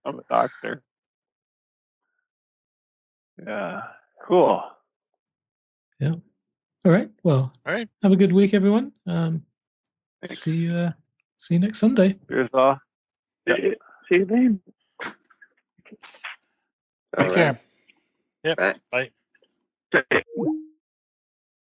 on 0.05 0.17
the 0.17 0.23
doctor. 0.31 0.81
Yeah. 3.45 3.81
Cool. 4.27 4.63
Yeah. 5.99 6.15
All 6.85 6.93
right. 6.93 7.11
Well, 7.25 7.53
All 7.67 7.73
right. 7.73 7.89
have 8.03 8.13
a 8.13 8.17
good 8.17 8.33
week, 8.33 8.55
everyone. 8.55 8.93
Um, 9.07 9.45
Thanks. 10.23 10.43
see 10.43 10.57
you. 10.57 10.75
Uh, 10.75 10.93
see 11.41 11.55
you 11.55 11.61
next 11.61 11.81
Sunday. 11.81 12.17
Here's 12.29 12.49
all. 12.55 12.79
Yeah. 13.47 13.57
See 14.09 14.17
you 14.17 14.25
then. 14.25 14.61
Take 17.19 17.35
care. 17.35 17.59
All 18.47 18.55
right. 18.57 18.79
Bye. 18.91 19.11
Take 19.95 20.11
care. 20.11 20.25